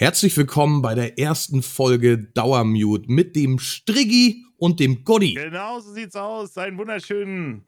Herzlich 0.00 0.34
willkommen 0.38 0.80
bei 0.80 0.94
der 0.94 1.18
ersten 1.18 1.62
Folge 1.62 2.16
Dauermute 2.16 3.12
mit 3.12 3.36
dem 3.36 3.58
Striggi 3.58 4.46
und 4.56 4.80
dem 4.80 5.04
Gotti. 5.04 5.34
Genau 5.34 5.78
so 5.78 5.92
sieht's 5.92 6.16
aus. 6.16 6.56
Einen 6.56 6.78
wunderschönen 6.78 7.66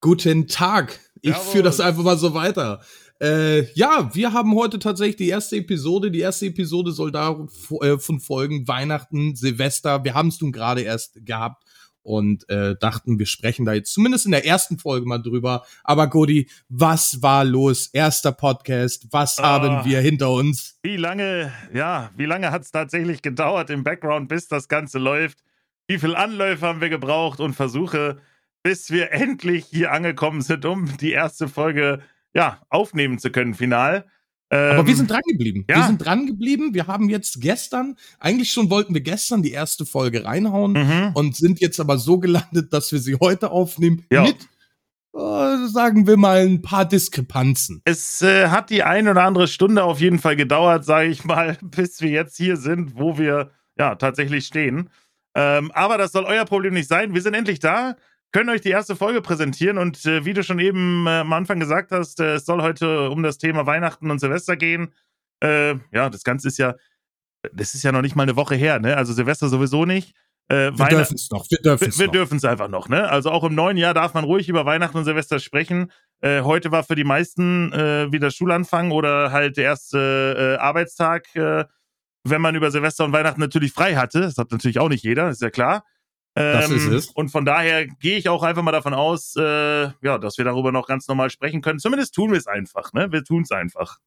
guten 0.00 0.48
Tag. 0.48 0.98
Ich 1.20 1.36
führe 1.36 1.62
das 1.62 1.78
einfach 1.78 2.02
mal 2.02 2.18
so 2.18 2.34
weiter. 2.34 2.82
Äh, 3.22 3.72
ja, 3.74 4.10
wir 4.12 4.32
haben 4.32 4.52
heute 4.56 4.80
tatsächlich 4.80 5.14
die 5.14 5.28
erste 5.28 5.58
Episode. 5.58 6.10
Die 6.10 6.18
erste 6.18 6.46
Episode 6.46 6.90
soll 6.90 7.12
davon 7.12 7.48
äh, 7.82 8.18
folgen 8.18 8.66
Weihnachten, 8.66 9.36
Silvester. 9.36 10.02
Wir 10.02 10.14
haben 10.14 10.30
es 10.30 10.40
nun 10.40 10.50
gerade 10.50 10.80
erst 10.80 11.24
gehabt 11.24 11.62
und 12.10 12.48
äh, 12.48 12.74
dachten, 12.76 13.18
wir 13.18 13.26
sprechen 13.26 13.64
da 13.64 13.72
jetzt 13.72 13.94
zumindest 13.94 14.26
in 14.26 14.32
der 14.32 14.44
ersten 14.44 14.78
Folge 14.78 15.06
mal 15.06 15.18
drüber. 15.18 15.64
Aber 15.84 16.08
Godi, 16.08 16.50
was 16.68 17.22
war 17.22 17.44
los? 17.44 17.86
Erster 17.92 18.32
Podcast, 18.32 19.06
was 19.12 19.38
oh, 19.38 19.44
haben 19.44 19.84
wir 19.84 20.00
hinter 20.00 20.32
uns? 20.32 20.78
Wie 20.82 20.96
lange, 20.96 21.52
ja, 21.72 22.10
wie 22.16 22.26
lange 22.26 22.50
hat 22.50 22.62
es 22.62 22.72
tatsächlich 22.72 23.22
gedauert 23.22 23.70
im 23.70 23.84
Background, 23.84 24.28
bis 24.28 24.48
das 24.48 24.66
Ganze 24.66 24.98
läuft? 24.98 25.38
Wie 25.86 25.98
viele 25.98 26.18
Anläufe 26.18 26.66
haben 26.66 26.80
wir 26.80 26.88
gebraucht 26.88 27.38
und 27.38 27.54
Versuche, 27.54 28.18
bis 28.64 28.90
wir 28.90 29.12
endlich 29.12 29.66
hier 29.66 29.92
angekommen 29.92 30.42
sind, 30.42 30.64
um 30.64 30.96
die 30.98 31.12
erste 31.12 31.48
Folge 31.48 32.00
ja, 32.34 32.60
aufnehmen 32.70 33.18
zu 33.18 33.30
können, 33.30 33.54
final. 33.54 34.04
Aber 34.50 34.84
wir 34.84 34.90
ähm, 34.90 34.96
sind 34.96 35.10
dran 35.10 35.22
geblieben. 35.30 35.64
Ja. 35.68 35.76
Wir 35.76 35.86
sind 35.86 36.04
dran 36.04 36.26
geblieben. 36.26 36.74
Wir 36.74 36.88
haben 36.88 37.08
jetzt 37.08 37.40
gestern, 37.40 37.96
eigentlich 38.18 38.52
schon 38.52 38.68
wollten 38.68 38.94
wir 38.94 39.00
gestern 39.00 39.42
die 39.42 39.52
erste 39.52 39.86
Folge 39.86 40.24
reinhauen 40.24 40.72
mhm. 40.72 41.10
und 41.14 41.36
sind 41.36 41.60
jetzt 41.60 41.78
aber 41.78 41.98
so 41.98 42.18
gelandet, 42.18 42.72
dass 42.72 42.90
wir 42.90 42.98
sie 42.98 43.16
heute 43.20 43.52
aufnehmen 43.52 44.04
ja. 44.10 44.22
mit 44.22 44.48
äh, 45.14 45.66
sagen 45.66 46.06
wir 46.06 46.16
mal, 46.16 46.46
ein 46.46 46.62
paar 46.62 46.84
Diskrepanzen. 46.84 47.82
Es 47.84 48.22
äh, 48.22 48.48
hat 48.48 48.70
die 48.70 48.84
ein 48.84 49.08
oder 49.08 49.24
andere 49.24 49.48
Stunde 49.48 49.82
auf 49.82 50.00
jeden 50.00 50.20
Fall 50.20 50.36
gedauert, 50.36 50.84
sage 50.84 51.08
ich 51.08 51.24
mal, 51.24 51.58
bis 51.62 52.00
wir 52.00 52.10
jetzt 52.10 52.36
hier 52.36 52.56
sind, 52.56 52.96
wo 52.96 53.18
wir 53.18 53.50
ja 53.76 53.96
tatsächlich 53.96 54.46
stehen. 54.46 54.90
Ähm, 55.34 55.70
aber 55.72 55.98
das 55.98 56.12
soll 56.12 56.24
euer 56.24 56.44
Problem 56.44 56.74
nicht 56.74 56.88
sein. 56.88 57.14
Wir 57.14 57.22
sind 57.22 57.34
endlich 57.34 57.60
da 57.60 57.96
können 58.32 58.50
euch 58.50 58.60
die 58.60 58.70
erste 58.70 58.96
Folge 58.96 59.22
präsentieren 59.22 59.78
und 59.78 60.04
äh, 60.06 60.24
wie 60.24 60.32
du 60.32 60.42
schon 60.42 60.58
eben 60.58 61.06
äh, 61.06 61.20
am 61.20 61.32
Anfang 61.32 61.58
gesagt 61.58 61.90
hast, 61.90 62.20
äh, 62.20 62.34
es 62.34 62.46
soll 62.46 62.62
heute 62.62 63.10
um 63.10 63.22
das 63.22 63.38
Thema 63.38 63.66
Weihnachten 63.66 64.10
und 64.10 64.18
Silvester 64.18 64.56
gehen. 64.56 64.94
Äh, 65.42 65.76
ja, 65.92 66.10
das 66.10 66.22
Ganze 66.22 66.48
ist 66.48 66.58
ja, 66.58 66.74
das 67.52 67.74
ist 67.74 67.82
ja 67.82 67.92
noch 67.92 68.02
nicht 68.02 68.16
mal 68.16 68.24
eine 68.24 68.36
Woche 68.36 68.54
her, 68.54 68.78
ne? 68.78 68.96
Also 68.96 69.12
Silvester 69.12 69.48
sowieso 69.48 69.84
nicht. 69.84 70.14
Äh, 70.48 70.72
wir 70.76 70.86
dürfen 70.86 71.14
es 71.14 71.30
noch. 71.30 71.46
Wir 71.48 71.58
dürfen 71.58 71.88
es 71.88 71.98
wir, 71.98 72.06
wir 72.06 72.12
dürfen 72.12 72.36
es 72.36 72.44
einfach 72.44 72.68
noch, 72.68 72.88
ne? 72.88 73.08
Also 73.08 73.30
auch 73.30 73.44
im 73.44 73.54
neuen 73.54 73.76
Jahr 73.76 73.94
darf 73.94 74.14
man 74.14 74.24
ruhig 74.24 74.48
über 74.48 74.64
Weihnachten 74.66 74.98
und 74.98 75.04
Silvester 75.04 75.38
sprechen. 75.40 75.90
Äh, 76.20 76.42
heute 76.42 76.70
war 76.70 76.84
für 76.84 76.96
die 76.96 77.04
meisten 77.04 77.72
wieder 77.72 78.30
Schulanfang 78.30 78.90
oder 78.90 79.32
halt 79.32 79.56
der 79.56 79.64
erste 79.64 80.58
Arbeitstag, 80.60 81.26
wenn 81.34 82.40
man 82.40 82.54
über 82.54 82.70
Silvester 82.70 83.04
und 83.04 83.12
Weihnachten 83.12 83.40
natürlich 83.40 83.72
frei 83.72 83.96
hatte. 83.96 84.20
Das 84.20 84.36
hat 84.36 84.52
natürlich 84.52 84.78
auch 84.78 84.90
nicht 84.90 85.02
jeder, 85.02 85.30
ist 85.30 85.40
ja 85.40 85.50
klar. 85.50 85.84
Das 86.34 86.70
ist 86.70 86.86
ähm, 86.86 86.92
es. 86.92 87.08
Und 87.08 87.30
von 87.30 87.44
daher 87.44 87.86
gehe 87.86 88.16
ich 88.16 88.28
auch 88.28 88.42
einfach 88.42 88.62
mal 88.62 88.72
davon 88.72 88.94
aus, 88.94 89.34
äh, 89.36 89.42
ja, 89.42 90.18
dass 90.18 90.38
wir 90.38 90.44
darüber 90.44 90.72
noch 90.72 90.86
ganz 90.86 91.08
normal 91.08 91.30
sprechen 91.30 91.60
können. 91.60 91.80
Zumindest 91.80 92.14
tun 92.14 92.30
wir 92.30 92.38
es 92.38 92.46
einfach, 92.46 92.92
ne? 92.92 93.10
Wir 93.10 93.24
tun 93.24 93.42
es 93.42 93.50
einfach. 93.50 93.98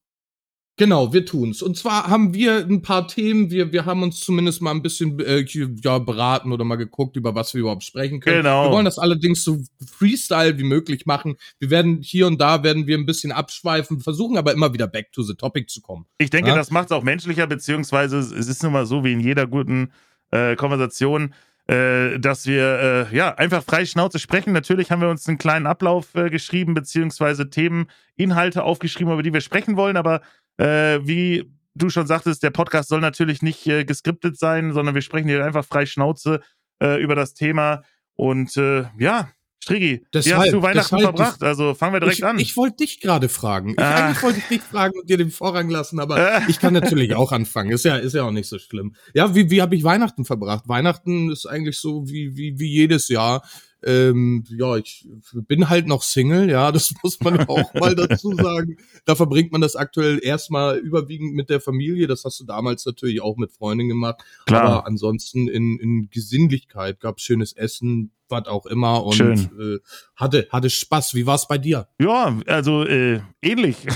Genau, 0.76 1.12
wir 1.12 1.24
tun's. 1.24 1.62
Und 1.62 1.76
zwar 1.76 2.08
haben 2.08 2.34
wir 2.34 2.56
ein 2.56 2.82
paar 2.82 3.06
Themen, 3.06 3.48
wir, 3.52 3.72
wir 3.72 3.84
haben 3.84 4.02
uns 4.02 4.18
zumindest 4.18 4.60
mal 4.60 4.72
ein 4.72 4.82
bisschen 4.82 5.20
äh, 5.20 5.44
ja, 5.84 6.00
beraten 6.00 6.50
oder 6.50 6.64
mal 6.64 6.74
geguckt, 6.74 7.14
über 7.14 7.36
was 7.36 7.54
wir 7.54 7.60
überhaupt 7.60 7.84
sprechen 7.84 8.18
können. 8.18 8.42
Genau. 8.42 8.64
Wir 8.64 8.72
wollen 8.72 8.84
das 8.84 8.98
allerdings 8.98 9.44
so 9.44 9.62
freestyle 9.86 10.58
wie 10.58 10.64
möglich 10.64 11.06
machen. 11.06 11.36
Wir 11.60 11.70
werden 11.70 12.02
hier 12.02 12.26
und 12.26 12.40
da 12.40 12.64
werden 12.64 12.88
wir 12.88 12.98
ein 12.98 13.06
bisschen 13.06 13.30
abschweifen, 13.30 14.00
versuchen 14.00 14.36
aber 14.36 14.52
immer 14.52 14.72
wieder 14.72 14.88
back 14.88 15.12
to 15.12 15.22
the 15.22 15.34
topic 15.34 15.68
zu 15.68 15.80
kommen. 15.80 16.06
Ich 16.18 16.30
denke, 16.30 16.50
ja? 16.50 16.56
das 16.56 16.72
macht 16.72 16.86
es 16.86 16.92
auch 16.92 17.04
menschlicher, 17.04 17.46
beziehungsweise 17.46 18.18
es 18.18 18.32
ist 18.32 18.62
nun 18.64 18.72
mal 18.72 18.86
so 18.86 19.04
wie 19.04 19.12
in 19.12 19.20
jeder 19.20 19.46
guten 19.46 19.92
äh, 20.32 20.56
Konversation 20.56 21.34
äh, 21.66 22.18
dass 22.18 22.46
wir 22.46 23.08
äh, 23.10 23.16
ja 23.16 23.34
einfach 23.34 23.62
frei 23.62 23.86
Schnauze 23.86 24.18
sprechen. 24.18 24.52
Natürlich 24.52 24.90
haben 24.90 25.00
wir 25.00 25.08
uns 25.08 25.26
einen 25.28 25.38
kleinen 25.38 25.66
Ablauf 25.66 26.14
äh, 26.14 26.30
geschrieben, 26.30 26.74
beziehungsweise 26.74 27.50
Themen, 27.50 27.86
Inhalte 28.16 28.64
aufgeschrieben, 28.64 29.12
über 29.12 29.22
die 29.22 29.32
wir 29.32 29.40
sprechen 29.40 29.76
wollen, 29.76 29.96
aber 29.96 30.20
äh, 30.58 31.00
wie 31.02 31.50
du 31.74 31.88
schon 31.90 32.06
sagtest, 32.06 32.42
der 32.42 32.50
Podcast 32.50 32.88
soll 32.88 33.00
natürlich 33.00 33.42
nicht 33.42 33.66
äh, 33.66 33.84
geskriptet 33.84 34.38
sein, 34.38 34.72
sondern 34.72 34.94
wir 34.94 35.02
sprechen 35.02 35.28
hier 35.28 35.44
einfach 35.44 35.64
frei 35.64 35.86
Schnauze 35.86 36.40
äh, 36.82 37.02
über 37.02 37.14
das 37.14 37.34
Thema. 37.34 37.82
Und 38.14 38.56
äh, 38.56 38.84
ja, 38.98 39.30
Strigi, 39.64 40.04
deshalb, 40.12 40.36
wie 40.36 40.40
hast 40.40 40.52
du 40.52 40.62
Weihnachten 40.62 40.96
deshalb, 40.96 41.16
verbracht? 41.16 41.42
Also 41.42 41.72
fangen 41.72 41.94
wir 41.94 42.00
direkt 42.00 42.18
ich, 42.18 42.24
an. 42.26 42.38
Ich 42.38 42.54
wollte 42.58 42.76
dich 42.84 43.00
gerade 43.00 43.30
fragen. 43.30 43.70
Ich, 43.70 43.78
ah. 43.78 44.08
Eigentlich 44.08 44.22
wollte 44.22 44.38
ich 44.40 44.48
dich 44.48 44.60
fragen 44.60 44.98
und 45.00 45.08
dir 45.08 45.16
den 45.16 45.30
Vorrang 45.30 45.70
lassen, 45.70 46.00
aber 46.00 46.16
ah. 46.16 46.42
ich 46.48 46.58
kann 46.60 46.74
natürlich 46.74 47.14
auch 47.14 47.32
anfangen. 47.32 47.70
Ist 47.70 47.86
ja, 47.86 47.96
ist 47.96 48.14
ja 48.14 48.24
auch 48.24 48.30
nicht 48.30 48.46
so 48.46 48.58
schlimm. 48.58 48.94
Ja, 49.14 49.34
wie, 49.34 49.48
wie 49.48 49.62
habe 49.62 49.74
ich 49.74 49.82
Weihnachten 49.82 50.26
verbracht? 50.26 50.68
Weihnachten 50.68 51.32
ist 51.32 51.46
eigentlich 51.46 51.78
so 51.78 52.06
wie, 52.06 52.36
wie, 52.36 52.58
wie 52.58 52.68
jedes 52.68 53.08
Jahr. 53.08 53.42
Ähm, 53.84 54.44
ja, 54.48 54.76
ich 54.76 55.06
bin 55.32 55.68
halt 55.68 55.86
noch 55.86 56.02
Single, 56.02 56.50
ja, 56.50 56.72
das 56.72 56.92
muss 57.02 57.20
man 57.20 57.40
auch 57.46 57.74
mal 57.74 57.94
dazu 57.94 58.34
sagen. 58.34 58.76
Da 59.04 59.14
verbringt 59.14 59.52
man 59.52 59.60
das 59.60 59.76
aktuell 59.76 60.18
erstmal 60.22 60.78
überwiegend 60.78 61.34
mit 61.34 61.50
der 61.50 61.60
Familie. 61.60 62.06
Das 62.06 62.24
hast 62.24 62.40
du 62.40 62.44
damals 62.44 62.86
natürlich 62.86 63.20
auch 63.20 63.36
mit 63.36 63.52
Freunden 63.52 63.88
gemacht. 63.88 64.22
Klar. 64.46 64.62
Aber 64.62 64.86
ansonsten 64.86 65.48
in, 65.48 65.78
in 65.78 66.08
Gesinnlichkeit 66.10 67.00
gab 67.00 67.20
schönes 67.20 67.52
Essen, 67.52 68.10
was 68.28 68.46
auch 68.46 68.66
immer 68.66 69.04
und 69.04 69.20
äh, 69.20 69.78
hatte 70.16 70.48
hatte 70.50 70.70
Spaß. 70.70 71.14
Wie 71.14 71.26
war's 71.26 71.46
bei 71.46 71.58
dir? 71.58 71.88
Ja, 72.00 72.36
also 72.46 72.84
äh, 72.84 73.20
ähnlich. 73.42 73.76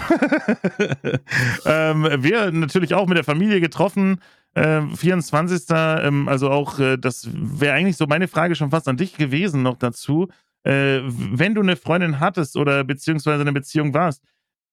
ähm, 1.64 2.04
wir 2.18 2.50
natürlich 2.52 2.94
auch 2.94 3.06
mit 3.06 3.16
der 3.16 3.24
Familie 3.24 3.60
getroffen. 3.60 4.20
Äh, 4.58 4.96
24. 4.96 5.64
Ähm, 5.70 6.28
also 6.28 6.50
auch, 6.50 6.78
äh, 6.78 6.96
das 6.96 7.28
wäre 7.32 7.74
eigentlich 7.74 7.96
so 7.96 8.06
meine 8.06 8.28
Frage 8.28 8.54
schon 8.54 8.70
fast 8.70 8.88
an 8.88 8.96
dich 8.96 9.16
gewesen 9.16 9.62
noch 9.62 9.76
dazu. 9.76 10.28
Äh, 10.64 11.00
wenn 11.04 11.54
du 11.54 11.60
eine 11.60 11.76
Freundin 11.76 12.18
hattest 12.18 12.56
oder 12.56 12.82
beziehungsweise 12.82 13.42
eine 13.42 13.52
Beziehung 13.52 13.94
warst, 13.94 14.22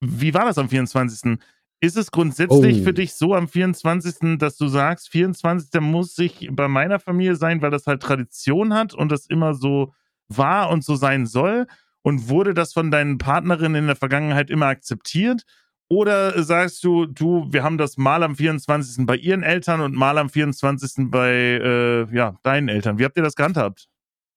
wie 0.01 0.33
war 0.33 0.45
das 0.45 0.57
am 0.57 0.69
24.? 0.69 1.37
Ist 1.81 1.97
es 1.97 2.09
grundsätzlich 2.09 2.81
oh. 2.81 2.83
für 2.83 2.93
dich 2.93 3.13
so 3.13 3.35
am 3.35 3.47
24., 3.47 4.39
dass 4.39 4.57
du 4.57 4.67
sagst, 4.67 5.09
24. 5.09 5.81
muss 5.81 6.17
ich 6.17 6.49
bei 6.51 6.67
meiner 6.67 6.99
Familie 6.99 7.35
sein, 7.35 7.61
weil 7.61 7.69
das 7.71 7.85
halt 7.85 8.01
Tradition 8.01 8.73
hat 8.73 8.93
und 8.93 9.11
das 9.11 9.27
immer 9.27 9.53
so 9.53 9.93
war 10.27 10.69
und 10.69 10.83
so 10.83 10.95
sein 10.95 11.25
soll? 11.25 11.67
Und 12.01 12.29
wurde 12.29 12.53
das 12.53 12.73
von 12.73 12.91
deinen 12.91 13.17
Partnerinnen 13.17 13.75
in 13.75 13.87
der 13.87 13.95
Vergangenheit 13.95 14.49
immer 14.49 14.67
akzeptiert? 14.67 15.43
Oder 15.87 16.41
sagst 16.43 16.83
du, 16.83 17.05
du, 17.05 17.47
wir 17.51 17.63
haben 17.63 17.77
das 17.77 17.97
mal 17.97 18.23
am 18.23 18.35
24. 18.35 19.05
bei 19.05 19.15
ihren 19.17 19.43
Eltern 19.43 19.81
und 19.81 19.93
mal 19.93 20.17
am 20.17 20.29
24. 20.29 21.11
bei 21.11 21.31
äh, 21.31 22.15
ja, 22.15 22.37
deinen 22.41 22.69
Eltern? 22.69 22.97
Wie 22.97 23.05
habt 23.05 23.17
ihr 23.17 23.23
das 23.23 23.35
gehandhabt? 23.35 23.87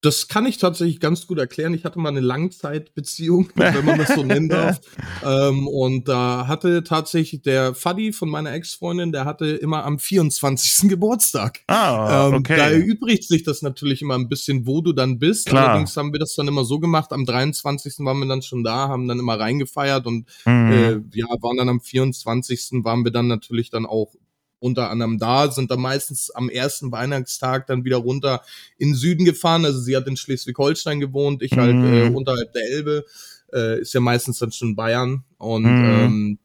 Das 0.01 0.29
kann 0.29 0.47
ich 0.47 0.59
tatsächlich 0.59 1.01
ganz 1.01 1.27
gut 1.27 1.39
erklären. 1.39 1.75
Ich 1.75 1.85
hatte 1.85 1.99
mal 1.99 2.11
eine 2.11 2.21
Langzeitbeziehung, 2.21 3.51
wenn 3.57 3.85
man 3.85 3.99
das 3.99 4.15
so 4.15 4.23
nennen 4.23 4.49
darf. 4.49 4.81
ähm, 5.25 5.67
und 5.67 6.07
da 6.07 6.47
hatte 6.47 6.85
tatsächlich 6.85 7.43
der 7.43 7.75
Faddy 7.75 8.13
von 8.13 8.29
meiner 8.29 8.53
Ex-Freundin, 8.53 9.11
der 9.11 9.25
hatte 9.25 9.47
immer 9.47 9.85
am 9.85 9.99
24. 9.99 10.89
Geburtstag. 10.89 11.61
Ah, 11.67 12.29
ähm, 12.29 12.35
okay. 12.35 12.57
Da 12.57 12.71
erübrigt 12.71 13.25
sich 13.25 13.43
das 13.43 13.63
natürlich 13.63 14.01
immer 14.01 14.15
ein 14.15 14.29
bisschen, 14.29 14.67
wo 14.67 14.83
du 14.83 14.93
dann 14.93 15.19
bist. 15.19 15.47
Klar. 15.47 15.71
Allerdings 15.71 15.97
haben 15.97 16.13
wir 16.13 16.21
das 16.21 16.35
dann 16.35 16.47
immer 16.47 16.65
so 16.65 16.79
gemacht. 16.79 17.13
Am 17.13 17.25
23. 17.25 17.95
waren 18.01 18.21
wir 18.21 18.27
dann 18.27 18.43
schon 18.43 18.63
da, 18.63 18.89
haben 18.89 19.09
dann 19.09 19.19
immer 19.19 19.39
reingefeiert 19.39 20.07
und 20.07 20.29
mhm. 20.45 20.73
äh, 20.73 21.19
ja, 21.19 21.27
waren 21.41 21.57
dann 21.57 21.69
am 21.69 21.81
24. 21.81 22.85
waren 22.85 23.05
wir 23.05 23.11
dann 23.11 23.27
natürlich 23.27 23.71
dann 23.71 23.85
auch 23.85 24.15
unter 24.61 24.91
anderem 24.91 25.19
da, 25.19 25.51
sind 25.51 25.71
dann 25.71 25.81
meistens 25.81 26.31
am 26.31 26.49
ersten 26.49 26.91
Weihnachtstag 26.93 27.67
dann 27.67 27.85
wieder 27.85 27.99
runter 27.99 28.43
in 28.77 28.91
den 28.91 28.95
Süden 28.95 29.25
gefahren. 29.25 29.65
Also 29.65 29.81
sie 29.81 29.97
hat 29.97 30.07
in 30.07 30.17
Schleswig-Holstein 30.17 31.01
gewohnt, 31.01 31.43
ich 31.43 31.53
halt 31.53 31.77
mhm. 31.77 31.95
äh, 31.95 32.09
unterhalb 32.11 32.53
der 32.53 32.71
Elbe. 32.71 33.05
Äh, 33.53 33.81
ist 33.81 33.95
ja 33.95 34.01
meistens 34.01 34.39
dann 34.39 34.53
schon 34.53 34.77
Bayern. 34.77 35.25
Und 35.39 35.63
mhm. 35.63 35.85
ähm, 35.85 36.39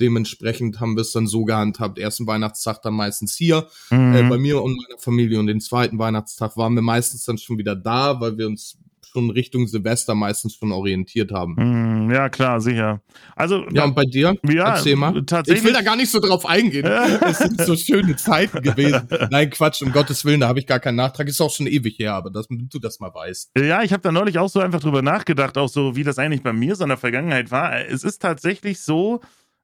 dementsprechend 0.00 0.80
haben 0.80 0.96
wir 0.96 1.02
es 1.02 1.12
dann 1.12 1.26
so 1.26 1.44
gehandhabt. 1.44 1.98
Ersten 1.98 2.26
Weihnachtstag 2.26 2.82
dann 2.82 2.94
meistens 2.94 3.36
hier 3.36 3.68
mhm. 3.90 4.14
äh, 4.14 4.22
bei 4.28 4.38
mir 4.38 4.62
und 4.62 4.76
meiner 4.76 4.98
Familie 4.98 5.38
und 5.38 5.46
den 5.46 5.60
zweiten 5.60 5.98
Weihnachtstag 5.98 6.56
waren 6.56 6.74
wir 6.74 6.82
meistens 6.82 7.24
dann 7.24 7.38
schon 7.38 7.58
wieder 7.58 7.76
da, 7.76 8.20
weil 8.20 8.38
wir 8.38 8.46
uns 8.46 8.78
schon 9.12 9.30
Richtung 9.30 9.66
Silvester 9.66 10.14
meistens 10.14 10.54
schon 10.54 10.72
orientiert 10.72 11.32
haben. 11.32 11.54
Mm, 11.56 12.10
ja, 12.10 12.28
klar, 12.28 12.60
sicher. 12.60 13.00
Also 13.36 13.64
ja, 13.70 13.84
und 13.84 13.94
bei 13.94 14.04
dir? 14.04 14.34
Ja, 14.48 14.76
Erzähl 14.76 14.96
mal. 14.96 15.24
Tatsächlich. 15.24 15.62
Ich 15.62 15.66
will 15.66 15.72
da 15.72 15.82
gar 15.82 15.96
nicht 15.96 16.10
so 16.10 16.20
drauf 16.20 16.46
eingehen. 16.46 16.86
es 17.22 17.38
sind 17.38 17.60
so 17.60 17.76
schöne 17.76 18.16
Zeiten 18.16 18.62
gewesen. 18.62 19.08
Nein, 19.30 19.50
Quatsch, 19.50 19.82
um 19.82 19.92
Gottes 19.92 20.24
Willen, 20.24 20.40
da 20.40 20.48
habe 20.48 20.58
ich 20.58 20.66
gar 20.66 20.80
keinen 20.80 20.96
Nachtrag. 20.96 21.28
Ist 21.28 21.40
auch 21.40 21.50
schon 21.54 21.66
ewig 21.66 21.98
her, 21.98 22.14
aber 22.14 22.30
dass 22.30 22.46
du 22.48 22.78
das 22.78 23.00
mal 23.00 23.12
weißt. 23.12 23.52
Ja, 23.58 23.82
ich 23.82 23.92
habe 23.92 24.02
da 24.02 24.12
neulich 24.12 24.38
auch 24.38 24.48
so 24.48 24.60
einfach 24.60 24.80
drüber 24.80 25.02
nachgedacht, 25.02 25.58
auch 25.58 25.68
so, 25.68 25.96
wie 25.96 26.04
das 26.04 26.18
eigentlich 26.18 26.42
bei 26.42 26.52
mir 26.52 26.76
so 26.76 26.84
in 26.84 26.88
der 26.88 26.98
Vergangenheit 26.98 27.50
war. 27.50 27.86
Es 27.86 28.04
ist 28.04 28.20
tatsächlich 28.20 28.80
so, 28.80 29.20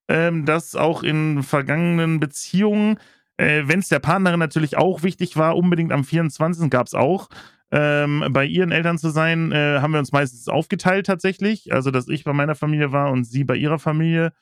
ähm, 0.08 0.44
dass 0.44 0.74
auch 0.74 1.02
in 1.02 1.42
vergangenen 1.42 2.20
Beziehungen 2.20 2.98
äh, 3.36 3.62
wenn 3.66 3.80
es 3.80 3.88
der 3.88 3.98
Partnerin 3.98 4.38
natürlich 4.38 4.76
auch 4.76 5.02
wichtig 5.02 5.36
war, 5.36 5.56
unbedingt 5.56 5.92
am 5.92 6.04
24. 6.04 6.70
gab 6.70 6.86
es 6.86 6.94
auch, 6.94 7.28
ähm, 7.74 8.24
bei 8.30 8.44
ihren 8.44 8.70
Eltern 8.70 8.98
zu 8.98 9.10
sein, 9.10 9.50
äh, 9.50 9.80
haben 9.80 9.92
wir 9.92 9.98
uns 9.98 10.12
meistens 10.12 10.46
aufgeteilt 10.46 11.06
tatsächlich. 11.06 11.72
Also, 11.72 11.90
dass 11.90 12.06
ich 12.06 12.22
bei 12.22 12.32
meiner 12.32 12.54
Familie 12.54 12.92
war 12.92 13.10
und 13.10 13.24
sie 13.24 13.42
bei 13.42 13.56
ihrer 13.56 13.80
Familie. 13.80 14.32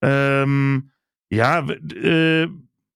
Ähm, 0.00 0.90
ja, 1.30 1.66
äh, 1.68 2.48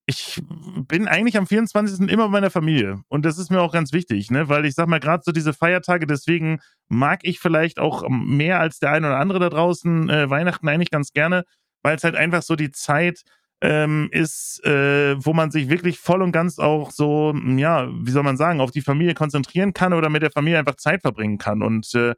ich 0.06 0.42
bin 0.88 1.08
eigentlich 1.08 1.36
am 1.36 1.46
24. 1.46 2.08
immer 2.08 2.24
bei 2.24 2.30
meiner 2.30 2.50
Familie. 2.50 3.02
Und 3.08 3.26
das 3.26 3.36
ist 3.38 3.50
mir 3.50 3.60
auch 3.60 3.72
ganz 3.74 3.92
wichtig, 3.92 4.30
ne? 4.30 4.48
Weil 4.48 4.64
ich 4.64 4.74
sag 4.74 4.88
mal, 4.88 4.98
gerade 4.98 5.22
so 5.26 5.30
diese 5.30 5.52
Feiertage, 5.52 6.06
deswegen 6.06 6.60
mag 6.88 7.20
ich 7.24 7.38
vielleicht 7.38 7.78
auch 7.78 8.08
mehr 8.08 8.60
als 8.60 8.78
der 8.78 8.92
eine 8.92 9.08
oder 9.08 9.18
andere 9.18 9.40
da 9.40 9.50
draußen 9.50 10.08
äh, 10.08 10.30
Weihnachten 10.30 10.68
eigentlich 10.68 10.90
ganz 10.90 11.12
gerne, 11.12 11.44
weil 11.82 11.96
es 11.96 12.04
halt 12.04 12.16
einfach 12.16 12.42
so 12.42 12.56
die 12.56 12.70
Zeit 12.70 13.24
ähm, 13.62 14.08
ist, 14.10 14.62
äh, 14.64 15.14
wo 15.24 15.32
man 15.32 15.52
sich 15.52 15.68
wirklich 15.68 15.98
voll 15.98 16.20
und 16.20 16.32
ganz 16.32 16.58
auch 16.58 16.90
so, 16.90 17.32
ja, 17.56 17.88
wie 17.92 18.10
soll 18.10 18.24
man 18.24 18.36
sagen, 18.36 18.60
auf 18.60 18.72
die 18.72 18.80
Familie 18.80 19.14
konzentrieren 19.14 19.72
kann 19.72 19.92
oder 19.92 20.10
mit 20.10 20.22
der 20.22 20.32
Familie 20.32 20.58
einfach 20.58 20.74
Zeit 20.74 21.00
verbringen 21.00 21.38
kann. 21.38 21.62
Und 21.62 21.94
äh, 21.94 22.14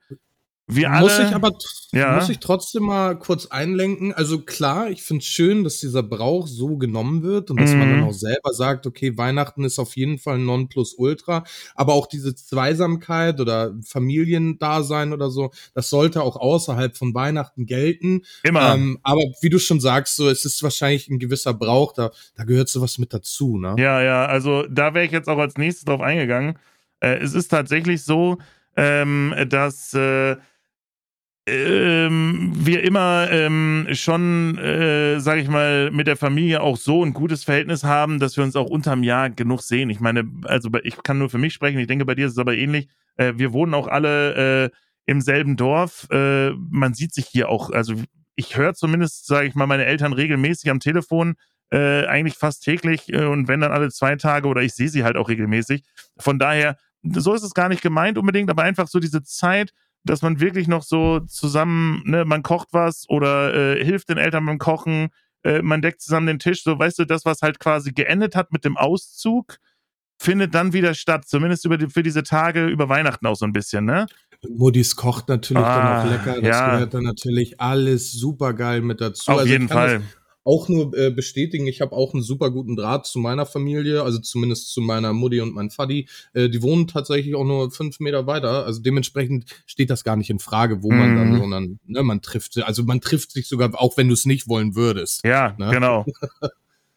wir 0.67 0.91
alle, 0.91 1.03
muss 1.03 1.19
ich 1.19 1.35
aber 1.35 1.53
ja. 1.93 2.17
muss 2.17 2.31
ich 2.31 2.39
trotzdem 2.39 2.85
mal 2.85 3.19
kurz 3.19 3.47
einlenken. 3.47 4.15
Also 4.15 4.41
klar, 4.41 4.89
ich 4.89 5.03
finde 5.03 5.21
es 5.21 5.27
schön, 5.27 5.63
dass 5.63 5.79
dieser 5.79 6.03
Brauch 6.03 6.47
so 6.47 6.79
genommen 6.79 7.23
wird 7.23 7.51
und 7.51 7.61
dass 7.61 7.73
mhm. 7.73 7.79
man 7.81 7.91
dann 7.91 8.05
auch 8.05 8.15
selber 8.15 8.55
sagt, 8.55 8.87
okay, 8.87 9.19
Weihnachten 9.19 9.65
ist 9.65 9.79
auf 9.79 9.95
jeden 9.95 10.19
Fall 10.19 10.37
ein 10.37 10.47
Nonplusultra. 10.47 11.45
Aber 11.75 11.93
auch 11.93 12.07
diese 12.07 12.35
Zweisamkeit 12.35 13.41
oder 13.41 13.75
Familiendasein 13.87 15.13
oder 15.13 15.31
so, 15.31 15.51
das 15.75 15.91
sollte 15.91 16.23
auch 16.23 16.37
außerhalb 16.37 16.97
von 16.97 17.15
Weihnachten 17.15 17.67
gelten. 17.67 18.23
Immer. 18.43 18.75
Ähm, 18.75 18.99
aber 19.03 19.21
wie 19.43 19.51
du 19.51 19.59
schon 19.59 19.81
sagst, 19.81 20.17
so 20.17 20.31
es 20.31 20.47
ist 20.47 20.63
wahrscheinlich 20.63 21.09
ein 21.11 21.19
gewisser 21.19 21.53
Brauch, 21.53 21.93
da, 21.93 22.11
da 22.37 22.45
gehört 22.45 22.71
sowas 22.71 22.97
mit 22.97 23.13
dazu, 23.13 23.59
ne? 23.59 23.75
Ja, 23.79 24.01
ja. 24.03 24.25
Also 24.25 24.67
da 24.69 24.95
wäre 24.95 25.05
ich 25.05 25.13
jetzt 25.13 25.29
auch 25.29 25.39
als 25.39 25.59
nächstes 25.59 25.85
drauf 25.85 26.01
eingegangen. 26.01 26.59
Äh, 27.01 27.19
es 27.19 27.35
ist 27.35 27.49
tatsächlich 27.49 28.03
so, 28.03 28.39
ähm, 28.77 29.35
dass 29.49 29.93
äh, 29.93 30.37
ähm, 31.47 32.53
wir 32.55 32.83
immer 32.85 33.29
ähm, 33.31 33.89
schon, 33.93 34.57
äh, 34.59 35.21
sage 35.21 35.43
ich 35.43 35.49
mal, 35.49 35.91
mit 35.91 36.07
der 36.07 36.17
Familie 36.17 36.63
auch 36.63 36.77
so 36.77 37.05
ein 37.05 37.13
gutes 37.13 37.45
Verhältnis 37.45 37.85
haben, 37.85 38.19
dass 38.19 38.37
wir 38.37 38.45
uns 38.45 38.57
auch 38.57 38.71
unterm 38.71 39.03
Jahr 39.03 39.29
genug 39.29 39.63
sehen. 39.63 39.91
Ich 39.91 40.01
meine, 40.01 40.25
also 40.45 40.71
ich 40.83 41.03
kann 41.03 41.19
nur 41.19 41.29
für 41.29 41.39
mich 41.39 41.53
sprechen, 41.53 41.79
ich 41.79 41.87
denke, 41.87 42.07
bei 42.07 42.15
dir 42.15 42.27
ist 42.27 42.33
es 42.33 42.39
aber 42.39 42.55
ähnlich. 42.55 42.89
Äh, 43.17 43.35
wir 43.37 43.53
wohnen 43.53 43.75
auch 43.75 43.89
alle 43.89 44.65
äh, 44.65 44.71
im 45.07 45.21
selben 45.21 45.57
Dorf. 45.57 46.09
Äh, 46.11 46.51
man 46.53 46.95
sieht 46.95 47.13
sich 47.13 47.27
hier 47.27 47.51
auch, 47.51 47.71
also 47.71 47.95
ich 48.37 48.57
höre 48.57 48.75
zumindest, 48.75 49.27
sage 49.27 49.47
ich 49.47 49.55
mal, 49.55 49.67
meine 49.67 49.85
Eltern 49.85 50.15
regelmäßig 50.15 50.71
am 50.71 50.81
Telefon, 50.81 51.35
äh, 51.71 52.07
eigentlich 52.07 52.37
fast 52.37 52.65
täglich 52.65 53.13
äh, 53.13 53.25
und 53.25 53.49
wenn 53.49 53.61
dann 53.61 53.73
alle 53.73 53.91
zwei 53.91 54.17
Tage 54.17 54.49
oder 54.49 54.63
ich 54.63 54.75
sehe 54.75 54.89
sie 54.89 55.05
halt 55.05 55.17
auch 55.17 55.29
regelmäßig. 55.29 55.85
Von 56.19 56.39
daher, 56.39 56.79
so 57.03 57.35
ist 57.35 57.43
es 57.43 57.53
gar 57.53 57.69
nicht 57.69 57.83
gemeint 57.83 58.17
unbedingt, 58.17 58.49
aber 58.49 58.63
einfach 58.63 58.89
so 58.89 58.99
diese 58.99 59.23
Zeit, 59.23 59.73
dass 60.05 60.23
man 60.23 60.41
wirklich 60.41 60.69
noch 60.69 60.83
so 60.83 61.21
zusammen, 61.21 62.03
ne, 62.05 62.25
man 62.25 62.43
kocht 62.43 62.69
was 62.73 63.09
oder 63.09 63.55
äh, 63.55 63.85
hilft 63.85 64.11
den 64.11 64.19
Eltern 64.19 64.47
beim 64.47 64.59
Kochen, 64.59 65.09
äh, 65.43 65.63
man 65.63 65.83
deckt 65.83 66.01
zusammen 66.01 66.27
den 66.27 66.39
Tisch, 66.39 66.63
so 66.63 66.79
weißt 66.79 66.99
du, 66.99 67.05
das, 67.05 67.25
was 67.25 67.43
halt 67.43 67.59
quasi 67.59 67.93
geendet 67.93 68.37
hat 68.37 68.53
mit 68.53 68.65
dem 68.65 68.77
Auszug, 68.77 69.59
findet 70.19 70.55
dann 70.55 70.73
wieder 70.73 70.95
statt, 70.95 71.27
zumindest 71.27 71.65
über 71.65 71.79
die, 71.79 71.89
für 71.89 72.03
diese 72.03 72.23
Tage 72.23 72.67
über 72.67 72.89
Weihnachten 72.89 73.27
auch 73.27 73.37
so 73.37 73.45
ein 73.45 73.53
bisschen, 73.53 73.85
ne? 73.85 74.07
Muddis 74.49 74.95
kocht 74.95 75.29
natürlich 75.29 75.65
ah, 75.65 76.03
dann 76.03 76.07
auch 76.07 76.11
lecker, 76.11 76.41
das 76.41 76.49
ja. 76.49 76.75
gehört 76.75 76.95
dann 76.95 77.05
natürlich 77.05 77.61
alles 77.61 78.13
super 78.13 78.53
geil 78.53 78.83
mit 78.83 79.01
dazu. 79.01 79.33
Auf 79.33 79.39
also 79.39 79.51
jeden 79.51 79.69
Fall. 79.69 80.01
Das, 80.01 80.24
auch 80.45 80.69
nur 80.69 80.97
äh, 80.97 81.11
bestätigen, 81.11 81.67
ich 81.67 81.81
habe 81.81 81.93
auch 81.93 82.13
einen 82.13 82.23
super 82.23 82.51
guten 82.51 82.77
Draht 82.77 83.07
zu 83.07 83.19
meiner 83.19 83.47
Familie, 83.47 84.03
also 84.03 84.19
zumindest 84.19 84.73
zu 84.73 84.81
meiner 84.81 85.13
Mutti 85.13 85.41
und 85.41 85.55
mein 85.55 85.71
Faddy. 85.71 86.07
Äh, 86.35 86.51
die 86.51 86.63
wohnen 86.63 86.87
tatsächlich 86.87 87.35
auch 87.35 87.45
nur 87.45 87.71
fünf 87.71 87.99
Meter 87.99 88.27
weiter. 88.27 88.67
Also 88.67 88.83
dementsprechend 88.83 89.47
steht 89.67 89.91
das 89.91 90.05
gar 90.05 90.17
nicht 90.17 90.31
in 90.31 90.39
Frage, 90.39 90.83
wo 90.83 90.91
man 90.91 91.17
dann, 91.17 91.33
mhm. 91.33 91.39
sondern 91.39 91.79
ne, 91.87 92.03
man 92.03 92.21
trifft, 92.23 92.63
also 92.63 92.85
man 92.85 93.01
trifft 93.01 93.33
sich 93.33 93.49
sogar, 93.49 93.71
auch 93.81 93.97
wenn 93.97 94.09
du 94.09 94.15
es 94.15 94.27
nicht 94.27 94.49
wollen 94.49 94.75
würdest. 94.77 95.25
Ja, 95.25 95.55
ne? 95.59 95.71
genau. 95.71 96.05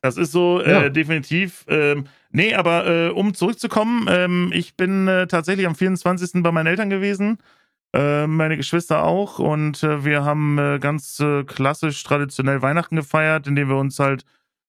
Das 0.01 0.15
ist 0.15 0.31
so 0.31 0.61
äh, 0.61 0.71
ja. 0.71 0.89
definitiv. 0.89 1.65
Ähm, 1.67 2.05
nee, 2.31 2.53
aber 2.53 2.88
äh, 2.88 3.09
um 3.09 3.33
zurückzukommen, 3.33 4.07
ähm, 4.09 4.51
ich 4.53 4.77
bin 4.77 5.07
äh, 5.07 5.27
tatsächlich 5.27 5.65
am 5.65 5.75
24. 5.75 6.43
bei 6.43 6.51
meinen 6.51 6.67
Eltern 6.67 6.89
gewesen. 6.89 7.39
Äh, 7.94 8.28
meine 8.28 8.57
Geschwister 8.57 9.04
auch. 9.04 9.39
Und 9.39 9.84
äh, 9.84 10.04
wir 10.06 10.24
haben 10.24 10.57
äh, 10.57 10.80
ganz 10.80 11.24
klassisch 11.48 12.04
traditionell 12.04 12.62
Weihnachten 12.62 12.95
gefeiert, 12.95 13.48
indem 13.48 13.69
wir 13.69 13.78
uns 13.78 14.00
halt 14.00 14.25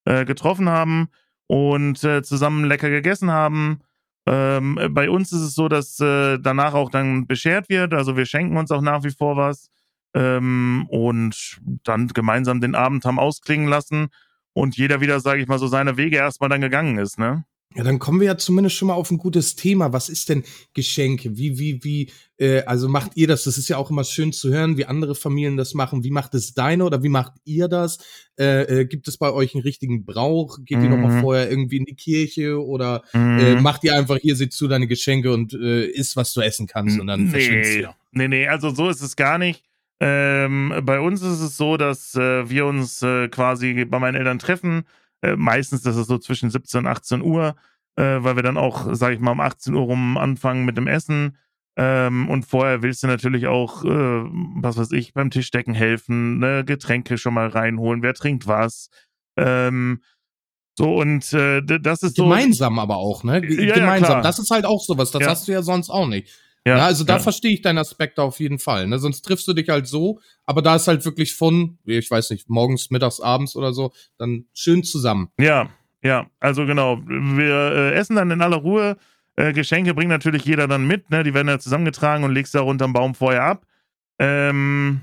getroffen 0.07 0.71
haben 0.71 1.09
und 1.49 1.99
zusammen 1.99 2.65
lecker 2.65 2.89
gegessen 2.89 3.31
haben. 3.31 3.81
Ähm, 4.27 4.81
bei 4.93 5.11
uns 5.11 5.33
ist 5.33 5.43
es 5.43 5.55
so, 5.55 5.69
dass 5.69 5.97
danach 5.97 6.73
auch 6.73 6.89
dann 6.89 7.27
beschert 7.27 7.69
wird. 7.69 7.93
Also 7.93 8.17
wir 8.17 8.25
schenken 8.25 8.57
uns 8.57 8.71
auch 8.71 8.81
nach 8.81 9.05
wie 9.05 9.11
vor 9.11 9.37
was. 9.37 9.69
Ähm, 10.15 10.87
und 10.89 11.61
dann 11.85 12.09
gemeinsam 12.09 12.63
den 12.63 12.75
Abend 12.75 13.05
haben 13.05 13.19
ausklingen 13.19 13.69
lassen 13.69 14.09
und 14.55 14.77
jeder 14.77 15.01
wieder, 15.01 15.21
sage 15.21 15.43
ich 15.43 15.49
mal, 15.49 15.59
so 15.59 15.67
seine 15.67 15.97
Wege 15.97 16.17
erstmal 16.17 16.49
dann 16.49 16.61
gegangen 16.63 16.99
ist, 16.99 17.19
ne? 17.19 17.45
Ja, 17.75 17.85
dann 17.85 17.99
kommen 17.99 18.19
wir 18.19 18.29
ja 18.29 18.39
zumindest 18.39 18.77
schon 18.77 18.89
mal 18.89 18.95
auf 18.95 19.11
ein 19.11 19.19
gutes 19.19 19.55
Thema. 19.55 19.93
Was 19.93 20.09
ist 20.09 20.31
denn 20.31 20.43
Geschenke? 20.73 21.37
Wie, 21.37 21.59
wie, 21.59 21.85
wie, 21.85 22.11
äh, 22.39 22.63
also 22.63 22.89
macht 22.89 23.13
ihr 23.15 23.29
das? 23.29 23.45
Das 23.45 23.59
ist 23.59 23.69
ja 23.69 23.77
auch 23.77 23.91
immer 23.91 24.05
schön 24.05 24.33
zu 24.33 24.51
hören, 24.51 24.79
wie 24.79 24.87
andere 24.87 25.15
Familien 25.15 25.59
das 25.59 25.75
machen. 25.75 26.03
Wie 26.03 26.11
macht 26.11 26.35
es 26.35 26.55
deine 26.55 26.85
oder 26.85 27.03
wie 27.03 27.11
macht 27.11 27.35
ihr 27.45 27.69
das? 27.69 27.99
Äh, 28.39 28.81
äh, 28.81 28.85
gibt 28.87 29.07
es 29.07 29.19
bei 29.19 29.31
euch 29.31 29.55
einen 29.55 29.63
richtigen 29.63 30.07
Brauch? 30.07 30.59
Geht 30.65 30.79
mhm. 30.79 30.85
ihr 30.85 30.91
nochmal 30.91 31.21
vorher 31.21 31.51
irgendwie 31.51 31.77
in 31.77 31.85
die 31.85 31.95
Kirche 31.95 32.65
oder 32.65 33.03
mhm. 33.13 33.39
äh, 33.39 33.61
macht 33.61 33.85
ihr 33.85 33.95
einfach 33.95 34.17
hier, 34.17 34.35
sieh 34.35 34.49
zu 34.49 34.67
deine 34.67 34.87
Geschenke 34.87 35.31
und 35.31 35.53
äh, 35.53 35.85
isst, 35.85 36.17
was 36.17 36.33
du 36.33 36.41
essen 36.41 36.67
kannst 36.67 36.99
und 36.99 37.07
dann 37.07 37.25
nee. 37.25 37.31
verschwindest 37.31 37.81
du? 37.81 37.95
Nee, 38.13 38.29
nee, 38.29 38.49
also 38.49 38.71
so 38.71 38.89
ist 38.89 39.03
es 39.03 39.15
gar 39.15 39.37
nicht. 39.37 39.63
Ähm, 40.01 40.73
bei 40.85 41.01
uns 41.01 41.21
ist 41.21 41.41
es 41.41 41.57
so, 41.59 41.77
dass 41.77 42.15
äh, 42.15 42.49
wir 42.49 42.65
uns 42.65 43.03
äh, 43.03 43.29
quasi 43.29 43.85
bei 43.85 43.99
meinen 43.99 44.15
Eltern 44.15 44.39
treffen 44.39 44.85
äh, 45.23 45.37
meistens, 45.37 45.83
das 45.83 45.97
ist 45.97 46.09
so 46.09 46.19
zwischen 46.19 46.51
17 46.51 46.81
und 46.81 46.87
18 46.87 47.23
Uhr, 47.23 47.57
äh, 47.97 48.03
weil 48.21 48.37
wir 48.37 48.43
dann 48.43 48.57
auch, 48.57 48.95
sage 48.95 49.15
ich 49.15 49.21
mal, 49.21 49.33
um 49.33 49.41
18 49.41 49.75
Uhr 49.75 49.83
rum 49.83 50.17
anfangen 50.17 50.65
mit 50.65 50.77
dem 50.77 50.87
Essen. 50.87 51.37
Ähm, 51.77 52.29
und 52.29 52.45
vorher 52.45 52.83
willst 52.83 53.05
du 53.05 53.07
natürlich 53.07 53.47
auch, 53.47 53.85
äh, 53.85 53.89
was 53.89 54.77
weiß 54.77 54.91
ich, 54.93 55.15
beim 55.15 55.31
Tischdecken 55.31 55.75
helfen, 55.75 56.39
ne, 56.39 56.65
Getränke 56.65 57.19
schon 57.19 57.35
mal 57.35 57.49
reinholen, 57.49 58.03
wer 58.03 58.15
trinkt 58.15 58.49
was. 58.49 58.91
Ähm, 59.37 60.01
so, 60.77 60.97
und 60.97 61.33
äh, 61.33 61.61
das 61.63 62.03
ist 62.03 62.17
so. 62.17 62.25
Gemeinsam 62.25 62.79
aber 62.79 62.97
auch, 62.97 63.25
ne? 63.25 63.45
Ja, 63.49 63.75
Gemeinsam. 63.75 64.19
Ja, 64.19 64.21
das 64.23 64.39
ist 64.39 64.51
halt 64.51 64.65
auch 64.65 64.81
sowas, 64.81 65.11
das 65.11 65.23
ja. 65.23 65.29
hast 65.29 65.49
du 65.49 65.53
ja 65.53 65.63
sonst 65.63 65.91
auch 65.91 66.07
nicht. 66.07 66.29
Ja, 66.69 66.79
ja 66.79 66.87
also 66.87 67.05
da 67.05 67.15
ja. 67.15 67.19
verstehe 67.19 67.53
ich 67.53 67.63
deinen 67.63 67.79
Aspekt 67.79 68.19
auf 68.19 68.39
jeden 68.41 68.59
Fall. 68.59 68.87
Ne? 68.87 68.99
Sonst 68.99 69.23
triffst 69.23 69.49
du 69.49 69.53
dich 69.53 69.69
halt 69.69 69.87
so, 69.87 70.21
aber 70.45 70.63
da 70.63 70.77
ist 70.77 70.89
halt 70.89 71.05
wirklich 71.05 71.35
von, 71.35 71.79
ich 71.85 72.11
weiß 72.11 72.31
nicht, 72.31 72.49
morgens, 72.49 72.91
mittags, 72.91 73.21
abends 73.21 73.57
oder 73.57 73.73
so, 73.73 73.93
dann 74.19 74.47
schön 74.55 74.85
zusammen. 74.85 75.31
Ja, 75.39 75.71
ja, 76.03 76.27
also 76.41 76.67
genau. 76.67 76.99
Wir 77.07 77.73
äh, 77.73 77.95
essen 77.95 78.17
dann 78.17 78.31
in 78.31 78.43
aller 78.43 78.59
Ruhe. 78.59 78.97
Äh, 79.37 79.53
Geschenke 79.53 79.95
bringt 79.95 80.11
natürlich 80.11 80.45
jeder 80.45 80.69
dann 80.69 80.87
mit, 80.87 81.11
ne? 81.11 81.23
Die 81.25 81.35
werden 81.35 81.49
ja 81.49 81.59
zusammengetragen 81.59 82.25
und 82.25 82.33
legst 82.33 82.55
da 82.55 82.61
unterm 82.61 82.93
Baum 82.93 83.15
vorher 83.15 83.45
ab. 83.45 83.67
Ähm, 84.19 85.01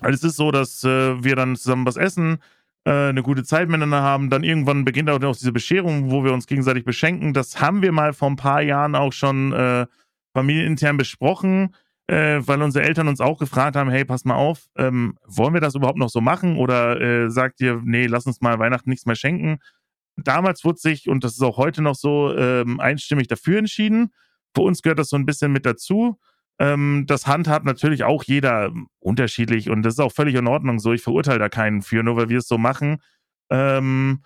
also 0.00 0.14
es 0.14 0.32
ist 0.32 0.36
so, 0.36 0.50
dass 0.50 0.84
äh, 0.84 1.22
wir 1.22 1.36
dann 1.36 1.56
zusammen 1.56 1.86
was 1.86 1.96
essen, 1.96 2.38
äh, 2.84 3.08
eine 3.08 3.22
gute 3.22 3.44
Zeit 3.44 3.68
miteinander 3.68 4.02
haben. 4.02 4.30
Dann 4.30 4.44
irgendwann 4.44 4.84
beginnt 4.84 5.10
auch 5.10 5.18
noch 5.18 5.36
diese 5.36 5.52
Bescherung, 5.52 6.10
wo 6.10 6.24
wir 6.24 6.32
uns 6.32 6.46
gegenseitig 6.46 6.84
beschenken. 6.84 7.32
Das 7.32 7.60
haben 7.60 7.82
wir 7.82 7.92
mal 7.92 8.12
vor 8.12 8.28
ein 8.30 8.36
paar 8.36 8.62
Jahren 8.62 8.94
auch 8.94 9.12
schon 9.12 9.52
äh, 9.52 9.86
familienintern 10.36 10.98
besprochen, 10.98 11.74
äh, 12.08 12.40
weil 12.40 12.60
unsere 12.60 12.84
Eltern 12.84 13.08
uns 13.08 13.22
auch 13.22 13.38
gefragt 13.38 13.74
haben, 13.74 13.88
hey, 13.88 14.04
pass 14.04 14.26
mal 14.26 14.34
auf, 14.34 14.66
ähm, 14.76 15.16
wollen 15.26 15.54
wir 15.54 15.62
das 15.62 15.74
überhaupt 15.74 15.96
noch 15.98 16.10
so 16.10 16.20
machen? 16.20 16.58
Oder 16.58 17.00
äh, 17.00 17.30
sagt 17.30 17.60
ihr, 17.62 17.80
nee, 17.82 18.06
lass 18.06 18.26
uns 18.26 18.42
mal 18.42 18.58
Weihnachten 18.58 18.90
nichts 18.90 19.06
mehr 19.06 19.16
schenken? 19.16 19.60
Damals 20.16 20.62
wurde 20.62 20.78
sich, 20.78 21.08
und 21.08 21.24
das 21.24 21.32
ist 21.32 21.42
auch 21.42 21.56
heute 21.56 21.80
noch 21.80 21.94
so, 21.94 22.36
ähm, 22.36 22.80
einstimmig 22.80 23.28
dafür 23.28 23.58
entschieden. 23.58 24.12
Für 24.54 24.62
uns 24.62 24.82
gehört 24.82 24.98
das 24.98 25.08
so 25.08 25.16
ein 25.16 25.24
bisschen 25.24 25.52
mit 25.52 25.64
dazu. 25.64 26.18
Ähm, 26.58 27.04
das 27.06 27.26
handhabt 27.26 27.64
natürlich 27.64 28.04
auch 28.04 28.22
jeder 28.24 28.72
unterschiedlich 28.98 29.70
und 29.70 29.82
das 29.82 29.94
ist 29.94 30.00
auch 30.00 30.12
völlig 30.12 30.34
in 30.34 30.46
Ordnung 30.46 30.78
so. 30.78 30.92
Ich 30.92 31.02
verurteile 31.02 31.38
da 31.38 31.48
keinen 31.48 31.80
für, 31.80 32.02
nur 32.02 32.16
weil 32.16 32.28
wir 32.28 32.38
es 32.38 32.48
so 32.48 32.58
machen. 32.58 32.98
Ähm, 33.50 34.22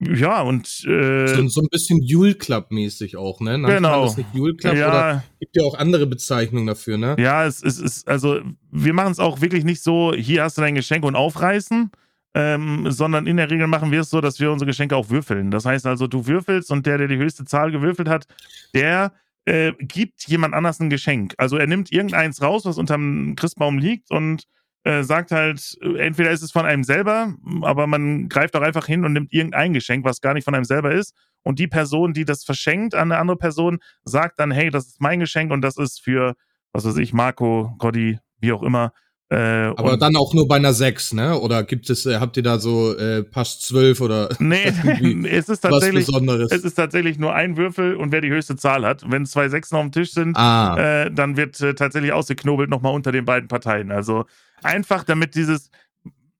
ja, 0.00 0.42
und 0.42 0.66
äh, 0.86 1.26
so, 1.26 1.48
so 1.48 1.60
ein 1.60 1.68
bisschen 1.70 2.00
Jule 2.02 2.34
Club 2.34 2.70
mäßig 2.70 3.16
auch, 3.16 3.40
ne? 3.40 3.58
Nannt 3.58 3.74
genau. 3.74 4.04
Das 4.04 4.16
nicht 4.16 4.32
Jule 4.32 4.54
Club 4.54 4.76
ja. 4.76 4.88
oder 4.88 5.24
gibt 5.40 5.56
ja 5.56 5.64
auch 5.64 5.74
andere 5.74 6.06
Bezeichnungen 6.06 6.68
dafür, 6.68 6.98
ne? 6.98 7.16
Ja, 7.18 7.44
es 7.44 7.62
ist, 7.62 7.78
es 7.78 7.96
ist 7.96 8.08
also 8.08 8.40
wir 8.70 8.92
machen 8.92 9.10
es 9.10 9.18
auch 9.18 9.40
wirklich 9.40 9.64
nicht 9.64 9.82
so, 9.82 10.14
hier 10.14 10.44
hast 10.44 10.56
du 10.56 10.62
dein 10.62 10.76
Geschenk 10.76 11.04
und 11.04 11.16
aufreißen, 11.16 11.90
ähm, 12.34 12.90
sondern 12.90 13.26
in 13.26 13.38
der 13.38 13.50
Regel 13.50 13.66
machen 13.66 13.90
wir 13.90 14.02
es 14.02 14.10
so, 14.10 14.20
dass 14.20 14.38
wir 14.38 14.52
unsere 14.52 14.68
Geschenke 14.68 14.94
auch 14.94 15.10
würfeln. 15.10 15.50
Das 15.50 15.64
heißt 15.64 15.84
also, 15.86 16.06
du 16.06 16.26
würfelst 16.26 16.70
und 16.70 16.86
der, 16.86 16.98
der 16.98 17.08
die 17.08 17.16
höchste 17.16 17.44
Zahl 17.44 17.72
gewürfelt 17.72 18.08
hat, 18.08 18.28
der 18.74 19.12
äh, 19.46 19.72
gibt 19.80 20.28
jemand 20.28 20.54
anders 20.54 20.78
ein 20.78 20.90
Geschenk. 20.90 21.34
Also 21.38 21.56
er 21.56 21.66
nimmt 21.66 21.90
irgendeins 21.90 22.40
raus, 22.40 22.64
was 22.64 22.78
unterm 22.78 23.34
Christbaum 23.34 23.78
liegt 23.78 24.12
und 24.12 24.44
äh, 24.84 25.02
sagt 25.02 25.30
halt, 25.30 25.76
entweder 25.80 26.30
ist 26.30 26.42
es 26.42 26.52
von 26.52 26.64
einem 26.64 26.84
selber, 26.84 27.34
aber 27.62 27.86
man 27.86 28.28
greift 28.28 28.56
auch 28.56 28.62
einfach 28.62 28.86
hin 28.86 29.04
und 29.04 29.12
nimmt 29.12 29.32
irgendein 29.32 29.72
Geschenk, 29.72 30.04
was 30.04 30.20
gar 30.20 30.34
nicht 30.34 30.44
von 30.44 30.54
einem 30.54 30.64
selber 30.64 30.92
ist. 30.92 31.14
Und 31.42 31.58
die 31.58 31.68
Person, 31.68 32.12
die 32.12 32.24
das 32.24 32.44
verschenkt 32.44 32.94
an 32.94 33.12
eine 33.12 33.20
andere 33.20 33.36
Person, 33.36 33.78
sagt 34.04 34.38
dann, 34.38 34.50
hey, 34.50 34.70
das 34.70 34.86
ist 34.86 35.00
mein 35.00 35.20
Geschenk 35.20 35.50
und 35.50 35.62
das 35.62 35.76
ist 35.76 36.02
für, 36.02 36.34
was 36.72 36.84
weiß 36.84 36.96
ich, 36.98 37.12
Marco, 37.12 37.74
Gotti, 37.78 38.18
wie 38.40 38.52
auch 38.52 38.62
immer, 38.62 38.92
Äh, 39.30 39.36
Aber 39.36 39.98
dann 39.98 40.16
auch 40.16 40.32
nur 40.32 40.48
bei 40.48 40.56
einer 40.56 40.72
6, 40.72 41.12
ne? 41.12 41.38
Oder 41.38 41.62
gibt 41.62 41.90
es, 41.90 42.06
äh, 42.06 42.18
habt 42.18 42.38
ihr 42.38 42.42
da 42.42 42.58
so 42.58 42.96
äh, 42.96 43.22
Pass 43.22 43.60
12 43.60 44.00
oder 44.00 44.30
Nee, 44.38 44.72
es 45.30 45.50
ist 45.50 45.60
tatsächlich 45.60 46.06
Besonderes? 46.06 46.50
Es 46.50 46.64
ist 46.64 46.74
tatsächlich 46.74 47.18
nur 47.18 47.34
ein 47.34 47.58
Würfel 47.58 47.94
und 47.96 48.10
wer 48.10 48.22
die 48.22 48.30
höchste 48.30 48.56
Zahl 48.56 48.86
hat. 48.86 49.04
Wenn 49.06 49.26
zwei 49.26 49.50
Sechsen 49.50 49.76
auf 49.76 49.82
dem 49.82 49.92
Tisch 49.92 50.12
sind, 50.12 50.34
ah. 50.36 51.04
äh, 51.04 51.10
dann 51.10 51.36
wird 51.36 51.60
äh, 51.60 51.74
tatsächlich 51.74 52.12
ausgeknobelt 52.12 52.70
nochmal 52.70 52.94
unter 52.94 53.12
den 53.12 53.26
beiden 53.26 53.48
Parteien. 53.48 53.92
Also 53.92 54.24
einfach 54.62 55.04
damit 55.04 55.34
dieses, 55.34 55.70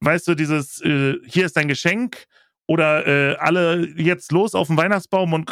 weißt 0.00 0.26
du, 0.28 0.34
dieses, 0.34 0.80
äh, 0.80 1.16
hier 1.26 1.44
ist 1.44 1.58
dein 1.58 1.68
Geschenk 1.68 2.24
oder 2.66 3.06
äh, 3.06 3.36
alle 3.36 3.86
jetzt 3.96 4.32
los 4.32 4.54
auf 4.54 4.68
den 4.68 4.78
Weihnachtsbaum 4.78 5.34
und 5.34 5.50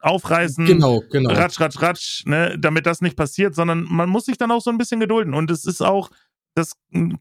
aufreißen. 0.00 0.66
Genau, 0.66 1.02
genau. 1.10 1.30
Ratsch, 1.30 1.60
ratsch, 1.60 1.82
ratsch, 1.82 2.26
ne, 2.26 2.56
damit 2.58 2.86
das 2.86 3.00
nicht 3.00 3.16
passiert, 3.16 3.56
sondern 3.56 3.86
man 3.88 4.08
muss 4.08 4.26
sich 4.26 4.38
dann 4.38 4.52
auch 4.52 4.62
so 4.62 4.70
ein 4.70 4.78
bisschen 4.78 5.00
gedulden. 5.00 5.34
Und 5.34 5.50
es 5.50 5.64
ist 5.64 5.80
auch 5.80 6.10
das 6.54 6.72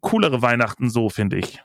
coolere 0.01 0.41
Weihnachten 0.41 0.89
so, 0.89 1.09
finde 1.09 1.37
ich. 1.37 1.63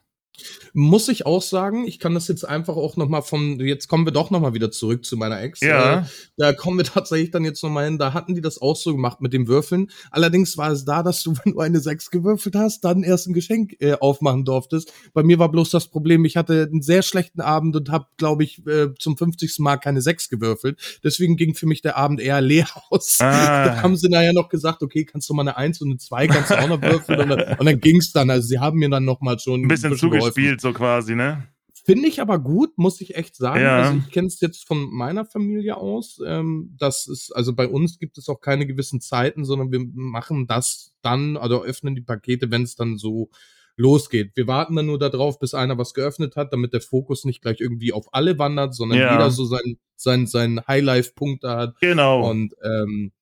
Muss 0.72 1.08
ich 1.08 1.26
auch 1.26 1.42
sagen, 1.42 1.86
ich 1.86 2.00
kann 2.00 2.14
das 2.14 2.26
jetzt 2.26 2.46
einfach 2.46 2.76
auch 2.76 2.96
nochmal 2.96 3.22
von, 3.22 3.60
jetzt 3.60 3.86
kommen 3.86 4.04
wir 4.04 4.12
doch 4.12 4.30
nochmal 4.30 4.54
wieder 4.54 4.72
zurück 4.72 5.04
zu 5.04 5.16
meiner 5.16 5.40
Ex. 5.40 5.60
Ja. 5.60 6.00
Äh, 6.00 6.04
da 6.36 6.52
kommen 6.52 6.78
wir 6.78 6.84
tatsächlich 6.84 7.30
dann 7.30 7.44
jetzt 7.44 7.62
nochmal 7.62 7.84
hin, 7.84 7.98
da 7.98 8.12
hatten 8.12 8.34
die 8.34 8.40
das 8.40 8.60
auch 8.60 8.76
so 8.76 8.92
gemacht 8.92 9.20
mit 9.20 9.32
dem 9.32 9.46
Würfeln. 9.46 9.90
Allerdings 10.10 10.58
war 10.58 10.72
es 10.72 10.84
da, 10.84 11.02
dass 11.02 11.22
du, 11.22 11.34
wenn 11.44 11.52
du 11.52 11.60
eine 11.60 11.80
6 11.80 12.10
gewürfelt 12.10 12.56
hast, 12.56 12.80
dann 12.84 13.02
erst 13.02 13.28
ein 13.28 13.34
Geschenk 13.34 13.76
äh, 13.80 13.94
aufmachen 13.94 14.44
durftest. 14.44 14.92
Bei 15.12 15.22
mir 15.22 15.38
war 15.38 15.50
bloß 15.50 15.70
das 15.70 15.88
Problem, 15.88 16.24
ich 16.24 16.36
hatte 16.36 16.68
einen 16.70 16.82
sehr 16.82 17.02
schlechten 17.02 17.40
Abend 17.40 17.76
und 17.76 17.90
habe, 17.90 18.06
glaube 18.16 18.44
ich, 18.44 18.66
äh, 18.66 18.88
zum 18.98 19.16
50. 19.16 19.58
Mal 19.60 19.76
keine 19.76 20.02
6 20.02 20.28
gewürfelt. 20.28 21.00
Deswegen 21.04 21.36
ging 21.36 21.54
für 21.54 21.66
mich 21.66 21.80
der 21.80 21.96
Abend 21.96 22.20
eher 22.20 22.40
leer 22.40 22.66
aus. 22.90 23.18
Ah. 23.20 23.66
Da 23.66 23.82
haben 23.82 23.96
sie 23.96 24.08
nachher 24.08 24.32
noch 24.32 24.48
gesagt, 24.48 24.82
okay, 24.82 25.04
kannst 25.04 25.28
du 25.28 25.34
mal 25.34 25.42
eine 25.42 25.56
1 25.56 25.80
und 25.80 25.90
eine 25.90 25.98
2, 25.98 26.26
kannst 26.26 26.50
du 26.50 26.58
auch 26.58 26.68
noch 26.68 26.82
würfeln. 26.82 27.20
und 27.20 27.28
dann, 27.28 27.58
und 27.58 27.66
dann 27.66 27.80
ging's 27.80 28.12
dann. 28.12 28.30
Also 28.30 28.48
sie 28.48 28.58
haben 28.58 28.78
mir 28.78 28.90
dann 28.90 29.04
nochmal 29.04 29.38
schon 29.38 29.62
ein 29.62 29.68
bisschen, 29.68 29.92
ein 29.92 29.92
bisschen 29.92 30.23
gespielt, 30.24 30.60
so 30.60 30.72
quasi, 30.72 31.14
ne? 31.14 31.48
Finde 31.84 32.08
ich 32.08 32.20
aber 32.22 32.38
gut, 32.38 32.78
muss 32.78 33.00
ich 33.02 33.14
echt 33.14 33.36
sagen. 33.36 33.60
Ja. 33.60 33.82
Also 33.82 33.98
ich 33.98 34.10
kenne 34.10 34.28
es 34.28 34.40
jetzt 34.40 34.66
von 34.66 34.90
meiner 34.90 35.26
Familie 35.26 35.76
aus. 35.76 36.18
Ähm, 36.24 36.74
das 36.78 37.06
ist, 37.06 37.30
also 37.36 37.54
bei 37.54 37.68
uns 37.68 37.98
gibt 37.98 38.16
es 38.16 38.30
auch 38.30 38.40
keine 38.40 38.66
gewissen 38.66 39.02
Zeiten, 39.02 39.44
sondern 39.44 39.70
wir 39.70 39.84
machen 39.92 40.46
das 40.46 40.94
dann, 41.02 41.36
also 41.36 41.62
öffnen 41.62 41.94
die 41.94 42.00
Pakete, 42.00 42.50
wenn 42.50 42.62
es 42.62 42.74
dann 42.74 42.96
so 42.96 43.28
losgeht. 43.76 44.32
Wir 44.34 44.46
warten 44.46 44.76
dann 44.76 44.86
nur 44.86 44.98
darauf, 44.98 45.38
bis 45.38 45.52
einer 45.52 45.76
was 45.76 45.92
geöffnet 45.92 46.36
hat, 46.36 46.54
damit 46.54 46.72
der 46.72 46.80
Fokus 46.80 47.26
nicht 47.26 47.42
gleich 47.42 47.60
irgendwie 47.60 47.92
auf 47.92 48.06
alle 48.12 48.38
wandert, 48.38 48.74
sondern 48.74 48.98
ja. 48.98 49.12
jeder 49.12 49.30
so 49.30 49.44
sein, 49.44 49.78
sein, 49.96 50.26
sein 50.26 50.60
Highlife-Punkt 50.66 51.44
da 51.44 51.58
hat. 51.58 51.80
Genau. 51.80 52.30
Und 52.30 52.54
ähm, 52.62 53.12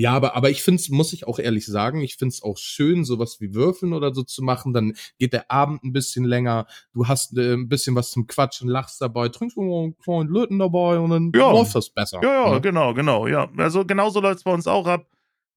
ja, 0.00 0.12
aber, 0.12 0.34
aber 0.34 0.48
ich 0.48 0.62
finde 0.62 0.80
es, 0.80 0.88
muss 0.88 1.12
ich 1.12 1.26
auch 1.26 1.38
ehrlich 1.38 1.66
sagen, 1.66 2.00
ich 2.00 2.16
finde 2.16 2.32
es 2.32 2.42
auch 2.42 2.56
schön, 2.56 3.04
sowas 3.04 3.38
wie 3.38 3.52
Würfeln 3.52 3.92
oder 3.92 4.14
so 4.14 4.22
zu 4.22 4.42
machen. 4.42 4.72
Dann 4.72 4.94
geht 5.18 5.34
der 5.34 5.50
Abend 5.50 5.84
ein 5.84 5.92
bisschen 5.92 6.24
länger. 6.24 6.66
Du 6.94 7.06
hast 7.06 7.36
äh, 7.36 7.52
ein 7.52 7.68
bisschen 7.68 7.94
was 7.94 8.10
zum 8.10 8.26
Quatschen, 8.26 8.66
lachst 8.66 9.02
dabei, 9.02 9.28
trinkst 9.28 9.58
einen 9.58 9.98
kleinen 9.98 10.30
Löten 10.30 10.58
dabei 10.58 10.98
und 10.98 11.10
dann 11.10 11.32
ja. 11.34 11.52
läuft 11.52 11.74
das 11.74 11.90
besser. 11.90 12.18
Ja, 12.22 12.46
ja, 12.46 12.54
ne? 12.54 12.60
genau, 12.62 12.94
genau. 12.94 13.26
Ja, 13.26 13.50
also 13.58 13.84
genauso 13.84 14.22
läuft 14.22 14.38
es 14.38 14.44
bei 14.44 14.54
uns 14.54 14.66
auch 14.66 14.86
ab. 14.86 15.06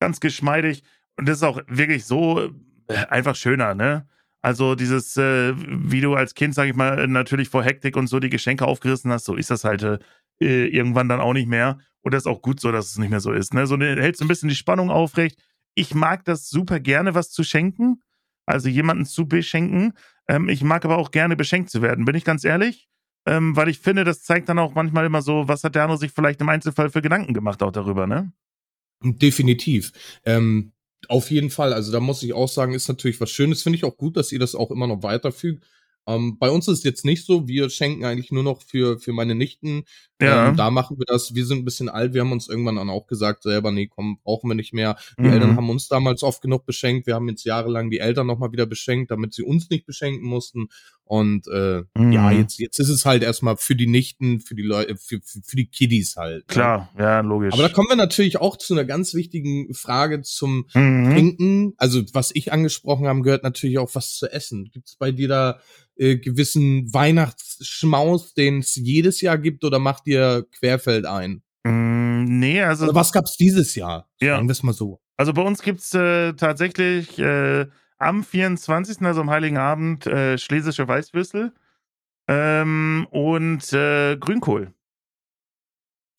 Ganz 0.02 0.20
geschmeidig. 0.20 0.84
Und 1.16 1.30
das 1.30 1.38
ist 1.38 1.44
auch 1.44 1.62
wirklich 1.68 2.04
so 2.04 2.42
äh, 2.42 2.96
einfach 3.08 3.38
schöner, 3.38 3.76
ne? 3.76 4.10
Also 4.42 4.76
dieses, 4.76 5.16
äh, 5.16 5.54
wie 5.56 6.02
du 6.02 6.16
als 6.16 6.36
Kind, 6.36 6.54
sag 6.54 6.68
ich 6.68 6.76
mal, 6.76 7.08
natürlich 7.08 7.48
vor 7.48 7.64
Hektik 7.64 7.96
und 7.96 8.08
so 8.08 8.20
die 8.20 8.30
Geschenke 8.30 8.68
aufgerissen 8.68 9.10
hast, 9.10 9.24
so 9.24 9.36
ist 9.36 9.52
das 9.52 9.64
halt 9.64 9.84
äh, 9.84 10.66
irgendwann 10.66 11.08
dann 11.08 11.22
auch 11.22 11.32
nicht 11.32 11.48
mehr. 11.48 11.78
Und 12.04 12.14
das 12.14 12.24
ist 12.24 12.28
auch 12.28 12.42
gut 12.42 12.60
so, 12.60 12.72
dass 12.72 12.92
es 12.92 12.98
nicht 12.98 13.10
mehr 13.10 13.20
so 13.20 13.32
ist. 13.32 13.54
Ne? 13.54 13.66
So 13.66 13.76
ne, 13.76 13.96
hältst 14.00 14.22
ein 14.22 14.28
bisschen 14.28 14.50
die 14.50 14.56
Spannung 14.56 14.90
aufrecht. 14.90 15.42
Ich 15.74 15.96
mag 15.96 16.24
das 16.26 16.50
super 16.50 16.80
gerne, 16.80 17.16
was 17.16 17.32
zu 17.32 17.44
schenken. 17.44 18.02
Also 18.46 18.70
jemanden 18.70 19.06
zu 19.06 19.28
beschenken. 19.28 19.94
Ähm, 20.28 20.50
ich 20.50 20.64
mag 20.64 20.86
aber 20.86 20.98
auch 20.98 21.12
gerne 21.12 21.36
beschenkt 21.36 21.70
zu 21.70 21.82
werden, 21.82 22.06
bin 22.06 22.16
ich 22.16 22.26
ganz 22.26 22.44
ehrlich. 22.44 22.90
Ähm, 23.26 23.56
weil 23.56 23.70
ich 23.70 23.80
finde, 23.80 24.04
das 24.04 24.22
zeigt 24.22 24.50
dann 24.50 24.60
auch 24.60 24.76
manchmal 24.76 25.06
immer 25.06 25.22
so, 25.22 25.48
was 25.48 25.64
hat 25.64 25.76
der 25.76 25.84
andere 25.84 25.98
sich 25.98 26.12
vielleicht 26.12 26.42
im 26.42 26.50
Einzelfall 26.50 26.90
für 26.90 27.02
Gedanken 27.02 27.34
gemacht 27.34 27.64
auch 27.64 27.72
darüber, 27.72 28.06
ne? 28.06 28.34
Definitiv. 29.02 29.94
Ähm, 30.26 30.74
auf 31.08 31.32
jeden 31.32 31.50
Fall. 31.50 31.74
Also 31.74 31.92
da 31.92 32.00
muss 32.00 32.24
ich 32.24 32.34
auch 32.34 32.50
sagen, 32.50 32.74
ist 32.74 32.88
natürlich 32.88 33.20
was 33.22 33.32
Schönes. 33.32 33.64
Finde 33.64 33.78
ich 33.78 33.86
auch 33.86 33.98
gut, 33.98 34.18
dass 34.18 34.32
ihr 34.32 34.40
das 34.40 34.56
auch 34.56 34.72
immer 34.72 34.88
noch 34.88 35.04
weiterfügt. 35.04 35.66
Ähm, 36.08 36.38
bei 36.38 36.50
uns 36.50 36.68
ist 36.68 36.80
es 36.80 36.84
jetzt 36.84 37.06
nicht 37.06 37.26
so. 37.26 37.48
Wir 37.48 37.70
schenken 37.70 38.06
eigentlich 38.06 38.32
nur 38.32 38.44
noch 38.44 38.62
für, 38.62 39.00
für 39.00 39.14
meine 39.14 39.36
Nichten. 39.36 39.84
Ja. 40.22 40.50
Ähm, 40.50 40.58
da 40.58 40.70
machen 40.70 40.98
wir 40.98 41.06
das. 41.06 41.34
Wir 41.36 41.46
sind 41.46 41.60
ein 41.60 41.66
bisschen 41.66 41.90
alt. 41.90 42.14
Wir 42.14 42.22
haben 42.22 42.32
uns 42.32 42.48
irgendwann 42.48 42.76
dann 42.76 42.90
auch 42.90 43.08
gesagt, 43.08 43.44
selber, 43.44 43.72
nee, 43.72 43.88
komm, 43.88 44.20
brauchen 44.24 44.50
wir 44.50 44.56
nicht 44.56 44.74
mehr. 44.74 44.98
Die 45.18 45.24
mhm. 45.24 45.34
Eltern 45.34 45.56
haben 45.56 45.70
uns 45.70 45.88
damals 45.88 46.24
oft 46.24 46.42
genug 46.42 46.66
beschenkt. 46.66 47.08
Wir 47.08 47.16
haben 47.16 47.30
jetzt 47.30 47.46
jahrelang 47.46 47.90
die 47.90 48.00
Eltern 48.00 48.28
nochmal 48.28 48.52
wieder 48.52 48.66
beschenkt, 48.66 49.12
damit 49.12 49.34
sie 49.34 49.44
uns 49.44 49.70
nicht 49.70 49.86
beschenken 49.86 50.28
mussten. 50.28 50.68
Und 51.06 51.48
äh, 51.48 51.84
mhm. 51.96 52.12
ja, 52.12 52.32
jetzt, 52.32 52.60
jetzt 52.60 52.80
ist 52.80 52.90
es 52.90 53.06
halt 53.06 53.24
erstmal 53.24 53.58
für 53.58 53.76
die 53.76 53.88
Nichten, 53.88 54.40
für 54.40 54.56
die 54.56 54.64
Leute, 54.64 54.96
für, 54.96 55.20
für, 55.22 55.42
für 55.44 55.56
die 55.56 55.68
Kiddies 55.68 56.16
halt. 56.16 56.48
Ne? 56.48 56.54
Klar, 56.54 56.90
ja, 56.98 57.20
logisch. 57.20 57.54
Aber 57.54 57.64
da 57.64 57.70
kommen 57.70 57.90
wir 57.90 57.98
natürlich 57.98 58.40
auch 58.40 58.58
zu 58.58 58.74
einer 58.74 58.86
ganz 58.86 59.14
wichtigen 59.14 59.74
Frage 59.74 60.22
zum 60.22 60.66
mhm. 60.74 61.12
Trinken. 61.12 61.74
Also, 61.78 62.02
was 62.14 62.32
ich 62.34 62.54
angesprochen 62.54 63.08
habe, 63.08 63.22
gehört 63.22 63.44
natürlich 63.44 63.80
auch 63.80 63.94
was 63.94 64.16
zu 64.16 64.32
essen. 64.32 64.70
Gibt 64.72 64.88
es 64.88 64.96
bei 64.96 65.12
dir 65.12 65.28
da 65.28 65.60
äh, 65.98 66.18
gewissen 66.18 66.94
Weihnachtsschmaus, 66.94 68.34
den 68.34 68.60
es 68.60 68.76
jedes 68.76 69.22
Jahr 69.22 69.38
gibt, 69.38 69.66
oder 69.66 69.80
macht 69.80 70.08
ihr 70.08 70.46
Querfeld 70.58 71.06
ein? 71.06 71.44
Mm, 71.64 72.40
nee, 72.40 72.62
also. 72.62 72.86
Oder 72.86 72.96
was 72.96 73.12
gab's 73.12 73.36
dieses 73.38 73.76
Jahr? 73.76 74.10
Ja. 74.22 74.36
Sagen 74.36 74.48
wir 74.48 74.54
es 74.54 74.64
mal 74.64 74.74
so. 74.74 75.02
Also 75.18 75.34
bei 75.34 75.42
uns 75.42 75.62
gibt's 75.62 75.94
äh, 75.94 76.34
tatsächlich 76.34 77.20
äh, 77.20 77.68
am 78.04 78.24
24., 78.24 79.02
also 79.02 79.22
am 79.22 79.30
Heiligen 79.30 79.58
Abend, 79.58 80.06
äh, 80.08 80.38
schlesische 80.38 80.88
Weißwürstel 80.88 81.54
ähm, 82.28 83.08
und 83.12 83.74
äh, 83.74 84.18
Grünkohl. 84.18 84.74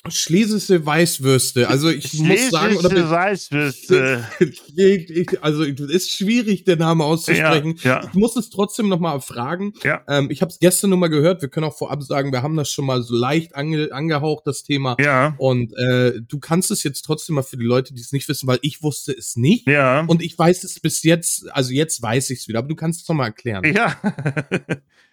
Schlesische 0.08 0.84
Weißwürste. 0.84 1.68
Also 1.68 1.88
ich 1.88 2.08
Schlesische 2.08 2.42
muss 2.42 2.50
sagen, 2.50 2.76
oder 2.76 3.10
Weißwürste. 3.10 4.24
also 5.40 5.62
ist 5.62 6.10
schwierig, 6.10 6.64
den 6.64 6.78
Namen 6.78 7.00
auszusprechen. 7.00 7.78
Ja, 7.82 8.02
ja. 8.02 8.08
Ich 8.08 8.14
muss 8.14 8.36
es 8.36 8.50
trotzdem 8.50 8.88
noch 8.88 9.00
mal 9.00 9.18
fragen. 9.20 9.72
Ja. 9.82 10.02
Ähm, 10.06 10.30
ich 10.30 10.42
habe 10.42 10.50
es 10.50 10.58
gestern 10.58 10.90
nur 10.90 10.98
mal 10.98 11.08
gehört. 11.08 11.40
Wir 11.40 11.48
können 11.48 11.64
auch 11.64 11.76
vorab 11.76 12.02
sagen, 12.02 12.32
wir 12.32 12.42
haben 12.42 12.56
das 12.56 12.70
schon 12.70 12.84
mal 12.84 13.02
so 13.02 13.14
leicht 13.14 13.54
ange 13.54 13.92
angehaucht, 13.92 14.46
das 14.46 14.62
Thema. 14.62 14.94
Ja. 15.00 15.34
Und 15.38 15.72
äh, 15.78 16.20
du 16.20 16.38
kannst 16.38 16.70
es 16.70 16.82
jetzt 16.82 17.02
trotzdem 17.02 17.36
mal 17.36 17.42
für 17.42 17.56
die 17.56 17.64
Leute, 17.64 17.94
die 17.94 18.02
es 18.02 18.12
nicht 18.12 18.28
wissen, 18.28 18.46
weil 18.46 18.58
ich 18.60 18.82
wusste 18.82 19.12
es 19.12 19.36
nicht. 19.36 19.66
Ja. 19.66 20.04
Und 20.06 20.20
ich 20.20 20.38
weiß 20.38 20.64
es 20.64 20.80
bis 20.80 21.02
jetzt, 21.02 21.50
also 21.52 21.72
jetzt 21.72 22.02
weiß 22.02 22.28
ich 22.28 22.40
es 22.40 22.48
wieder. 22.48 22.58
Aber 22.58 22.68
du 22.68 22.76
kannst 22.76 23.02
es 23.02 23.08
noch 23.08 23.16
mal 23.16 23.26
erklären. 23.26 23.64
Ja. 23.74 23.96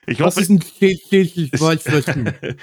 Ich 0.08 0.22
hoffe, 0.22 0.38
Was 0.38 0.50
ist 0.50 0.50
ein 0.50 0.60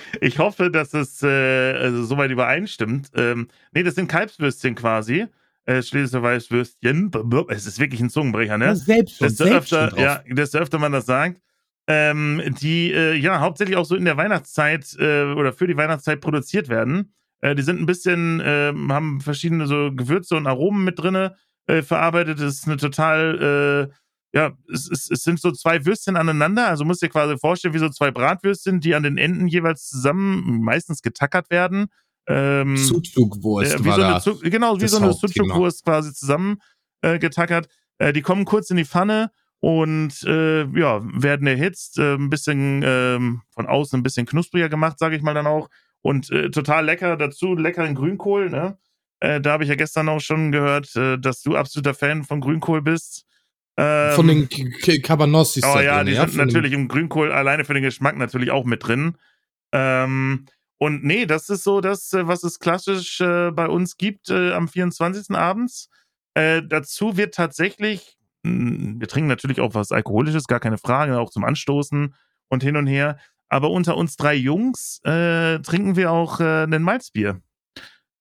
ich 0.21 0.39
hoffe, 0.39 0.71
dass 0.71 0.93
es 0.93 1.23
äh, 1.23 1.27
also 1.73 2.05
soweit 2.05 2.31
übereinstimmt. 2.31 3.11
Ähm, 3.15 3.49
nee, 3.73 3.83
das 3.83 3.95
sind 3.95 4.09
Kalbswürstchen 4.09 4.75
quasi. 4.75 5.27
Äh, 5.65 5.83
Weißwürstchen. 5.83 7.11
Es 7.49 7.67
ist 7.67 7.79
wirklich 7.79 8.01
ein 8.01 8.09
Zungenbrecher, 8.09 8.57
ne? 8.57 8.75
Selbst 8.75 9.21
desto 9.21 9.45
selbst 9.45 9.75
öfter, 9.75 10.01
ja, 10.01 10.23
desto 10.27 10.59
öfter 10.59 10.79
man 10.79 10.93
das 10.93 11.05
sagt. 11.05 11.41
Ähm, 11.87 12.43
die 12.61 12.93
äh, 12.93 13.15
ja 13.15 13.41
hauptsächlich 13.41 13.77
auch 13.77 13.85
so 13.85 13.95
in 13.95 14.05
der 14.07 14.17
Weihnachtszeit 14.17 14.97
äh, 14.99 15.25
oder 15.25 15.53
für 15.53 15.67
die 15.67 15.77
Weihnachtszeit 15.77 16.21
produziert 16.21 16.69
werden. 16.69 17.13
Äh, 17.41 17.55
die 17.55 17.63
sind 17.63 17.81
ein 17.81 17.87
bisschen, 17.87 18.41
äh, 18.41 18.73
haben 18.89 19.21
verschiedene 19.21 19.67
so 19.67 19.93
Gewürze 19.93 20.37
und 20.37 20.47
Aromen 20.47 20.85
mit 20.85 20.99
drinne 20.99 21.37
äh, 21.67 21.83
verarbeitet. 21.83 22.41
Das 22.41 22.55
ist 22.55 22.67
eine 22.67 22.79
total 22.79 23.91
äh, 23.91 23.95
ja, 24.33 24.53
es, 24.73 24.91
es, 24.91 25.11
es 25.11 25.23
sind 25.23 25.41
so 25.41 25.53
zwei 25.53 25.85
Würstchen 25.87 26.17
aneinander. 26.17 26.69
Also 26.69 26.85
musst 26.85 27.03
dir 27.03 27.09
quasi 27.09 27.37
vorstellen, 27.39 27.75
wie 27.75 27.79
so 27.79 27.89
zwei 27.89 28.11
Bratwürstchen, 28.11 28.81
die 28.81 28.95
an 28.95 29.03
den 29.03 29.19
Enden 29.19 29.47
jeweils 29.47 29.89
zusammen 29.89 30.61
meistens 30.63 31.03
getackert 31.03 31.51
werden. 31.51 31.87
Ähm, 32.27 32.77
Sucuk-Wurst 32.77 33.75
äh, 33.75 33.85
war 33.85 34.21
so 34.21 34.39
eine, 34.39 34.51
Genau, 34.51 34.81
wie 34.81 34.89
so 34.89 34.99
eine 34.99 35.13
Sucuk-Wurst 35.13 35.85
quasi 35.85 36.13
zusammen 36.13 36.59
äh, 37.01 37.19
getackert. 37.19 37.69
Äh, 37.99 38.13
die 38.13 38.23
kommen 38.23 38.45
kurz 38.45 38.71
in 38.71 38.77
die 38.77 38.85
Pfanne 38.85 39.31
und 39.61 40.23
äh, 40.25 40.65
ja, 40.79 41.01
werden 41.03 41.47
erhitzt, 41.47 41.99
äh, 41.99 42.15
ein 42.15 42.31
bisschen 42.31 42.83
ähm, 42.85 43.43
von 43.51 43.67
außen 43.67 43.99
ein 43.99 44.03
bisschen 44.03 44.27
knuspriger 44.27 44.69
gemacht, 44.69 44.99
sage 44.99 45.17
ich 45.17 45.23
mal 45.23 45.35
dann 45.35 45.47
auch. 45.47 45.69
Und 46.03 46.31
äh, 46.31 46.51
total 46.51 46.85
lecker, 46.85 47.17
dazu 47.17 47.55
leckeren 47.55 47.95
Grünkohl, 47.95 48.51
ne? 48.51 48.79
Äh, 49.21 49.41
da 49.41 49.53
habe 49.53 49.65
ich 49.65 49.69
ja 49.69 49.75
gestern 49.75 50.09
auch 50.09 50.21
schon 50.21 50.53
gehört, 50.53 50.95
äh, 50.95 51.19
dass 51.19 51.43
du 51.43 51.57
absoluter 51.57 51.95
Fan 51.95 52.23
von 52.23 52.41
Grünkohl 52.41 52.83
bist. 52.83 53.25
Ähm, 53.81 54.17
von 54.17 54.27
den 54.27 54.49
Cabanossis. 55.03 55.63
Oh 55.65 55.79
ja, 55.79 56.03
die 56.03 56.13
ja, 56.13 56.27
sind 56.27 56.37
natürlich 56.37 56.73
im 56.73 56.89
Grünkohl 56.89 57.31
alleine 57.31 57.65
für 57.65 57.75
den 57.75 57.85
Geschmack 57.85 58.17
natürlich 58.17 58.51
auch 58.51 58.65
mit 58.65 58.85
drin. 58.85 59.17
Ähm, 59.71 60.47
und 60.79 61.05
nee, 61.05 61.27
das 61.27 61.49
ist 61.49 61.63
so 61.63 61.81
das, 61.81 62.13
äh, 62.13 62.27
was 62.27 62.43
es 62.43 62.59
klassisch 62.59 63.21
äh, 63.21 63.53
bei 63.53 63.69
uns 63.69 63.97
gibt 63.97 64.31
äh, 64.31 64.53
am 64.53 64.67
24. 64.67 65.37
abends. 65.37 65.91
Äh, 66.35 66.63
dazu 66.67 67.17
wird 67.17 67.35
tatsächlich, 67.35 68.17
mh, 68.43 68.51
hm, 68.51 69.01
wir 69.01 69.07
trinken 69.07 69.29
natürlich 69.29 69.61
auch 69.61 69.75
was 69.75 69.93
Alkoholisches, 69.93 70.49
gar 70.49 70.61
keine 70.61 70.79
Frage, 70.79 71.21
auch 71.21 71.31
zum 71.31 71.45
Anstoßen 71.45 72.17
und 72.49 72.63
hin 72.65 72.77
und 72.77 72.89
her. 72.89 73.17
Aber 73.49 73.71
unter 73.71 73.97
uns 73.97 74.17
drei 74.17 74.35
Jungs 74.35 75.01
äh, 75.05 75.61
trinken 75.61 75.95
wir 75.95 76.11
auch 76.11 76.41
äh, 76.41 76.65
ein 76.65 76.83
Malzbier. 76.83 77.41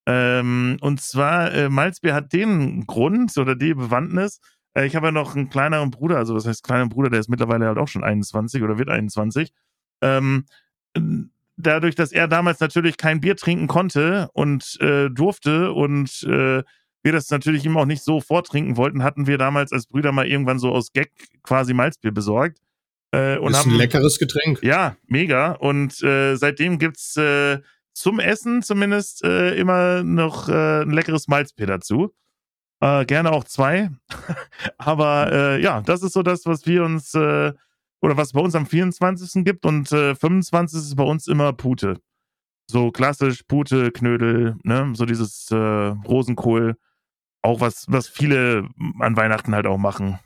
Ähm, 0.05 0.77
und 0.81 1.01
zwar, 1.01 1.69
Malzbier 1.69 2.13
hat 2.13 2.31
den 2.31 2.85
Grund 2.85 3.35
oder 3.37 3.55
die 3.55 3.73
Bewandtnis, 3.73 4.39
ich 4.85 4.95
habe 4.95 5.07
ja 5.07 5.11
noch 5.11 5.35
einen 5.35 5.49
kleineren 5.49 5.91
Bruder, 5.91 6.17
also 6.17 6.35
was 6.35 6.45
heißt 6.45 6.63
kleiner 6.63 6.87
Bruder, 6.87 7.09
der 7.09 7.19
ist 7.19 7.29
mittlerweile 7.29 7.65
halt 7.67 7.77
auch 7.77 7.87
schon 7.87 8.03
21 8.03 8.61
oder 8.63 8.77
wird 8.77 8.89
21. 8.89 9.51
Ähm, 10.01 10.45
dadurch, 11.57 11.95
dass 11.95 12.11
er 12.11 12.27
damals 12.27 12.59
natürlich 12.59 12.97
kein 12.97 13.19
Bier 13.19 13.35
trinken 13.35 13.67
konnte 13.67 14.29
und 14.33 14.77
äh, 14.81 15.09
durfte 15.09 15.73
und 15.73 16.23
äh, 16.23 16.63
wir 17.03 17.11
das 17.13 17.29
natürlich 17.29 17.65
ihm 17.65 17.77
auch 17.77 17.85
nicht 17.85 18.03
so 18.03 18.21
vortrinken 18.21 18.77
wollten, 18.77 19.03
hatten 19.03 19.27
wir 19.27 19.37
damals 19.37 19.71
als 19.71 19.87
Brüder 19.87 20.11
mal 20.11 20.27
irgendwann 20.27 20.59
so 20.59 20.71
aus 20.71 20.91
Gag 20.91 21.11
quasi 21.43 21.73
Malzbier 21.73 22.11
besorgt. 22.11 22.59
Äh, 23.11 23.37
und 23.37 23.51
ist 23.51 23.59
haben, 23.59 23.71
ein 23.71 23.77
leckeres 23.77 24.19
Getränk. 24.19 24.61
Ja, 24.61 24.97
mega. 25.07 25.53
Und 25.53 26.01
äh, 26.03 26.35
seitdem 26.35 26.79
gibt's 26.79 27.15
äh, 27.15 27.59
zum 27.93 28.19
Essen 28.19 28.61
zumindest 28.61 29.23
äh, 29.23 29.55
immer 29.55 30.03
noch 30.03 30.49
äh, 30.49 30.81
ein 30.81 30.91
leckeres 30.91 31.27
Malzbier 31.27 31.67
dazu. 31.67 32.13
Äh, 32.79 33.05
gerne 33.05 33.31
auch 33.31 33.43
zwei. 33.43 33.89
Aber 34.77 35.31
äh, 35.31 35.61
ja, 35.61 35.81
das 35.81 36.03
ist 36.03 36.13
so 36.13 36.23
das, 36.23 36.45
was 36.45 36.65
wir 36.65 36.83
uns 36.83 37.13
äh, 37.13 37.53
oder 38.01 38.17
was 38.17 38.33
bei 38.33 38.41
uns 38.41 38.55
am 38.55 38.65
24. 38.65 39.43
gibt 39.43 39.65
und 39.65 39.91
äh, 39.91 40.15
25. 40.15 40.79
ist 40.79 40.95
bei 40.95 41.03
uns 41.03 41.27
immer 41.27 41.53
Pute. 41.53 41.99
So 42.69 42.91
klassisch 42.91 43.43
Pute, 43.43 43.91
Knödel, 43.91 44.57
ne, 44.63 44.91
so 44.93 45.05
dieses 45.05 45.49
äh, 45.51 45.55
Rosenkohl. 45.55 46.75
Auch 47.41 47.61
was, 47.61 47.85
was 47.87 48.07
viele 48.07 48.67
an 48.99 49.15
Weihnachten 49.15 49.55
halt 49.55 49.67
auch 49.67 49.77
machen. 49.77 50.19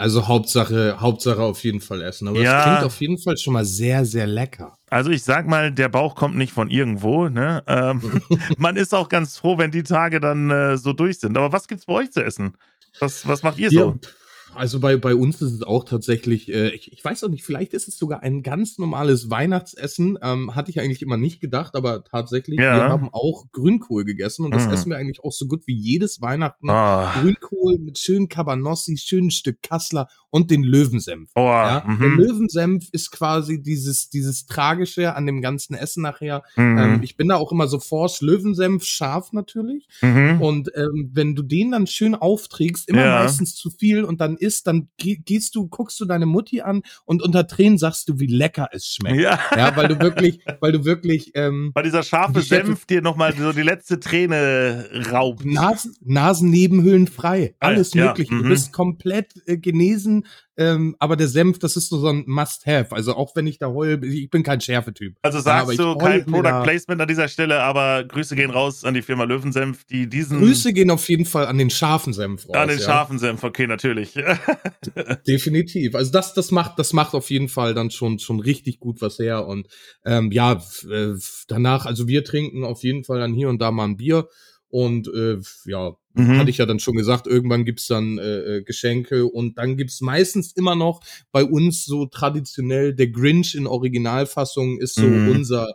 Also 0.00 0.28
Hauptsache, 0.28 0.98
Hauptsache 0.98 1.42
auf 1.42 1.62
jeden 1.62 1.82
Fall 1.82 2.00
essen. 2.00 2.26
Aber 2.26 2.40
ja. 2.40 2.54
das 2.54 2.64
klingt 2.64 2.84
auf 2.84 3.00
jeden 3.02 3.18
Fall 3.18 3.36
schon 3.36 3.52
mal 3.52 3.66
sehr, 3.66 4.06
sehr 4.06 4.26
lecker. 4.26 4.78
Also 4.88 5.10
ich 5.10 5.22
sag 5.22 5.46
mal, 5.46 5.70
der 5.70 5.90
Bauch 5.90 6.14
kommt 6.14 6.36
nicht 6.36 6.54
von 6.54 6.70
irgendwo. 6.70 7.28
Ne? 7.28 7.62
Ähm, 7.66 8.22
man 8.56 8.76
ist 8.76 8.94
auch 8.94 9.10
ganz 9.10 9.36
froh, 9.36 9.58
wenn 9.58 9.70
die 9.70 9.82
Tage 9.82 10.18
dann 10.18 10.50
äh, 10.50 10.78
so 10.78 10.94
durch 10.94 11.20
sind. 11.20 11.36
Aber 11.36 11.52
was 11.52 11.68
gibt's 11.68 11.84
bei 11.84 11.92
euch 11.92 12.12
zu 12.12 12.24
essen? 12.24 12.54
Was, 12.98 13.28
was 13.28 13.42
macht 13.42 13.58
ihr 13.58 13.68
so? 13.68 13.98
Ja, 14.02 14.08
also 14.54 14.80
bei, 14.80 14.96
bei 14.96 15.14
uns 15.14 15.40
ist 15.40 15.52
es 15.52 15.62
auch 15.62 15.84
tatsächlich, 15.84 16.52
äh, 16.52 16.70
ich, 16.70 16.92
ich 16.92 17.04
weiß 17.04 17.24
auch 17.24 17.28
nicht, 17.28 17.44
vielleicht 17.44 17.72
ist 17.72 17.88
es 17.88 17.96
sogar 17.96 18.22
ein 18.22 18.42
ganz 18.42 18.78
normales 18.78 19.30
Weihnachtsessen. 19.30 20.18
Ähm, 20.22 20.54
hatte 20.54 20.70
ich 20.70 20.80
eigentlich 20.80 21.02
immer 21.02 21.16
nicht 21.16 21.40
gedacht, 21.40 21.76
aber 21.76 22.04
tatsächlich, 22.04 22.58
ja. 22.58 22.76
wir 22.76 22.88
haben 22.88 23.08
auch 23.12 23.46
Grünkohl 23.52 24.04
gegessen 24.04 24.44
und 24.44 24.54
das 24.54 24.66
mhm. 24.66 24.72
essen 24.72 24.90
wir 24.90 24.98
eigentlich 24.98 25.22
auch 25.22 25.32
so 25.32 25.46
gut 25.46 25.66
wie 25.66 25.74
jedes 25.74 26.20
Weihnachten. 26.20 26.68
Oh. 26.68 27.20
Grünkohl 27.20 27.78
mit 27.78 27.98
schönen 27.98 28.28
Cabanossi, 28.28 28.96
schönen 28.96 29.30
Stück 29.30 29.62
Kassler 29.62 30.08
und 30.30 30.50
den 30.50 30.62
Löwensenf. 30.62 31.30
Oh. 31.34 31.40
Ja? 31.40 31.84
Mhm. 31.86 31.98
Der 32.00 32.08
Löwensenf 32.10 32.88
ist 32.92 33.10
quasi 33.10 33.62
dieses, 33.62 34.10
dieses 34.10 34.46
Tragische 34.46 35.14
an 35.14 35.26
dem 35.26 35.42
ganzen 35.42 35.74
Essen 35.74 36.02
nachher. 36.02 36.42
Mhm. 36.56 36.78
Ähm, 36.78 37.00
ich 37.02 37.16
bin 37.16 37.28
da 37.28 37.36
auch 37.36 37.52
immer 37.52 37.66
so 37.66 37.78
force, 37.78 38.20
Löwensenf 38.20 38.84
scharf 38.84 39.32
natürlich. 39.32 39.88
Mhm. 40.02 40.40
Und 40.40 40.70
ähm, 40.76 41.10
wenn 41.12 41.34
du 41.34 41.42
den 41.42 41.72
dann 41.72 41.86
schön 41.86 42.14
aufträgst, 42.14 42.88
immer 42.88 43.04
ja. 43.04 43.22
meistens 43.22 43.54
zu 43.54 43.70
viel 43.70 44.04
und 44.04 44.20
dann 44.20 44.36
isst, 44.36 44.66
dann 44.66 44.88
gehst 44.96 45.54
du, 45.54 45.68
guckst 45.68 45.98
du 46.00 46.04
deine 46.04 46.26
Mutti 46.26 46.60
an 46.60 46.82
und 47.04 47.22
unter 47.22 47.46
Tränen 47.46 47.78
sagst 47.78 48.08
du, 48.08 48.20
wie 48.20 48.26
lecker 48.26 48.68
es 48.72 48.86
schmeckt. 48.86 49.20
Ja, 49.20 49.38
ja 49.56 49.76
weil 49.76 49.88
du 49.88 50.00
wirklich, 50.00 50.40
weil 50.60 50.72
du 50.72 50.84
wirklich, 50.84 51.32
ähm, 51.34 51.72
weil 51.74 51.84
dieser 51.84 52.02
scharfe 52.02 52.40
Senf 52.42 52.86
dir 52.86 53.02
nochmal 53.02 53.34
so 53.36 53.52
die 53.52 53.62
letzte 53.62 53.98
Träne 54.00 54.88
raubt. 55.10 55.44
Nasen, 55.44 55.94
Nasennebenhöhlen 56.02 57.06
frei. 57.06 57.54
Alles 57.58 57.94
ja, 57.94 58.06
möglich. 58.06 58.28
Du 58.28 58.36
mhm. 58.36 58.48
bist 58.48 58.72
komplett 58.72 59.34
äh, 59.46 59.56
genesen 59.56 60.19
ähm, 60.56 60.94
aber 60.98 61.16
der 61.16 61.28
Senf, 61.28 61.58
das 61.58 61.76
ist 61.76 61.88
so, 61.88 62.06
ein 62.06 62.24
Must-Have. 62.26 62.94
Also 62.94 63.14
auch 63.14 63.34
wenn 63.34 63.46
ich 63.46 63.58
da 63.58 63.68
heul, 63.68 64.04
ich 64.04 64.28
bin 64.28 64.42
kein 64.42 64.60
Schärfetyp. 64.60 65.16
Also 65.22 65.40
sagst 65.40 65.72
ja, 65.72 65.94
du 65.94 65.96
kein 65.96 66.26
Product 66.26 66.62
Placement 66.64 67.00
an 67.00 67.08
dieser 67.08 67.28
Stelle, 67.28 67.62
aber 67.62 68.04
Grüße 68.04 68.36
gehen 68.36 68.50
raus 68.50 68.84
an 68.84 68.92
die 68.94 69.02
Firma 69.02 69.24
Löwensenf, 69.24 69.84
die 69.84 70.08
diesen. 70.08 70.38
Grüße 70.38 70.72
gehen 70.72 70.90
auf 70.90 71.08
jeden 71.08 71.24
Fall 71.24 71.46
an 71.46 71.56
den 71.56 71.70
scharfen 71.70 72.12
Senf 72.12 72.46
raus. 72.46 72.56
An 72.56 72.68
den 72.68 72.78
ja. 72.78 72.84
scharfen 72.84 73.18
Senf, 73.18 73.42
okay, 73.42 73.66
natürlich. 73.66 74.14
Definitiv. 75.26 75.94
Also 75.94 76.12
das, 76.12 76.34
das 76.34 76.50
macht, 76.50 76.78
das 76.78 76.92
macht 76.92 77.14
auf 77.14 77.30
jeden 77.30 77.48
Fall 77.48 77.72
dann 77.72 77.90
schon, 77.90 78.18
schon 78.18 78.40
richtig 78.40 78.80
gut 78.80 79.00
was 79.00 79.18
her. 79.18 79.46
Und 79.46 79.66
ähm, 80.04 80.30
ja, 80.30 80.60
äh, 80.90 81.14
danach, 81.48 81.86
also 81.86 82.06
wir 82.06 82.22
trinken 82.22 82.64
auf 82.64 82.82
jeden 82.82 83.04
Fall 83.04 83.20
dann 83.20 83.32
hier 83.32 83.48
und 83.48 83.62
da 83.62 83.70
mal 83.70 83.84
ein 83.84 83.96
Bier. 83.96 84.28
Und 84.70 85.08
äh, 85.08 85.38
ja, 85.66 85.96
mhm. 86.14 86.38
hatte 86.38 86.50
ich 86.50 86.58
ja 86.58 86.66
dann 86.66 86.78
schon 86.78 86.96
gesagt, 86.96 87.26
irgendwann 87.26 87.64
gibt's 87.64 87.86
dann 87.86 88.18
äh, 88.18 88.22
äh, 88.56 88.62
Geschenke 88.62 89.26
und 89.26 89.58
dann 89.58 89.76
gibt's 89.76 90.00
meistens 90.00 90.52
immer 90.52 90.76
noch 90.76 91.00
bei 91.32 91.44
uns 91.44 91.84
so 91.84 92.06
traditionell 92.06 92.94
der 92.94 93.08
Grinch 93.08 93.54
in 93.54 93.66
Originalfassung 93.66 94.78
ist 94.78 94.94
so 94.94 95.06
mhm. 95.06 95.30
unser 95.30 95.74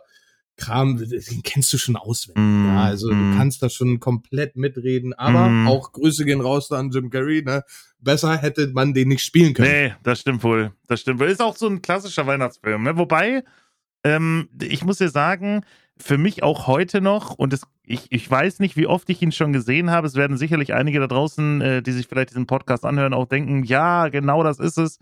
Kram, 0.56 0.96
den 0.96 1.42
kennst 1.42 1.72
du 1.72 1.78
schon 1.78 1.96
auswendig. 1.96 2.42
Mm, 2.42 2.66
ja, 2.66 2.84
also 2.84 3.12
mm. 3.12 3.32
du 3.32 3.36
kannst 3.36 3.62
da 3.62 3.68
schon 3.68 4.00
komplett 4.00 4.56
mitreden, 4.56 5.12
aber 5.12 5.48
mm. 5.48 5.68
auch 5.68 5.92
Grüße 5.92 6.24
gehen 6.24 6.40
raus 6.40 6.72
an 6.72 6.90
Jim 6.90 7.10
Carrey, 7.10 7.42
ne? 7.42 7.62
Besser 8.00 8.38
hätte 8.38 8.68
man 8.68 8.94
den 8.94 9.08
nicht 9.08 9.22
spielen 9.22 9.52
können. 9.52 9.70
Nee, 9.70 9.94
das 10.02 10.20
stimmt 10.20 10.42
wohl. 10.42 10.72
Das 10.86 11.00
stimmt 11.00 11.20
wohl. 11.20 11.28
Ist 11.28 11.42
auch 11.42 11.56
so 11.56 11.66
ein 11.66 11.82
klassischer 11.82 12.26
Weihnachtsfilm, 12.26 12.84
ne? 12.84 12.96
Wobei, 12.96 13.44
ähm, 14.02 14.48
ich 14.62 14.82
muss 14.82 14.96
dir 14.96 15.10
sagen, 15.10 15.60
für 15.98 16.18
mich 16.18 16.42
auch 16.42 16.66
heute 16.66 17.00
noch, 17.00 17.32
und 17.32 17.52
es, 17.52 17.66
ich, 17.82 18.06
ich 18.10 18.30
weiß 18.30 18.58
nicht, 18.60 18.76
wie 18.76 18.86
oft 18.86 19.08
ich 19.08 19.22
ihn 19.22 19.32
schon 19.32 19.52
gesehen 19.52 19.90
habe. 19.90 20.06
Es 20.06 20.14
werden 20.14 20.36
sicherlich 20.36 20.74
einige 20.74 21.00
da 21.00 21.06
draußen, 21.06 21.60
äh, 21.60 21.82
die 21.82 21.92
sich 21.92 22.06
vielleicht 22.06 22.30
diesen 22.30 22.46
Podcast 22.46 22.84
anhören, 22.84 23.14
auch 23.14 23.26
denken, 23.26 23.64
ja, 23.64 24.08
genau 24.08 24.42
das 24.42 24.58
ist 24.58 24.78
es. 24.78 24.98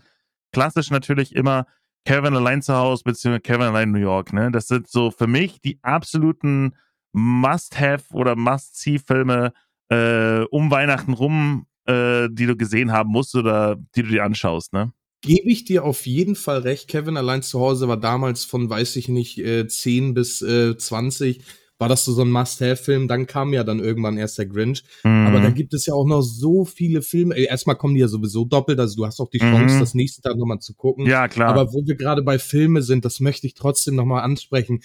Klassisch 0.51 0.91
natürlich 0.91 1.35
immer 1.35 1.65
Kevin 2.05 2.35
allein 2.35 2.61
zu 2.61 2.75
Hause, 2.75 3.03
beziehungsweise 3.03 3.41
Kevin 3.41 3.67
allein 3.67 3.89
in 3.89 3.91
New 3.93 3.99
York. 3.99 4.31
Ne? 4.31 4.51
Das 4.51 4.67
sind 4.67 4.87
so 4.87 5.11
für 5.11 5.27
mich 5.27 5.59
die 5.59 5.79
absoluten 5.81 6.75
Must-Have 7.11 8.13
oder 8.13 8.35
Must-See-Filme 8.35 9.51
äh, 9.89 10.41
um 10.51 10.71
Weihnachten 10.71 11.13
rum, 11.13 11.65
äh, 11.85 12.29
die 12.31 12.45
du 12.45 12.55
gesehen 12.55 12.91
haben 12.91 13.09
musst 13.09 13.35
oder 13.35 13.75
die 13.95 14.03
du 14.03 14.09
dir 14.09 14.23
anschaust. 14.23 14.71
Ne? 14.71 14.91
Gebe 15.21 15.49
ich 15.49 15.65
dir 15.65 15.83
auf 15.83 16.05
jeden 16.05 16.35
Fall 16.35 16.59
recht. 16.59 16.87
Kevin 16.87 17.17
allein 17.17 17.41
zu 17.41 17.59
Hause 17.59 17.87
war 17.87 17.97
damals 17.97 18.45
von, 18.45 18.69
weiß 18.69 18.95
ich 18.97 19.09
nicht, 19.09 19.39
äh, 19.39 19.67
10 19.67 20.13
bis 20.13 20.41
äh, 20.41 20.77
20 20.77 21.41
war 21.77 21.89
das 21.89 22.05
so, 22.05 22.21
ein 22.21 22.31
Must-Have-Film. 22.31 23.07
Dann 23.07 23.27
kam 23.27 23.51
ja 23.51 23.63
dann 23.63 23.79
irgendwann 23.79 24.17
erst 24.17 24.37
der 24.37 24.45
Grinch. 24.45 24.83
Mhm. 25.03 25.27
Aber 25.27 25.41
da 25.41 25.49
gibt 25.49 25.73
es 25.73 25.85
ja 25.85 25.93
auch 25.93 26.05
noch 26.05 26.21
so 26.21 26.63
viele 26.63 27.01
Filme. 27.01 27.35
Erstmal 27.35 27.75
kommen 27.75 27.95
die 27.95 28.01
ja 28.01 28.07
sowieso 28.07 28.45
doppelt, 28.45 28.79
also 28.79 28.95
du 28.95 29.05
hast 29.05 29.19
auch 29.19 29.29
die 29.29 29.39
Chance, 29.39 29.75
mhm. 29.75 29.79
das 29.79 29.93
nächste 29.93 30.21
Tag 30.21 30.37
nochmal 30.37 30.59
zu 30.59 30.73
gucken. 30.73 31.05
Ja, 31.05 31.27
klar. 31.27 31.49
Aber 31.49 31.73
wo 31.73 31.85
wir 31.85 31.95
gerade 31.95 32.21
bei 32.21 32.39
Filme 32.39 32.81
sind, 32.81 33.03
das 33.03 33.19
möchte 33.19 33.47
ich 33.47 33.55
trotzdem 33.55 33.95
nochmal 33.95 34.23
ansprechen 34.23 34.81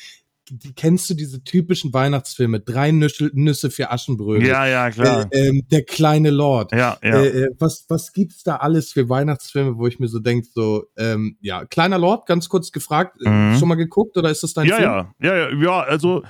die, 0.50 0.72
kennst 0.74 1.08
du 1.10 1.14
diese 1.14 1.42
typischen 1.42 1.92
Weihnachtsfilme? 1.92 2.60
Drei 2.60 2.90
Nüsse, 2.90 3.30
Nüsse 3.32 3.70
für 3.70 3.90
Aschenbrödel. 3.90 4.46
Ja, 4.46 4.66
ja, 4.66 4.90
klar. 4.90 5.28
Äh, 5.30 5.48
ähm, 5.48 5.62
der 5.70 5.84
kleine 5.84 6.30
Lord. 6.30 6.72
Ja, 6.72 6.98
ja. 7.02 7.22
Äh, 7.22 7.44
äh, 7.44 7.50
was, 7.58 7.86
was 7.88 8.12
gibt's 8.12 8.42
da 8.42 8.56
alles 8.56 8.92
für 8.92 9.08
Weihnachtsfilme, 9.08 9.78
wo 9.78 9.86
ich 9.86 9.98
mir 9.98 10.08
so 10.08 10.18
denke, 10.18 10.46
so, 10.52 10.84
ähm, 10.96 11.36
ja, 11.40 11.64
kleiner 11.64 11.98
Lord, 11.98 12.26
ganz 12.26 12.48
kurz 12.48 12.72
gefragt, 12.72 13.18
äh, 13.24 13.28
mhm. 13.28 13.58
schon 13.58 13.68
mal 13.68 13.76
geguckt 13.76 14.16
oder 14.16 14.30
ist 14.30 14.42
das 14.42 14.54
dein 14.54 14.66
ja, 14.66 14.76
Film? 14.76 14.88
Ja, 14.88 15.14
ja, 15.20 15.36
ja, 15.36 15.62
ja, 15.62 15.80
also 15.80 16.22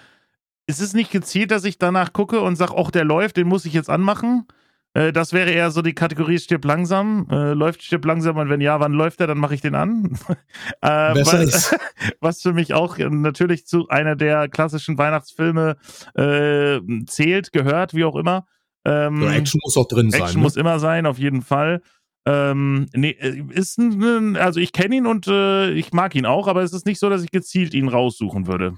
es 0.67 0.81
ist 0.81 0.95
nicht 0.95 1.11
gezielt, 1.11 1.51
dass 1.51 1.65
ich 1.65 1.79
danach 1.79 2.13
gucke 2.13 2.41
und 2.41 2.57
sage, 2.57 2.75
ach, 2.77 2.91
der 2.91 3.05
läuft, 3.05 3.37
den 3.37 3.49
muss 3.49 3.65
ich 3.65 3.73
jetzt 3.73 3.91
anmachen. 3.91 4.47
Äh, 4.95 5.13
das 5.13 5.33
wäre 5.33 5.51
eher 5.51 5.71
so 5.71 5.83
die 5.83 5.95
Kategorie 5.95 6.39
stirb 6.39 6.65
langsam. 6.65 7.27
Äh, 7.31 7.53
läuft 7.53 7.83
stirb 7.83 8.05
langsam 8.05 8.37
und 8.37 8.49
wenn 8.49 8.61
ja, 8.61 8.81
wann 8.81 8.93
läuft 8.93 9.21
er, 9.21 9.27
dann 9.27 9.39
mache 9.39 9.55
ich 9.55 9.61
den 9.61 9.75
an. 9.75 10.19
äh, 10.83 11.15
Besser 11.15 11.41
was, 11.41 11.43
ist. 11.43 11.77
was 12.21 12.43
für 12.43 12.53
mich 12.53 12.75
auch 12.75 12.99
natürlich 12.99 13.67
zu 13.67 13.89
einer 13.89 14.17
der 14.17 14.49
klassischen 14.49 14.99
Weihnachtsfilme 14.99 15.77
äh, 16.15 16.81
zählt, 17.07 17.53
gehört, 17.53 17.95
wie 17.95 18.05
auch 18.05 18.17
immer. 18.17 18.47
Ähm, 18.85 19.23
ja, 19.23 19.33
Action 19.33 19.61
muss 19.63 19.77
auch 19.77 19.87
drin 19.87 20.11
sein. 20.11 20.23
Action 20.23 20.41
ne? 20.41 20.43
muss 20.43 20.57
immer 20.57 20.79
sein, 20.81 21.07
auf 21.07 21.19
jeden 21.19 21.43
Fall. 21.43 21.83
Ähm, 22.27 22.87
nee, 22.93 23.11
äh, 23.11 23.43
ist 23.51 23.79
ein, 23.79 24.37
also 24.37 24.61
ich 24.61 24.73
kenne 24.73 24.97
ihn 24.97 25.07
und 25.07 25.27
äh, 25.27 25.71
ich 25.73 25.93
mag 25.93 26.15
ihn 26.15 26.27
auch, 26.27 26.49
aber 26.49 26.63
es 26.63 26.73
ist 26.73 26.87
nicht 26.87 26.99
so, 26.99 27.09
dass 27.09 27.23
ich 27.23 27.31
gezielt 27.31 27.75
ihn 27.75 27.89
raussuchen 27.89 28.47
würde 28.47 28.77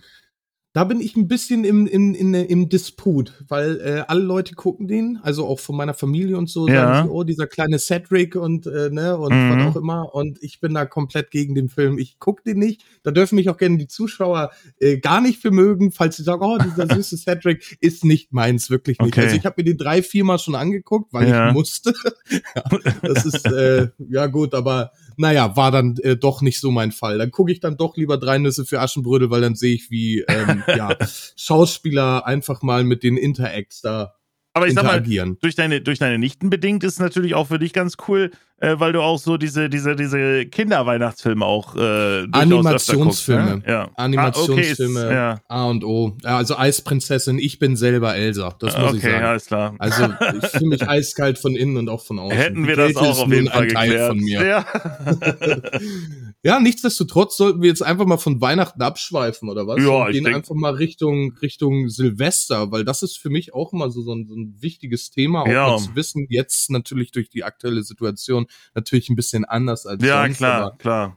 da 0.72 0.84
bin 0.84 1.00
ich 1.00 1.16
ein 1.16 1.28
bisschen 1.28 1.64
im, 1.64 1.86
im, 1.86 2.14
in, 2.14 2.32
im 2.32 2.68
Disput, 2.70 3.44
weil 3.48 3.78
äh, 3.80 4.04
alle 4.08 4.22
Leute 4.22 4.54
gucken 4.54 4.88
den, 4.88 5.18
also 5.22 5.46
auch 5.46 5.60
von 5.60 5.76
meiner 5.76 5.92
Familie 5.92 6.38
und 6.38 6.48
so, 6.48 6.66
ja. 6.66 6.74
sagen 6.74 7.08
sie, 7.08 7.12
oh, 7.12 7.24
dieser 7.24 7.46
kleine 7.46 7.78
Cedric 7.78 8.36
und 8.36 8.66
äh, 8.66 8.88
ne, 8.90 9.18
und 9.18 9.34
mhm. 9.34 9.50
was 9.50 9.66
auch 9.66 9.80
immer. 9.80 10.14
Und 10.14 10.42
ich 10.42 10.60
bin 10.60 10.72
da 10.72 10.86
komplett 10.86 11.30
gegen 11.30 11.54
den 11.54 11.68
Film. 11.68 11.98
Ich 11.98 12.18
guck 12.18 12.42
den 12.44 12.58
nicht. 12.58 12.84
Da 13.02 13.10
dürfen 13.10 13.34
mich 13.34 13.50
auch 13.50 13.58
gerne 13.58 13.76
die 13.76 13.86
Zuschauer 13.86 14.50
äh, 14.80 14.96
gar 14.96 15.20
nicht 15.20 15.42
für 15.42 15.50
mögen, 15.50 15.92
falls 15.92 16.16
sie 16.16 16.22
sagen, 16.22 16.42
oh, 16.42 16.56
dieser 16.56 16.86
süße 16.94 17.18
Cedric 17.18 17.76
ist 17.80 18.04
nicht 18.04 18.32
meins, 18.32 18.70
wirklich 18.70 18.98
nicht. 18.98 19.12
Okay. 19.12 19.26
Also 19.26 19.36
ich 19.36 19.44
habe 19.44 19.56
mir 19.58 19.64
den 19.64 19.76
drei, 19.76 20.02
viermal 20.02 20.38
schon 20.38 20.54
angeguckt, 20.54 21.12
weil 21.12 21.28
ja. 21.28 21.48
ich 21.48 21.54
musste. 21.54 21.92
ja, 22.56 22.62
das 23.02 23.26
ist 23.26 23.44
äh, 23.46 23.88
ja 24.08 24.26
gut, 24.26 24.54
aber 24.54 24.92
naja, 25.16 25.56
war 25.56 25.70
dann 25.70 25.96
äh, 26.02 26.16
doch 26.16 26.42
nicht 26.42 26.60
so 26.60 26.70
mein 26.70 26.92
Fall. 26.92 27.18
Dann 27.18 27.30
gucke 27.30 27.52
ich 27.52 27.60
dann 27.60 27.76
doch 27.76 27.96
lieber 27.96 28.18
drei 28.18 28.38
Nüsse 28.38 28.64
für 28.64 28.80
Aschenbrödel, 28.80 29.30
weil 29.30 29.40
dann 29.40 29.54
sehe 29.54 29.74
ich, 29.74 29.90
wie 29.90 30.20
ähm, 30.20 30.62
ja, 30.68 30.96
Schauspieler 31.36 32.26
einfach 32.26 32.62
mal 32.62 32.84
mit 32.84 33.02
den 33.02 33.16
Interacts 33.16 33.80
da 33.80 34.14
aber 34.54 34.68
ich 34.68 34.74
sag 34.74 34.84
mal, 34.84 35.00
durch 35.40 35.54
deine, 35.54 35.80
durch 35.80 35.98
deine 35.98 36.18
Nichten 36.18 36.50
bedingt 36.50 36.84
ist 36.84 36.94
es 36.94 36.98
natürlich 36.98 37.34
auch 37.34 37.48
für 37.48 37.58
dich 37.58 37.72
ganz 37.72 37.96
cool, 38.06 38.30
äh, 38.62 38.78
weil 38.78 38.92
du 38.92 39.02
auch 39.02 39.18
so 39.18 39.36
diese, 39.36 39.68
diese, 39.68 39.96
diese 39.96 40.46
Kinderweihnachtsfilme 40.46 41.44
auch 41.44 41.74
äh, 41.74 42.28
Animationsfilme. 42.30 43.04
Guckst, 43.04 43.66
ne? 43.66 43.72
ja. 43.72 43.90
Animationsfilme 43.96 45.00
ah, 45.00 45.04
okay, 45.04 45.08
ist, 45.08 45.12
ja. 45.12 45.40
A 45.48 45.64
und 45.64 45.84
O. 45.84 46.16
Ja, 46.22 46.36
also 46.36 46.56
Eisprinzessin, 46.56 47.40
ich 47.40 47.58
bin 47.58 47.74
selber 47.74 48.14
Elsa. 48.14 48.54
Das 48.60 48.78
muss 48.78 48.90
okay, 48.90 48.96
ich 48.98 49.02
sagen. 49.02 49.24
Alles 49.24 49.46
klar. 49.46 49.74
Also 49.80 50.04
ich 50.40 50.46
fühle 50.46 50.66
mich 50.66 50.88
eiskalt 50.88 51.40
von 51.40 51.56
innen 51.56 51.76
und 51.76 51.88
auch 51.88 52.04
von 52.04 52.20
außen. 52.20 52.38
Hätten 52.38 52.66
wir 52.68 52.76
das 52.76 52.94
auch 52.94 53.24
auf 53.24 53.32
jeden 53.32 53.48
Fall 53.48 53.66
geklärt. 53.66 54.08
Von 54.08 54.18
mir. 54.20 54.46
Ja. 54.46 54.64
ja, 56.44 56.60
nichtsdestotrotz 56.60 57.36
sollten 57.36 57.62
wir 57.62 57.68
jetzt 57.68 57.82
einfach 57.82 58.06
mal 58.06 58.18
von 58.18 58.40
Weihnachten 58.40 58.80
abschweifen, 58.80 59.48
oder 59.48 59.66
was? 59.66 59.82
Ja, 59.82 60.06
und 60.06 60.12
gehen 60.12 60.22
denk... 60.22 60.36
einfach 60.36 60.54
mal 60.54 60.74
Richtung, 60.74 61.32
Richtung 61.42 61.88
Silvester, 61.88 62.70
weil 62.70 62.84
das 62.84 63.02
ist 63.02 63.16
für 63.18 63.30
mich 63.30 63.54
auch 63.54 63.72
immer 63.72 63.90
so, 63.90 64.02
so, 64.02 64.14
ein, 64.14 64.28
so 64.28 64.36
ein 64.36 64.54
wichtiges 64.60 65.10
Thema, 65.10 65.42
auch 65.42 65.48
ja. 65.48 65.76
zu 65.78 65.96
wissen, 65.96 66.26
jetzt 66.28 66.70
natürlich 66.70 67.10
durch 67.10 67.28
die 67.28 67.42
aktuelle 67.42 67.82
Situation 67.82 68.46
natürlich 68.74 69.08
ein 69.08 69.16
bisschen 69.16 69.44
anders 69.44 69.86
als 69.86 70.02
ja, 70.04 70.22
sonst. 70.22 70.40
Ja, 70.40 70.56
klar, 70.56 70.78
klar. 70.78 71.16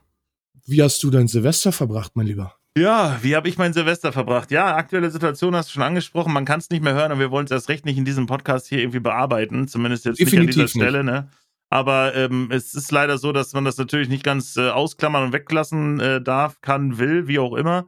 Wie 0.66 0.82
hast 0.82 1.02
du 1.02 1.10
dein 1.10 1.28
Silvester 1.28 1.72
verbracht, 1.72 2.12
mein 2.14 2.26
Lieber? 2.26 2.56
Ja, 2.76 3.18
wie 3.22 3.34
habe 3.34 3.48
ich 3.48 3.56
mein 3.56 3.72
Silvester 3.72 4.12
verbracht? 4.12 4.50
Ja, 4.50 4.76
aktuelle 4.76 5.10
Situation 5.10 5.56
hast 5.56 5.70
du 5.70 5.74
schon 5.74 5.82
angesprochen. 5.82 6.32
Man 6.32 6.44
kann 6.44 6.60
es 6.60 6.68
nicht 6.68 6.82
mehr 6.82 6.92
hören 6.92 7.10
und 7.10 7.18
wir 7.18 7.30
wollen 7.30 7.46
es 7.46 7.50
erst 7.50 7.70
recht 7.70 7.86
nicht 7.86 7.96
in 7.96 8.04
diesem 8.04 8.26
Podcast 8.26 8.66
hier 8.66 8.80
irgendwie 8.80 9.00
bearbeiten. 9.00 9.66
Zumindest 9.66 10.04
jetzt 10.04 10.20
Definitiv 10.20 10.56
nicht 10.56 10.58
an 10.58 10.66
dieser 10.66 10.68
Stelle, 10.68 11.04
ne? 11.04 11.30
Aber 11.70 12.14
ähm, 12.14 12.48
es 12.52 12.74
ist 12.74 12.92
leider 12.92 13.16
so, 13.16 13.32
dass 13.32 13.54
man 13.54 13.64
das 13.64 13.78
natürlich 13.78 14.08
nicht 14.08 14.24
ganz 14.24 14.56
äh, 14.56 14.68
ausklammern 14.68 15.24
und 15.24 15.32
weglassen 15.32 16.00
äh, 16.00 16.20
darf, 16.20 16.60
kann, 16.60 16.98
will, 16.98 17.28
wie 17.28 17.38
auch 17.38 17.54
immer. 17.54 17.86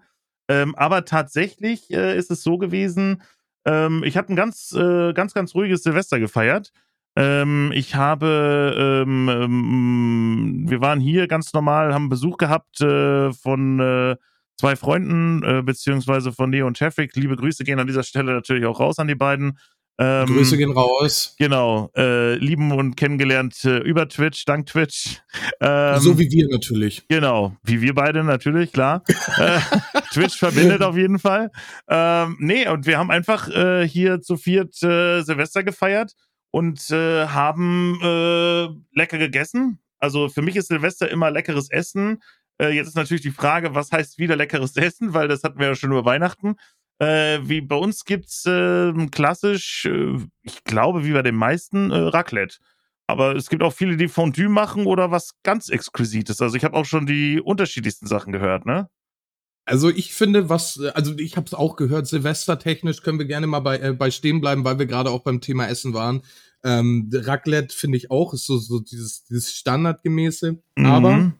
Ähm, 0.49 0.75
aber 0.75 1.05
tatsächlich 1.05 1.91
äh, 1.91 2.17
ist 2.17 2.31
es 2.31 2.43
so 2.43 2.57
gewesen, 2.57 3.23
ähm, 3.67 4.03
ich 4.05 4.17
habe 4.17 4.33
ein 4.33 4.37
ganz, 4.37 4.73
äh, 4.73 5.13
ganz, 5.13 5.35
ganz 5.35 5.55
ruhiges 5.55 5.83
Silvester 5.83 6.19
gefeiert. 6.19 6.73
Ähm, 7.19 7.73
ich 7.75 7.97
habe, 7.97 9.05
ähm, 9.05 9.29
ähm, 9.29 10.65
wir 10.69 10.81
waren 10.81 11.01
hier 11.01 11.27
ganz 11.27 11.53
normal, 11.53 11.93
haben 11.93 12.09
Besuch 12.09 12.37
gehabt 12.37 12.81
äh, 12.81 13.33
von 13.33 13.81
äh, 13.81 14.15
zwei 14.57 14.77
Freunden, 14.77 15.43
äh, 15.43 15.63
beziehungsweise 15.63 16.31
von 16.31 16.51
Neo 16.51 16.69
und 16.69 16.77
Tefric. 16.77 17.17
Liebe 17.17 17.35
Grüße 17.35 17.65
gehen 17.65 17.81
an 17.81 17.89
dieser 17.89 18.05
Stelle 18.05 18.33
natürlich 18.35 18.67
auch 18.67 18.79
raus 18.79 19.01
an 19.01 19.09
die 19.09 19.17
beiden. 19.17 19.59
Ähm, 19.99 20.27
Grüße 20.27 20.57
gehen 20.57 20.71
raus. 20.71 21.35
Genau, 21.41 21.91
äh, 21.97 22.37
lieben 22.37 22.71
und 22.71 22.95
kennengelernt 22.95 23.65
äh, 23.65 23.79
über 23.79 24.09
Twitch, 24.09 24.45
dank 24.45 24.67
Twitch. 24.67 25.21
Ähm, 25.61 25.99
so 25.99 26.17
wie 26.21 26.31
wir 26.31 26.47
natürlich. 26.49 27.03
Genau, 27.09 27.57
wie 27.65 27.81
wir 27.81 27.95
beide 27.97 28.23
natürlich, 28.23 28.73
klar. 28.73 29.03
äh, 29.39 29.59
Twitch 30.13 30.37
verbindet 30.37 30.83
auf 30.83 30.97
jeden 30.97 31.19
Fall. 31.19 31.51
Ähm, 31.89 32.37
nee, 32.39 32.69
und 32.69 32.87
wir 32.87 32.97
haben 32.97 33.11
einfach 33.11 33.49
hier 33.89 34.21
zu 34.21 34.37
viert 34.37 34.77
Silvester 34.77 35.65
gefeiert 35.65 36.13
und 36.59 36.91
äh, 36.91 37.29
haben 37.29 38.01
äh, 38.03 38.69
lecker 38.99 39.19
gegessen. 39.19 39.79
Also 40.01 40.29
für 40.29 40.43
mich 40.43 40.57
ist 40.57 40.67
Silvester 40.67 41.09
immer 41.09 41.31
leckeres 41.31 41.71
Essen. 41.71 42.21
Äh, 42.61 42.71
jetzt 42.71 42.89
ist 42.89 42.97
natürlich 42.97 43.23
die 43.23 43.31
Frage, 43.31 43.77
was 43.77 43.93
heißt 43.93 44.19
wieder 44.19 44.35
leckeres 44.35 44.77
Essen, 44.77 45.15
weil 45.15 45.29
das 45.29 45.45
hatten 45.45 45.61
wir 45.61 45.69
ja 45.69 45.75
schon 45.77 45.93
über 45.93 46.05
Weihnachten. 46.05 46.57
Äh, 46.99 47.39
wie 47.45 47.61
bei 47.61 47.77
uns 47.77 48.05
gibt's 48.05 48.45
äh, 48.45 48.93
klassisch, 49.13 49.85
äh, 49.85 50.17
ich 50.43 50.65
glaube, 50.65 51.05
wie 51.05 51.13
bei 51.13 51.23
den 51.23 51.37
meisten, 51.37 51.93
äh, 51.93 51.97
Raclette. 51.97 52.57
Aber 53.07 53.37
es 53.37 53.49
gibt 53.51 53.63
auch 53.63 53.73
viele, 53.73 53.97
die 53.97 54.09
Fondue 54.09 54.49
machen 54.49 54.87
oder 54.87 55.13
was 55.13 55.35
ganz 55.45 55.69
Exquisites. 55.69 56.43
Also 56.43 56.57
ich 56.57 56.65
habe 56.65 56.77
auch 56.77 56.87
schon 56.87 57.07
die 57.07 57.41
unterschiedlichsten 57.41 58.09
Sachen 58.09 58.33
gehört, 58.33 58.67
ne? 58.67 58.91
Also 59.69 59.91
ich 59.91 60.15
finde, 60.15 60.49
was, 60.49 60.81
also 60.95 61.15
ich 61.19 61.37
habe 61.37 61.47
es 61.47 61.53
auch 61.53 61.77
gehört, 61.77 62.07
Silvestertechnisch 62.07 63.03
können 63.03 63.19
wir 63.19 63.27
gerne 63.27 63.47
mal 63.47 63.61
bei, 63.61 63.79
äh, 63.79 63.93
bei 63.93 64.11
stehen 64.11 64.41
bleiben, 64.41 64.65
weil 64.65 64.79
wir 64.79 64.87
gerade 64.87 65.11
auch 65.11 65.21
beim 65.21 65.43
Thema 65.43 65.67
Essen 65.69 65.93
waren. 65.93 66.23
Ähm, 66.65 67.11
Raclette 67.13 67.75
finde 67.75 67.97
ich 67.99 68.11
auch, 68.11 68.35
ist 68.35 68.47
so, 68.47 68.59
so 68.59 68.81
dieses, 68.81 69.25
dieses 69.25 69.53
Standardgemäße. 69.53 70.61
Mhm. 70.77 70.87
Aber 70.87 71.33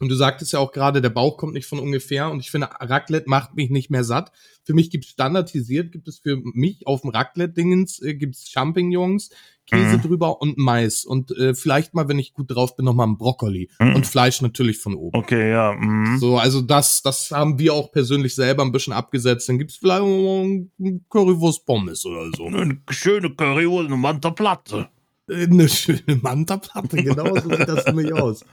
und 0.00 0.08
du 0.08 0.16
sagtest 0.16 0.52
ja 0.52 0.58
auch 0.58 0.72
gerade, 0.72 1.00
der 1.00 1.10
Bauch 1.10 1.36
kommt 1.36 1.54
nicht 1.54 1.66
von 1.66 1.78
ungefähr. 1.78 2.28
Und 2.28 2.40
ich 2.40 2.50
finde, 2.50 2.68
Raclette 2.80 3.28
macht 3.28 3.54
mich 3.54 3.70
nicht 3.70 3.90
mehr 3.90 4.02
satt. 4.02 4.32
Für 4.64 4.74
mich 4.74 4.90
gibt 4.90 5.04
es 5.04 5.12
standardisiert, 5.12 5.92
gibt 5.92 6.08
es 6.08 6.18
für 6.18 6.40
mich 6.42 6.86
auf 6.86 7.02
dem 7.02 7.10
Raclette-Dingens, 7.10 8.02
äh, 8.02 8.14
gibt 8.14 8.34
es 8.34 8.48
Champignons, 8.48 9.30
Käse 9.66 9.98
mhm. 9.98 10.02
drüber 10.02 10.42
und 10.42 10.58
Mais. 10.58 11.04
Und 11.04 11.30
äh, 11.38 11.54
vielleicht 11.54 11.94
mal, 11.94 12.08
wenn 12.08 12.18
ich 12.18 12.34
gut 12.34 12.50
drauf 12.50 12.74
bin, 12.74 12.86
nochmal 12.86 13.06
ein 13.06 13.18
Brokkoli. 13.18 13.70
Mhm. 13.78 13.94
Und 13.94 14.06
Fleisch 14.06 14.42
natürlich 14.42 14.78
von 14.78 14.96
oben. 14.96 15.16
Okay, 15.16 15.50
ja. 15.50 15.74
Mhm. 15.74 16.18
So, 16.18 16.38
also 16.38 16.60
das, 16.60 17.02
das 17.02 17.30
haben 17.30 17.60
wir 17.60 17.72
auch 17.72 17.92
persönlich 17.92 18.34
selber 18.34 18.64
ein 18.64 18.72
bisschen 18.72 18.92
abgesetzt. 18.92 19.48
Dann 19.48 19.58
gibt's 19.58 19.76
vielleicht 19.76 20.02
ein 20.02 20.72
Currywurst 21.08 21.66
Pommes 21.66 22.04
oder 22.04 22.30
so. 22.36 22.46
Eine 22.46 22.78
schöne 22.90 23.30
Currywurst, 23.30 23.86
eine 23.86 23.96
Manta-Platte. 23.96 24.88
Eine 25.30 25.68
schöne 25.68 26.18
Manta-Platte, 26.20 27.02
genau 27.02 27.34
so 27.36 27.48
sieht 27.48 27.68
das 27.68 27.84
für 27.84 27.92
mich 27.92 28.12
aus. 28.12 28.44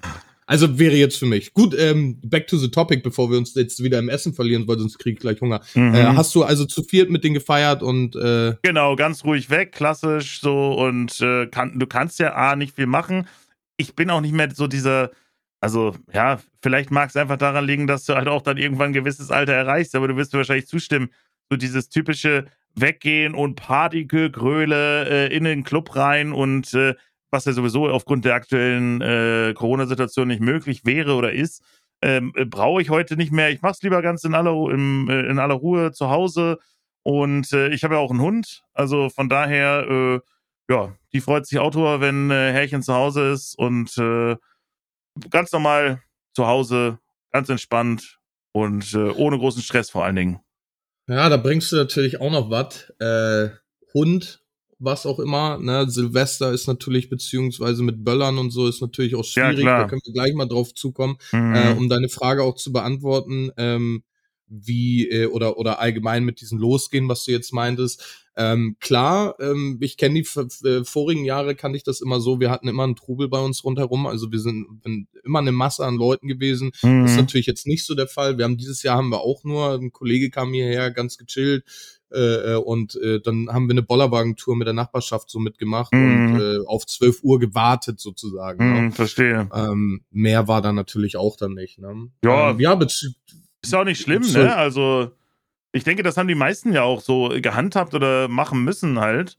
Also 0.51 0.77
wäre 0.77 0.97
jetzt 0.97 1.17
für 1.17 1.25
mich. 1.25 1.53
Gut, 1.53 1.73
ähm, 1.79 2.19
back 2.25 2.45
to 2.47 2.57
the 2.57 2.69
topic, 2.69 3.03
bevor 3.03 3.31
wir 3.31 3.37
uns 3.37 3.55
jetzt 3.55 3.81
wieder 3.81 3.99
im 3.99 4.09
Essen 4.09 4.33
verlieren, 4.33 4.67
weil 4.67 4.77
sonst 4.79 4.97
kriege 4.97 5.13
ich 5.13 5.19
gleich 5.21 5.39
Hunger. 5.39 5.61
Mhm. 5.75 5.95
Äh, 5.95 6.03
hast 6.07 6.35
du 6.35 6.43
also 6.43 6.65
zu 6.65 6.83
viert 6.83 7.09
mit 7.09 7.23
denen 7.23 7.35
gefeiert 7.35 7.81
und 7.81 8.17
äh 8.17 8.55
Genau, 8.61 8.97
ganz 8.97 9.23
ruhig 9.23 9.49
weg, 9.49 9.71
klassisch 9.71 10.41
so 10.41 10.73
und 10.73 11.21
äh, 11.21 11.47
kann, 11.47 11.79
du 11.79 11.87
kannst 11.87 12.19
ja 12.19 12.33
A 12.33 12.57
nicht 12.57 12.75
viel 12.75 12.85
machen. 12.85 13.29
Ich 13.77 13.95
bin 13.95 14.09
auch 14.09 14.19
nicht 14.19 14.33
mehr 14.33 14.53
so 14.53 14.67
dieser, 14.67 15.11
also 15.61 15.95
ja, 16.11 16.41
vielleicht 16.61 16.91
mag 16.91 17.07
es 17.07 17.15
einfach 17.15 17.37
daran 17.37 17.65
liegen, 17.65 17.87
dass 17.87 18.03
du 18.03 18.15
halt 18.15 18.27
auch 18.27 18.41
dann 18.41 18.57
irgendwann 18.57 18.89
ein 18.89 18.93
gewisses 18.93 19.31
Alter 19.31 19.53
erreichst, 19.53 19.95
aber 19.95 20.09
du 20.09 20.17
wirst 20.17 20.33
mir 20.33 20.39
wahrscheinlich 20.39 20.67
zustimmen. 20.67 21.11
So 21.49 21.55
dieses 21.55 21.87
typische 21.87 22.47
Weggehen 22.75 23.35
und 23.35 23.55
Partygegröle 23.55 25.29
äh, 25.29 25.33
in 25.33 25.45
den 25.45 25.63
Club 25.63 25.95
rein 25.95 26.33
und 26.33 26.73
äh, 26.73 26.95
was 27.31 27.45
ja 27.45 27.53
sowieso 27.53 27.89
aufgrund 27.89 28.25
der 28.25 28.35
aktuellen 28.35 29.01
äh, 29.01 29.53
Corona-Situation 29.55 30.27
nicht 30.27 30.41
möglich 30.41 30.85
wäre 30.85 31.15
oder 31.15 31.31
ist, 31.31 31.63
ähm, 32.01 32.33
äh, 32.35 32.45
brauche 32.45 32.81
ich 32.81 32.89
heute 32.89 33.15
nicht 33.15 33.31
mehr. 33.31 33.49
Ich 33.49 33.61
mache 33.61 33.73
es 33.73 33.81
lieber 33.81 34.01
ganz 34.01 34.23
in 34.23 34.35
aller, 34.35 34.51
im, 34.69 35.09
äh, 35.09 35.21
in 35.21 35.39
aller 35.39 35.55
Ruhe 35.55 35.91
zu 35.91 36.09
Hause. 36.09 36.59
Und 37.03 37.51
äh, 37.53 37.69
ich 37.69 37.83
habe 37.83 37.95
ja 37.95 37.99
auch 37.99 38.11
einen 38.11 38.21
Hund. 38.21 38.63
Also 38.73 39.09
von 39.09 39.29
daher, 39.29 39.87
äh, 39.89 40.19
ja, 40.71 40.95
die 41.13 41.21
freut 41.21 41.45
sich 41.45 41.59
Autor, 41.59 42.01
wenn 42.01 42.29
äh, 42.31 42.51
Herrchen 42.51 42.83
zu 42.83 42.93
Hause 42.93 43.31
ist 43.31 43.57
und 43.57 43.97
äh, 43.97 44.35
ganz 45.29 45.51
normal 45.51 46.01
zu 46.33 46.47
Hause, 46.47 46.99
ganz 47.31 47.49
entspannt 47.49 48.19
und 48.51 48.93
äh, 48.93 49.09
ohne 49.11 49.37
großen 49.37 49.61
Stress 49.61 49.89
vor 49.89 50.05
allen 50.05 50.15
Dingen. 50.15 50.39
Ja, 51.07 51.29
da 51.29 51.37
bringst 51.37 51.71
du 51.71 51.75
natürlich 51.77 52.21
auch 52.21 52.31
noch 52.31 52.49
was. 52.49 52.89
Äh, 52.99 53.55
Hund 53.93 54.40
was 54.83 55.05
auch 55.05 55.19
immer. 55.19 55.57
Ne? 55.57 55.89
Silvester 55.89 56.51
ist 56.51 56.67
natürlich, 56.67 57.09
beziehungsweise 57.09 57.83
mit 57.83 58.03
Böllern 58.03 58.37
und 58.37 58.51
so, 58.51 58.67
ist 58.67 58.81
natürlich 58.81 59.15
auch 59.15 59.23
schwierig. 59.23 59.59
Ja, 59.59 59.79
da 59.79 59.87
können 59.87 60.01
wir 60.03 60.13
gleich 60.13 60.33
mal 60.33 60.47
drauf 60.47 60.73
zukommen, 60.73 61.17
mhm. 61.31 61.55
äh, 61.55 61.73
um 61.77 61.89
deine 61.89 62.09
Frage 62.09 62.43
auch 62.43 62.55
zu 62.55 62.71
beantworten. 62.71 63.51
Ähm, 63.57 64.03
wie 64.51 65.07
äh, 65.09 65.27
oder 65.27 65.57
oder 65.57 65.79
allgemein 65.79 66.25
mit 66.25 66.41
diesen 66.41 66.59
losgehen, 66.59 67.07
was 67.07 67.23
du 67.23 67.31
jetzt 67.31 67.53
meintest. 67.53 68.27
Ähm, 68.35 68.75
klar, 68.79 69.35
ähm, 69.39 69.77
ich 69.81 69.97
kenne 69.97 70.21
die 70.21 70.83
vorigen 70.83 71.25
Jahre, 71.25 71.55
kannte 71.55 71.77
ich 71.77 71.83
das 71.83 72.01
immer 72.01 72.19
so, 72.19 72.39
wir 72.39 72.49
hatten 72.49 72.67
immer 72.67 72.83
einen 72.83 72.95
Trubel 72.95 73.27
bei 73.27 73.39
uns 73.39 73.63
rundherum, 73.63 74.07
also 74.07 74.31
wir 74.31 74.39
sind, 74.39 74.81
sind 74.83 75.07
immer 75.23 75.39
eine 75.39 75.51
Masse 75.51 75.85
an 75.85 75.95
Leuten 75.95 76.27
gewesen. 76.27 76.71
Mhm. 76.81 77.03
Das 77.03 77.11
ist 77.11 77.17
natürlich 77.17 77.45
jetzt 77.45 77.67
nicht 77.67 77.85
so 77.85 77.93
der 77.93 78.07
Fall. 78.07 78.37
Wir 78.37 78.45
haben 78.45 78.57
dieses 78.57 78.83
Jahr 78.83 78.97
haben 78.97 79.09
wir 79.09 79.21
auch 79.21 79.43
nur, 79.43 79.73
ein 79.73 79.91
Kollege 79.91 80.29
kam 80.29 80.53
hierher, 80.53 80.91
ganz 80.91 81.17
gechillt, 81.17 81.65
äh, 82.13 82.53
äh, 82.53 82.55
und 82.55 82.95
äh, 82.95 83.19
dann 83.21 83.47
haben 83.49 83.67
wir 83.67 83.73
eine 83.73 83.81
Bollerwagentour 83.81 84.55
mit 84.55 84.67
der 84.67 84.73
Nachbarschaft 84.73 85.29
so 85.29 85.39
mitgemacht 85.39 85.93
mhm. 85.93 86.33
und 86.33 86.41
äh, 86.41 86.65
auf 86.65 86.85
12 86.85 87.23
Uhr 87.23 87.39
gewartet 87.39 87.99
sozusagen. 87.99 88.67
Mhm, 88.67 88.85
ne? 88.85 88.91
Verstehe. 88.91 89.49
Ähm, 89.53 90.01
mehr 90.11 90.47
war 90.47 90.61
dann 90.61 90.75
natürlich 90.75 91.17
auch 91.17 91.37
dann 91.37 91.53
nicht. 91.53 91.79
Ne? 91.79 92.09
Ja, 92.23 92.51
ähm, 92.51 92.59
ja 92.59 92.79
ist 92.81 93.73
ja 93.73 93.81
auch 93.81 93.85
nicht 93.85 94.01
schlimm, 94.01 94.23
ne? 94.33 94.55
Also 94.55 95.11
ich 95.71 95.83
denke, 95.83 96.03
das 96.03 96.17
haben 96.17 96.27
die 96.27 96.35
meisten 96.35 96.73
ja 96.73 96.83
auch 96.83 97.01
so 97.01 97.29
gehandhabt 97.41 97.93
oder 97.93 98.27
machen 98.27 98.63
müssen 98.63 98.99
halt. 98.99 99.37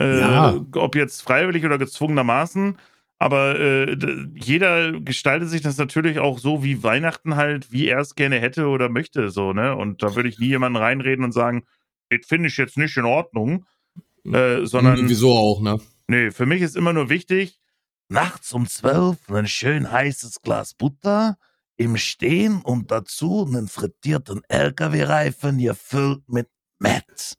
Äh, 0.00 0.20
ja. 0.20 0.60
Ob 0.74 0.94
jetzt 0.94 1.22
freiwillig 1.22 1.64
oder 1.64 1.78
gezwungenermaßen. 1.78 2.76
Aber 3.18 3.58
äh, 3.58 3.96
jeder 4.34 4.98
gestaltet 5.00 5.48
sich 5.48 5.60
das 5.60 5.78
natürlich 5.78 6.18
auch 6.18 6.40
so 6.40 6.64
wie 6.64 6.82
Weihnachten 6.82 7.36
halt, 7.36 7.70
wie 7.70 7.86
er 7.86 8.00
es 8.00 8.16
gerne 8.16 8.40
hätte 8.40 8.66
oder 8.66 8.88
möchte, 8.88 9.30
so, 9.30 9.52
ne? 9.52 9.76
Und 9.76 10.02
da 10.02 10.16
würde 10.16 10.28
ich 10.28 10.40
nie 10.40 10.48
jemanden 10.48 10.76
reinreden 10.76 11.24
und 11.24 11.30
sagen, 11.30 11.64
das 12.18 12.26
finde 12.26 12.48
ich 12.48 12.56
jetzt 12.56 12.76
nicht 12.76 12.96
in 12.96 13.04
Ordnung. 13.04 13.66
Äh, 14.24 14.66
sondern. 14.66 15.08
Wieso 15.08 15.32
auch, 15.32 15.60
ne? 15.60 15.80
Nee, 16.06 16.30
für 16.30 16.46
mich 16.46 16.62
ist 16.62 16.76
immer 16.76 16.92
nur 16.92 17.08
wichtig, 17.08 17.60
nachts 18.08 18.52
um 18.52 18.66
zwölf 18.66 19.30
ein 19.30 19.48
schön 19.48 19.90
heißes 19.90 20.42
Glas 20.42 20.74
Butter 20.74 21.38
im 21.76 21.96
Stehen 21.96 22.60
und 22.62 22.90
dazu 22.90 23.46
einen 23.46 23.68
frittierten 23.68 24.42
LKW-Reifen 24.48 25.58
gefüllt 25.58 26.28
mit 26.28 26.48
Mett. 26.78 27.36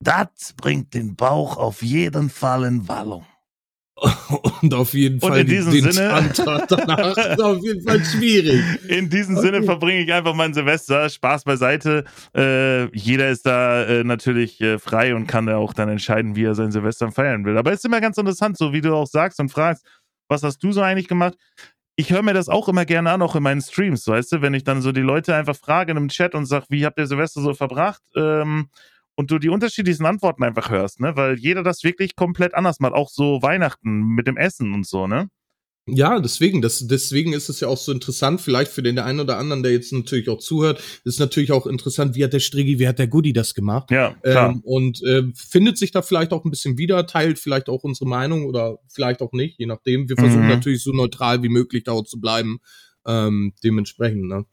Das 0.00 0.54
bringt 0.56 0.94
den 0.94 1.16
Bauch 1.16 1.56
auf 1.56 1.82
jeden 1.82 2.30
Fall 2.30 2.64
in 2.64 2.88
Wallung. 2.88 3.26
Und 4.60 4.74
auf 4.74 4.92
jeden 4.94 5.20
Fall 5.20 5.40
in 5.40 5.46
diesem 5.46 5.72
den 5.72 5.92
Sinne, 5.92 6.32
danach 6.68 7.16
ist 7.16 7.40
auf 7.40 7.62
jeden 7.62 7.82
Fall 7.82 8.04
schwierig. 8.04 8.60
In 8.88 9.08
diesem 9.08 9.36
okay. 9.36 9.46
Sinne 9.46 9.62
verbringe 9.62 10.00
ich 10.00 10.12
einfach 10.12 10.34
mein 10.34 10.54
Silvester. 10.54 11.08
Spaß 11.08 11.44
beiseite. 11.44 12.04
Äh, 12.36 12.94
jeder 12.96 13.28
ist 13.30 13.46
da 13.46 13.84
äh, 13.84 14.04
natürlich 14.04 14.60
äh, 14.60 14.78
frei 14.78 15.14
und 15.14 15.26
kann 15.26 15.46
da 15.46 15.56
auch 15.56 15.72
dann 15.72 15.88
entscheiden, 15.88 16.36
wie 16.36 16.44
er 16.44 16.54
sein 16.54 16.72
Silvester 16.72 17.10
feiern 17.12 17.44
will. 17.44 17.56
Aber 17.56 17.70
es 17.70 17.78
ist 17.78 17.84
immer 17.84 18.00
ganz 18.00 18.18
interessant, 18.18 18.58
so 18.58 18.72
wie 18.72 18.80
du 18.80 18.94
auch 18.94 19.06
sagst 19.06 19.40
und 19.40 19.50
fragst, 19.50 19.84
was 20.28 20.42
hast 20.42 20.58
du 20.58 20.72
so 20.72 20.82
eigentlich 20.82 21.08
gemacht? 21.08 21.34
Ich 21.96 22.10
höre 22.10 22.22
mir 22.22 22.34
das 22.34 22.48
auch 22.48 22.68
immer 22.68 22.84
gerne 22.84 23.12
an, 23.12 23.22
auch 23.22 23.36
in 23.36 23.42
meinen 23.42 23.60
Streams, 23.60 24.06
weißt 24.08 24.32
du, 24.32 24.42
wenn 24.42 24.54
ich 24.54 24.64
dann 24.64 24.82
so 24.82 24.90
die 24.90 25.00
Leute 25.00 25.34
einfach 25.34 25.54
frage 25.54 25.92
in 25.92 25.96
einem 25.96 26.08
Chat 26.08 26.34
und 26.34 26.46
sage, 26.46 26.66
wie 26.68 26.84
habt 26.84 26.98
ihr 26.98 27.06
Silvester 27.06 27.40
so 27.40 27.54
verbracht? 27.54 28.02
Ähm, 28.16 28.68
und 29.16 29.30
du 29.30 29.38
die 29.38 29.48
unterschiedlichsten 29.48 30.06
Antworten 30.06 30.42
einfach 30.42 30.70
hörst, 30.70 31.00
ne? 31.00 31.16
Weil 31.16 31.38
jeder 31.38 31.62
das 31.62 31.84
wirklich 31.84 32.16
komplett 32.16 32.54
anders 32.54 32.80
macht, 32.80 32.94
auch 32.94 33.08
so 33.10 33.42
Weihnachten 33.42 34.08
mit 34.14 34.26
dem 34.26 34.36
Essen 34.36 34.72
und 34.72 34.86
so, 34.86 35.06
ne? 35.06 35.28
Ja, 35.86 36.18
deswegen, 36.18 36.62
das, 36.62 36.86
deswegen 36.86 37.34
ist 37.34 37.50
es 37.50 37.60
ja 37.60 37.68
auch 37.68 37.76
so 37.76 37.92
interessant, 37.92 38.40
vielleicht 38.40 38.72
für 38.72 38.82
den 38.82 38.98
einen 38.98 39.20
oder 39.20 39.36
anderen, 39.36 39.62
der 39.62 39.72
jetzt 39.72 39.92
natürlich 39.92 40.30
auch 40.30 40.38
zuhört, 40.38 40.82
ist 41.04 41.20
natürlich 41.20 41.52
auch 41.52 41.66
interessant, 41.66 42.14
wie 42.14 42.24
hat 42.24 42.32
der 42.32 42.40
Strigi, 42.40 42.78
wie 42.78 42.88
hat 42.88 42.98
der 42.98 43.06
Goody 43.06 43.34
das 43.34 43.52
gemacht? 43.52 43.90
Ja, 43.90 44.14
klar. 44.22 44.52
Ähm, 44.52 44.60
und 44.64 45.02
äh, 45.02 45.24
findet 45.34 45.76
sich 45.76 45.90
da 45.90 46.00
vielleicht 46.00 46.32
auch 46.32 46.46
ein 46.46 46.50
bisschen 46.50 46.78
wieder, 46.78 47.06
teilt 47.06 47.38
vielleicht 47.38 47.68
auch 47.68 47.84
unsere 47.84 48.08
Meinung 48.08 48.46
oder 48.46 48.78
vielleicht 48.88 49.20
auch 49.20 49.32
nicht, 49.32 49.58
je 49.58 49.66
nachdem. 49.66 50.08
Wir 50.08 50.16
versuchen 50.16 50.44
mhm. 50.44 50.48
natürlich 50.48 50.82
so 50.82 50.92
neutral 50.92 51.42
wie 51.42 51.50
möglich 51.50 51.84
da 51.84 51.92
auch 51.92 52.04
zu 52.04 52.18
bleiben, 52.18 52.60
ähm, 53.06 53.52
dementsprechend, 53.62 54.24
ne? 54.24 54.46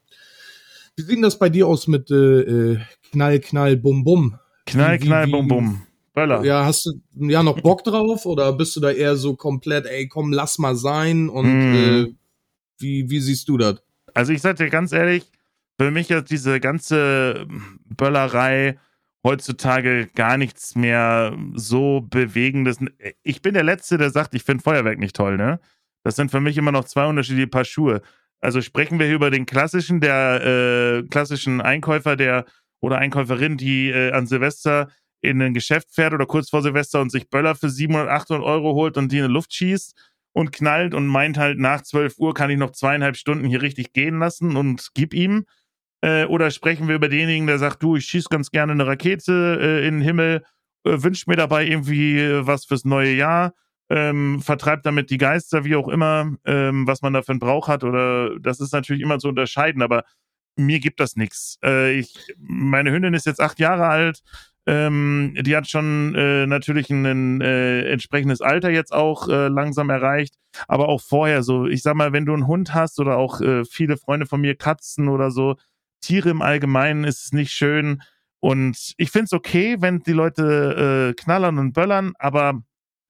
Wie 0.97 1.03
sieht 1.03 1.15
denn 1.15 1.21
das 1.21 1.39
bei 1.39 1.47
dir 1.47 1.67
aus 1.67 1.87
mit 1.87 2.11
äh, 2.11 2.41
äh 2.73 2.79
Knall, 3.13 3.39
Knall, 3.39 3.77
Bum, 3.77 4.03
Bum? 4.03 4.37
Knall, 4.65 5.01
wie, 5.01 5.05
knall, 5.05 5.27
wie, 5.27 5.31
bum, 5.31 5.47
bum. 5.47 5.81
Böller. 6.13 6.43
Ja, 6.43 6.65
hast 6.65 6.85
du 6.85 7.29
ja 7.29 7.41
noch 7.41 7.61
Bock 7.61 7.83
drauf 7.83 8.25
oder 8.25 8.51
bist 8.53 8.75
du 8.75 8.81
da 8.81 8.91
eher 8.91 9.15
so 9.15 9.35
komplett, 9.35 9.85
ey, 9.85 10.07
komm, 10.07 10.33
lass 10.33 10.57
mal 10.57 10.75
sein 10.75 11.29
und 11.29 11.45
mm. 11.45 11.75
äh, 11.75 12.13
wie, 12.79 13.09
wie 13.09 13.19
siehst 13.19 13.47
du 13.47 13.57
das? 13.57 13.81
Also 14.13 14.33
ich 14.33 14.41
sag 14.41 14.57
dir 14.57 14.69
ganz 14.69 14.91
ehrlich, 14.91 15.31
für 15.79 15.89
mich 15.89 16.11
ist 16.11 16.29
diese 16.29 16.59
ganze 16.59 17.47
Böllerei 17.85 18.77
heutzutage 19.23 20.09
gar 20.13 20.37
nichts 20.37 20.75
mehr 20.75 21.35
so 21.53 22.01
Bewegendes. 22.01 22.77
Ich 23.23 23.41
bin 23.41 23.53
der 23.53 23.63
Letzte, 23.63 23.97
der 23.97 24.09
sagt, 24.09 24.33
ich 24.33 24.43
finde 24.43 24.63
Feuerwerk 24.63 24.99
nicht 24.99 25.15
toll, 25.15 25.37
ne? 25.37 25.59
Das 26.03 26.15
sind 26.15 26.31
für 26.31 26.41
mich 26.41 26.57
immer 26.57 26.71
noch 26.71 26.85
zwei 26.85 27.05
unterschiedliche 27.05 27.47
Paar 27.47 27.65
Schuhe. 27.65 28.01
Also 28.39 28.61
sprechen 28.61 28.97
wir 28.97 29.05
hier 29.05 29.15
über 29.15 29.29
den 29.29 29.45
klassischen, 29.45 30.01
der 30.01 31.03
äh, 31.03 31.07
klassischen 31.07 31.61
Einkäufer, 31.61 32.15
der 32.15 32.45
oder 32.81 32.97
Einkäuferin, 32.97 33.57
die 33.57 33.89
äh, 33.89 34.11
an 34.11 34.27
Silvester 34.27 34.89
in 35.21 35.41
ein 35.41 35.53
Geschäft 35.53 35.93
fährt 35.93 36.13
oder 36.13 36.25
kurz 36.25 36.49
vor 36.49 36.61
Silvester 36.61 36.99
und 36.99 37.11
sich 37.11 37.29
Böller 37.29 37.55
für 37.55 37.69
700, 37.69 38.09
800 38.09 38.43
Euro 38.43 38.73
holt 38.73 38.97
und 38.97 39.11
die 39.11 39.19
in 39.19 39.27
die 39.27 39.31
Luft 39.31 39.53
schießt 39.53 39.95
und 40.33 40.51
knallt 40.51 40.93
und 40.93 41.07
meint 41.07 41.37
halt, 41.37 41.59
nach 41.59 41.81
12 41.81 42.17
Uhr 42.17 42.33
kann 42.33 42.49
ich 42.49 42.57
noch 42.57 42.71
zweieinhalb 42.71 43.15
Stunden 43.17 43.45
hier 43.45 43.61
richtig 43.61 43.93
gehen 43.93 44.19
lassen 44.19 44.55
und 44.57 44.89
gib 44.93 45.13
ihm. 45.13 45.45
Äh, 46.01 46.25
oder 46.25 46.49
sprechen 46.49 46.87
wir 46.87 46.95
über 46.95 47.09
denjenigen, 47.09 47.47
der 47.47 47.59
sagt, 47.59 47.83
du, 47.83 47.95
ich 47.95 48.05
schieße 48.05 48.29
ganz 48.29 48.49
gerne 48.49 48.71
eine 48.71 48.87
Rakete 48.87 49.59
äh, 49.61 49.87
in 49.87 49.95
den 49.95 50.01
Himmel, 50.01 50.43
äh, 50.83 51.03
wünscht 51.03 51.27
mir 51.27 51.35
dabei 51.35 51.65
irgendwie 51.67 52.19
äh, 52.19 52.47
was 52.47 52.65
fürs 52.65 52.85
neue 52.85 53.13
Jahr, 53.13 53.53
ähm, 53.89 54.41
vertreibt 54.41 54.85
damit 54.85 55.11
die 55.11 55.19
Geister, 55.19 55.63
wie 55.63 55.75
auch 55.75 55.87
immer, 55.87 56.35
ähm, 56.45 56.87
was 56.87 57.03
man 57.03 57.13
dafür 57.13 57.33
einen 57.33 57.39
Brauch 57.39 57.67
hat. 57.67 57.83
Oder 57.83 58.39
das 58.39 58.59
ist 58.59 58.73
natürlich 58.73 59.03
immer 59.03 59.19
zu 59.19 59.27
unterscheiden, 59.27 59.83
aber 59.83 60.05
mir 60.55 60.79
gibt 60.79 60.99
das 60.99 61.15
nichts. 61.15 61.57
Äh, 61.63 61.99
ich, 61.99 62.33
meine 62.37 62.91
Hündin 62.91 63.13
ist 63.13 63.25
jetzt 63.25 63.39
acht 63.39 63.59
Jahre 63.59 63.87
alt. 63.87 64.21
Ähm, 64.67 65.35
die 65.41 65.55
hat 65.55 65.67
schon 65.67 66.13
äh, 66.13 66.45
natürlich 66.45 66.89
ein 66.91 67.41
äh, 67.41 67.81
entsprechendes 67.91 68.41
Alter 68.41 68.69
jetzt 68.69 68.93
auch 68.93 69.27
äh, 69.27 69.47
langsam 69.47 69.89
erreicht, 69.89 70.35
aber 70.67 70.87
auch 70.87 71.01
vorher 71.01 71.41
so. 71.41 71.65
Ich 71.65 71.81
sag 71.81 71.95
mal, 71.95 72.13
wenn 72.13 72.25
du 72.25 72.33
einen 72.33 72.45
Hund 72.45 72.73
hast 72.73 72.99
oder 72.99 73.17
auch 73.17 73.41
äh, 73.41 73.65
viele 73.65 73.97
Freunde 73.97 74.27
von 74.27 74.39
mir 74.39 74.55
Katzen 74.55 75.07
oder 75.07 75.31
so, 75.31 75.55
Tiere 76.01 76.29
im 76.29 76.43
Allgemeinen 76.43 77.05
ist 77.05 77.25
es 77.25 77.33
nicht 77.33 77.51
schön. 77.51 78.03
Und 78.39 78.93
ich 78.97 79.11
finde 79.11 79.25
es 79.25 79.33
okay, 79.33 79.77
wenn 79.79 79.99
die 79.99 80.13
Leute 80.13 81.11
äh, 81.11 81.21
knallern 81.21 81.57
und 81.57 81.73
böllern, 81.73 82.13
aber 82.19 82.61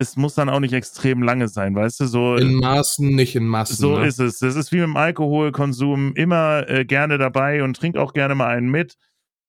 es 0.02 0.18
muss 0.18 0.34
dann 0.34 0.50
auch 0.50 0.60
nicht 0.60 0.74
extrem 0.74 1.22
lange 1.22 1.48
sein, 1.48 1.76
weißt 1.76 2.00
du? 2.00 2.06
So, 2.08 2.36
in 2.36 2.56
Maßen, 2.56 3.08
nicht 3.08 3.36
in 3.36 3.46
Massen. 3.46 3.76
So 3.76 4.00
ne? 4.00 4.08
ist 4.08 4.20
es. 4.20 4.40
Das 4.40 4.56
ist 4.56 4.72
wie 4.72 4.78
mit 4.78 4.86
dem 4.86 4.98
Alkoholkonsum 4.98 6.14
immer 6.16 6.68
äh, 6.68 6.86
gerne 6.86 7.20
dabei 7.20 7.64
und 7.64 7.78
trink 7.78 7.98
auch 7.98 8.14
gerne 8.14 8.34
mal 8.34 8.48
einen 8.48 8.70
mit. 8.70 8.96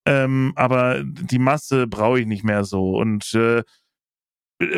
Ähm, 0.05 0.53
aber 0.57 1.03
die 1.05 1.39
Masse 1.39 1.87
brauche 1.87 2.21
ich 2.21 2.27
nicht 2.27 2.45
mehr 2.45 2.65
so. 2.65 2.97
Und 2.97 3.33
äh, 3.33 3.63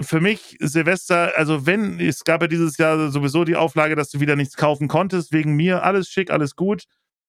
für 0.00 0.20
mich, 0.20 0.56
Silvester, 0.60 1.32
also 1.36 1.66
wenn, 1.66 1.98
es 1.98 2.22
gab 2.22 2.40
ja 2.42 2.48
dieses 2.48 2.78
Jahr 2.78 3.10
sowieso 3.10 3.44
die 3.44 3.56
Auflage, 3.56 3.96
dass 3.96 4.10
du 4.10 4.20
wieder 4.20 4.36
nichts 4.36 4.56
kaufen 4.56 4.86
konntest, 4.86 5.32
wegen 5.32 5.56
mir, 5.56 5.82
alles 5.82 6.08
schick, 6.08 6.30
alles 6.30 6.54
gut 6.54 6.84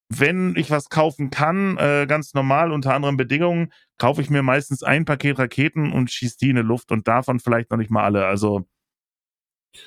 wenn 0.10 0.56
ich 0.56 0.70
was 0.72 0.90
kaufen 0.90 1.30
kann, 1.30 1.78
äh, 1.78 2.06
ganz 2.08 2.34
normal 2.34 2.72
unter 2.72 2.94
anderen 2.94 3.18
Bedingungen, 3.18 3.72
kaufe 3.98 4.22
ich 4.22 4.30
mir 4.30 4.44
meistens 4.44 4.84
ein 4.84 5.06
Paket 5.06 5.40
Raketen 5.40 5.92
und 5.92 6.12
schieße 6.12 6.38
die 6.42 6.50
in 6.50 6.56
die 6.58 6.62
Luft 6.62 6.92
und 6.92 7.08
davon 7.08 7.40
vielleicht 7.40 7.72
noch 7.72 7.78
nicht 7.78 7.92
mal 7.92 8.04
alle. 8.04 8.26
Also 8.26 8.66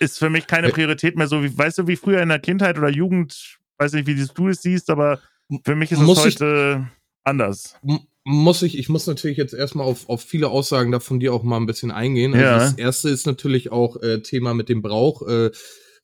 ist 0.01 0.19
für 0.19 0.31
mich 0.31 0.47
keine 0.47 0.69
Priorität 0.69 1.17
mehr 1.17 1.29
so 1.29 1.43
wie, 1.43 1.57
weißt 1.57 1.79
du, 1.79 1.87
wie 1.87 1.97
früher 1.97 2.23
in 2.23 2.29
der 2.29 2.39
Kindheit 2.39 2.79
oder 2.79 2.89
Jugend, 2.89 3.59
weiß 3.79 3.93
nicht, 3.95 4.07
wie 4.07 4.15
du 4.15 4.49
es 4.49 4.63
siehst, 4.63 4.91
aber 4.91 5.21
für 5.65 5.75
mich 5.75 5.93
ist 5.93 6.01
es 6.01 6.19
heute 6.19 6.87
ich, 6.87 7.09
anders. 7.25 7.77
Muss 8.25 8.63
ich, 8.63 8.79
ich 8.79 8.91
muss 8.91 9.07
natürlich 9.07 9.39
jetzt 9.39 9.55
erstmal 9.55 9.87
auf, 9.87 10.09
auf 10.11 10.23
viele 10.23 10.49
Aussagen 10.49 10.93
davon 10.93 11.21
dir 11.21 11.33
auch 11.33 11.43
mal 11.43 11.57
ein 11.57 11.67
bisschen 11.67 11.91
eingehen. 11.91 12.35
Also 12.35 12.45
ja. 12.45 12.59
Das 12.59 12.75
erste 12.75 13.09
ist 13.09 13.27
natürlich 13.27 13.73
auch 13.73 13.97
äh, 14.03 14.21
Thema 14.21 14.53
mit 14.53 14.69
dem 14.69 14.83
Brauch. 14.83 15.27
Äh, 15.27 15.51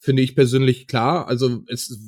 finde 0.04 0.22
ich 0.22 0.36
persönlich 0.36 0.86
klar. 0.86 1.26
Also 1.28 1.62
es 1.66 1.98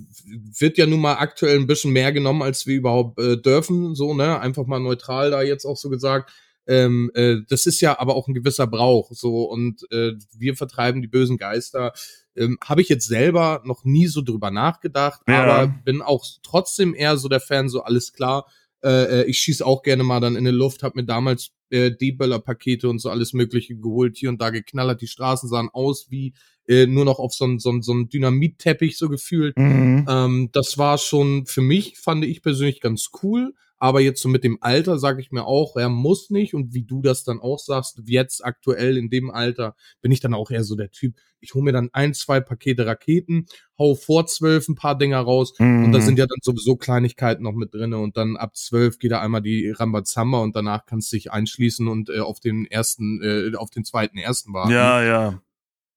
wird 0.59 0.77
ja 0.77 0.87
nun 0.87 1.01
mal 1.01 1.15
aktuell 1.15 1.59
ein 1.59 1.67
bisschen 1.67 1.93
mehr 1.93 2.13
genommen, 2.13 2.43
als 2.43 2.67
wir 2.67 2.77
überhaupt 2.77 3.19
äh, 3.19 3.41
dürfen, 3.41 3.95
so, 3.95 4.13
ne? 4.13 4.39
Einfach 4.39 4.67
mal 4.67 4.81
neutral 4.81 5.31
da 5.31 5.41
jetzt 5.41 5.65
auch 5.65 5.79
so 5.79 5.89
gesagt. 5.89 6.31
Ähm, 6.67 7.11
äh, 7.15 7.37
das 7.49 7.65
ist 7.65 7.81
ja 7.81 7.99
aber 7.99 8.15
auch 8.17 8.29
ein 8.29 8.35
gewisser 8.35 8.67
Brauch, 8.67 9.13
so 9.13 9.45
und 9.45 9.91
äh, 9.93 10.13
wir 10.37 10.57
vertreiben 10.57 11.01
die 11.01 11.09
bösen 11.09 11.39
Geister. 11.39 11.95
Ähm, 12.37 12.59
Habe 12.63 12.83
ich 12.83 12.91
jetzt 12.91 13.07
selber 13.07 13.63
noch 13.65 13.85
nie 13.85 14.09
so 14.09 14.21
drüber 14.21 14.51
nachgedacht, 14.51 15.23
ja. 15.27 15.43
aber 15.43 15.75
bin 15.85 16.03
auch 16.03 16.25
trotzdem 16.43 16.95
eher 16.95 17.17
so 17.17 17.29
der 17.29 17.41
Fan, 17.41 17.71
so 17.71 17.83
alles 17.83 18.13
klar. 18.13 18.47
Äh, 18.85 19.23
äh 19.23 19.25
ich 19.25 19.39
schieße 19.39 19.65
auch 19.65 19.83
gerne 19.83 20.03
mal 20.03 20.21
dann 20.21 20.37
in 20.37 20.45
die 20.45 20.51
Luft, 20.51 20.83
habe 20.83 21.01
mir 21.01 21.07
damals 21.07 21.53
äh, 21.71 21.91
D-Böller-Pakete 21.91 22.89
und 22.89 22.99
so 22.99 23.11
alles 23.11 23.33
Mögliche 23.33 23.77
geholt, 23.77 24.17
hier 24.17 24.29
und 24.29 24.41
da 24.41 24.51
geknallert. 24.51 25.01
Die 25.01 25.07
Straßen 25.07 25.49
sahen 25.49 25.69
aus 25.73 26.07
wie 26.11 26.35
äh, 26.69 26.87
nur 26.87 27.05
noch 27.05 27.19
auf 27.19 27.35
so 27.35 27.45
einem 27.45 27.59
so, 27.59 27.81
so 27.81 27.95
ein 27.95 28.09
Dynamit-Teppich 28.09 28.99
so 28.99 29.09
gefühlt. 29.09 29.57
Mhm. 29.57 30.07
Ähm, 30.09 30.49
das 30.53 30.79
war 30.79 30.99
schon 30.99 31.47
für 31.47 31.63
mich, 31.63 31.99
fand 31.99 32.25
ich 32.25 32.43
persönlich 32.43 32.81
ganz 32.81 33.11
cool. 33.23 33.55
Aber 33.79 34.01
jetzt 34.01 34.23
so 34.23 34.29
mit 34.29 34.43
dem 34.43 34.59
Alter 34.61 34.99
sage 34.99 35.21
ich 35.21 35.31
mir 35.31 35.45
auch, 35.45 35.77
er 35.77 35.89
muss 35.89 36.31
nicht. 36.31 36.55
Und 36.55 36.73
wie 36.73 36.85
du 36.85 37.03
das 37.03 37.25
dann 37.25 37.41
auch 37.41 37.59
sagst, 37.59 38.01
jetzt 38.07 38.45
aktuell 38.45 38.97
in 38.97 39.11
dem 39.11 39.31
Alter 39.31 39.77
bin 40.01 40.13
ich 40.13 40.21
dann 40.21 40.35
auch 40.35 40.51
eher 40.51 40.65
so 40.65 40.77
der 40.77 40.91
Typ. 40.91 41.17
Ich 41.41 41.55
hole 41.55 41.65
mir 41.65 41.73
dann 41.73 41.91
ein, 41.93 42.15
zwei 42.15 42.41
Pakete 42.41 42.87
Raketen, 42.87 43.47
hau 43.79 43.95
vor 43.95 44.27
zwölf 44.27 44.69
ein 44.69 44.75
paar 44.75 44.97
Dinger 44.97 45.21
raus. 45.21 45.53
Mhm. 45.59 45.85
Und 45.85 45.93
da 45.93 46.01
sind 46.01 46.19
ja 46.19 46.27
dann 46.27 46.39
sowieso 46.41 46.77
Kleinigkeiten 46.77 47.43
noch 47.43 47.53
mit 47.53 47.75
drinne. 47.75 47.99
Und 47.99 48.17
dann 48.17 48.37
ab 48.37 48.57
zwölf 48.57 48.99
geht 48.99 49.13
da 49.13 49.21
einmal 49.21 49.43
die 49.43 49.71
Rambazamba 49.71 50.41
und 50.41 50.57
danach 50.57 50.87
kannst 50.87 51.13
du 51.13 51.17
dich 51.17 51.31
einschließen 51.31 51.87
und 51.87 52.09
äh, 52.09 52.21
auf 52.21 52.41
den 52.41 52.67
ersten, 52.67 53.23
äh, 53.23 53.55
auf 53.57 53.71
den 53.71 53.85
zweiten 53.85 54.17
ersten 54.17 54.55
warten. 54.55 54.73
Ja, 54.73 55.03
ja. 55.03 55.43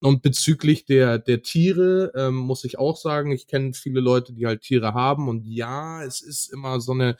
Und 0.01 0.21
bezüglich 0.21 0.85
der, 0.85 1.19
der 1.19 1.41
Tiere 1.41 2.11
ähm, 2.15 2.35
muss 2.35 2.63
ich 2.63 2.79
auch 2.79 2.95
sagen, 2.95 3.31
ich 3.31 3.47
kenne 3.47 3.73
viele 3.73 3.99
Leute, 3.99 4.33
die 4.33 4.45
halt 4.45 4.61
Tiere 4.61 4.93
haben. 4.93 5.27
Und 5.27 5.45
ja, 5.45 6.03
es 6.03 6.21
ist 6.21 6.53
immer 6.53 6.79
so 6.79 6.93
eine, 6.93 7.17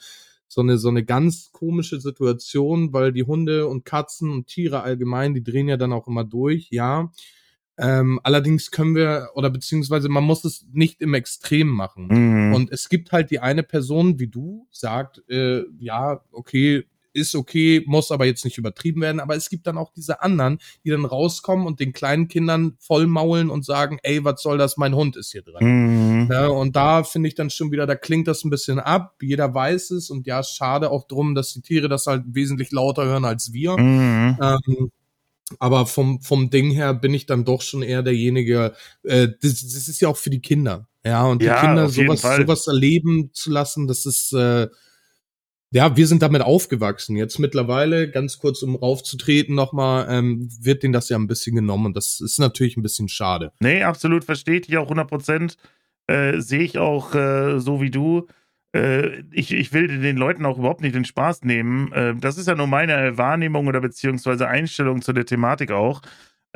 so 0.50 0.62
eine, 0.62 0.78
so 0.78 0.88
eine 0.88 1.04
ganz 1.04 1.52
komische 1.52 2.00
Situation, 2.00 2.92
weil 2.92 3.12
die 3.12 3.22
Hunde 3.22 3.68
und 3.68 3.84
Katzen 3.84 4.30
und 4.32 4.48
Tiere 4.48 4.82
allgemein, 4.82 5.32
die 5.32 5.44
drehen 5.44 5.68
ja 5.68 5.76
dann 5.76 5.92
auch 5.92 6.08
immer 6.08 6.24
durch, 6.24 6.66
ja. 6.70 7.12
Ähm, 7.78 8.18
allerdings 8.24 8.72
können 8.72 8.96
wir, 8.96 9.28
oder 9.34 9.48
beziehungsweise 9.48 10.08
man 10.08 10.24
muss 10.24 10.44
es 10.44 10.66
nicht 10.72 11.00
im 11.00 11.14
Extrem 11.14 11.68
machen. 11.68 12.08
Mhm. 12.08 12.54
Und 12.54 12.72
es 12.72 12.88
gibt 12.88 13.12
halt 13.12 13.30
die 13.30 13.38
eine 13.38 13.62
Person, 13.62 14.18
wie 14.18 14.26
du, 14.26 14.66
sagt, 14.72 15.22
äh, 15.28 15.62
ja, 15.78 16.20
okay, 16.32 16.84
ist 17.12 17.34
okay, 17.34 17.82
muss 17.86 18.10
aber 18.10 18.26
jetzt 18.26 18.44
nicht 18.44 18.58
übertrieben 18.58 19.00
werden. 19.00 19.20
Aber 19.20 19.36
es 19.36 19.50
gibt 19.50 19.66
dann 19.66 19.78
auch 19.78 19.92
diese 19.92 20.20
anderen, 20.20 20.58
die 20.84 20.90
dann 20.90 21.04
rauskommen 21.04 21.66
und 21.66 21.80
den 21.80 21.92
kleinen 21.92 22.28
Kindern 22.28 22.76
vollmaulen 22.78 23.50
und 23.50 23.64
sagen, 23.64 23.98
ey, 24.02 24.24
was 24.24 24.42
soll 24.42 24.58
das, 24.58 24.76
mein 24.76 24.94
Hund 24.94 25.16
ist 25.16 25.32
hier 25.32 25.42
drin. 25.42 25.60
Mhm. 25.60 25.99
Ja, 26.30 26.48
und 26.48 26.74
da 26.76 27.04
finde 27.04 27.28
ich 27.28 27.34
dann 27.34 27.50
schon 27.50 27.70
wieder, 27.70 27.86
da 27.86 27.94
klingt 27.94 28.26
das 28.28 28.44
ein 28.44 28.50
bisschen 28.50 28.80
ab, 28.80 29.14
jeder 29.22 29.54
weiß 29.54 29.90
es 29.92 30.10
und 30.10 30.26
ja, 30.26 30.42
schade 30.42 30.90
auch 30.90 31.06
drum, 31.06 31.34
dass 31.34 31.52
die 31.52 31.62
Tiere 31.62 31.88
das 31.88 32.06
halt 32.06 32.24
wesentlich 32.26 32.72
lauter 32.72 33.04
hören 33.04 33.24
als 33.24 33.52
wir. 33.52 33.76
Mhm. 33.76 34.36
Ähm, 34.40 34.90
aber 35.58 35.86
vom, 35.86 36.20
vom 36.20 36.50
Ding 36.50 36.70
her 36.70 36.94
bin 36.94 37.12
ich 37.14 37.26
dann 37.26 37.44
doch 37.44 37.62
schon 37.62 37.82
eher 37.82 38.02
derjenige, 38.02 38.74
äh, 39.02 39.28
das, 39.40 39.62
das 39.62 39.88
ist 39.88 40.00
ja 40.00 40.08
auch 40.08 40.16
für 40.16 40.30
die 40.30 40.40
Kinder. 40.40 40.86
Ja, 41.04 41.24
und 41.24 41.42
die 41.42 41.46
ja, 41.46 41.60
Kinder 41.60 41.88
sowas, 41.88 42.20
sowas 42.20 42.66
erleben 42.66 43.30
zu 43.32 43.50
lassen, 43.50 43.86
das 43.86 44.06
ist, 44.06 44.32
äh, 44.32 44.68
ja, 45.72 45.96
wir 45.96 46.06
sind 46.06 46.22
damit 46.22 46.42
aufgewachsen. 46.42 47.16
Jetzt 47.16 47.38
mittlerweile, 47.38 48.10
ganz 48.10 48.38
kurz 48.38 48.62
um 48.62 48.76
raufzutreten 48.76 49.54
nochmal, 49.54 50.06
ähm, 50.10 50.48
wird 50.60 50.82
denen 50.82 50.92
das 50.92 51.08
ja 51.08 51.16
ein 51.16 51.26
bisschen 51.26 51.54
genommen 51.56 51.86
und 51.86 51.96
das 51.96 52.20
ist 52.20 52.38
natürlich 52.38 52.76
ein 52.76 52.82
bisschen 52.82 53.08
schade. 53.08 53.52
Nee, 53.60 53.82
absolut, 53.82 54.24
versteht 54.24 54.68
ich 54.68 54.76
auch 54.76 54.84
100 54.84 55.08
Prozent. 55.08 55.56
Äh, 56.10 56.40
Sehe 56.40 56.62
ich 56.62 56.78
auch 56.78 57.14
äh, 57.14 57.60
so 57.60 57.80
wie 57.80 57.90
du. 57.90 58.26
Äh, 58.74 59.22
ich, 59.32 59.52
ich 59.52 59.72
will 59.72 59.88
den 59.88 60.16
Leuten 60.16 60.46
auch 60.46 60.58
überhaupt 60.58 60.80
nicht 60.80 60.94
den 60.94 61.04
Spaß 61.04 61.42
nehmen. 61.42 61.92
Äh, 61.92 62.14
das 62.16 62.38
ist 62.38 62.48
ja 62.48 62.54
nur 62.54 62.66
meine 62.66 63.16
Wahrnehmung 63.18 63.66
oder 63.66 63.80
beziehungsweise 63.80 64.48
Einstellung 64.48 65.02
zu 65.02 65.12
der 65.12 65.26
Thematik 65.26 65.70
auch. 65.70 66.02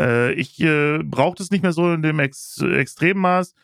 Äh, 0.00 0.32
ich 0.32 0.60
äh, 0.60 0.98
brauche 1.02 1.36
das 1.36 1.50
nicht 1.50 1.62
mehr 1.62 1.72
so 1.72 1.92
in 1.92 2.02
dem 2.02 2.18
Ex 2.18 2.60
Extremmaß 2.60 3.54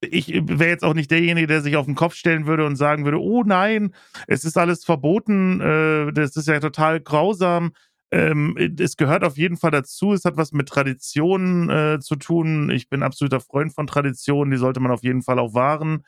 ich 0.00 0.28
wäre 0.28 0.70
jetzt 0.70 0.84
auch 0.84 0.94
nicht 0.94 1.10
derjenige, 1.10 1.46
der 1.46 1.62
sich 1.62 1.76
auf 1.76 1.86
den 1.86 1.94
Kopf 1.94 2.14
stellen 2.14 2.46
würde 2.46 2.66
und 2.66 2.76
sagen 2.76 3.04
würde, 3.04 3.20
oh 3.20 3.42
nein, 3.44 3.94
es 4.26 4.44
ist 4.44 4.58
alles 4.58 4.84
verboten, 4.84 5.60
äh, 5.60 6.12
das 6.12 6.36
ist 6.36 6.48
ja 6.48 6.60
total 6.60 7.00
grausam. 7.00 7.72
Ähm, 8.16 8.56
es 8.78 8.96
gehört 8.96 9.24
auf 9.24 9.36
jeden 9.36 9.58
Fall 9.58 9.70
dazu, 9.70 10.14
es 10.14 10.24
hat 10.24 10.38
was 10.38 10.52
mit 10.52 10.70
Traditionen 10.70 11.68
äh, 11.68 12.00
zu 12.00 12.16
tun. 12.16 12.70
Ich 12.70 12.88
bin 12.88 13.02
absoluter 13.02 13.40
Freund 13.40 13.74
von 13.74 13.86
Traditionen, 13.86 14.50
die 14.50 14.56
sollte 14.56 14.80
man 14.80 14.90
auf 14.90 15.02
jeden 15.02 15.20
Fall 15.22 15.38
auch 15.38 15.52
wahren. 15.52 16.02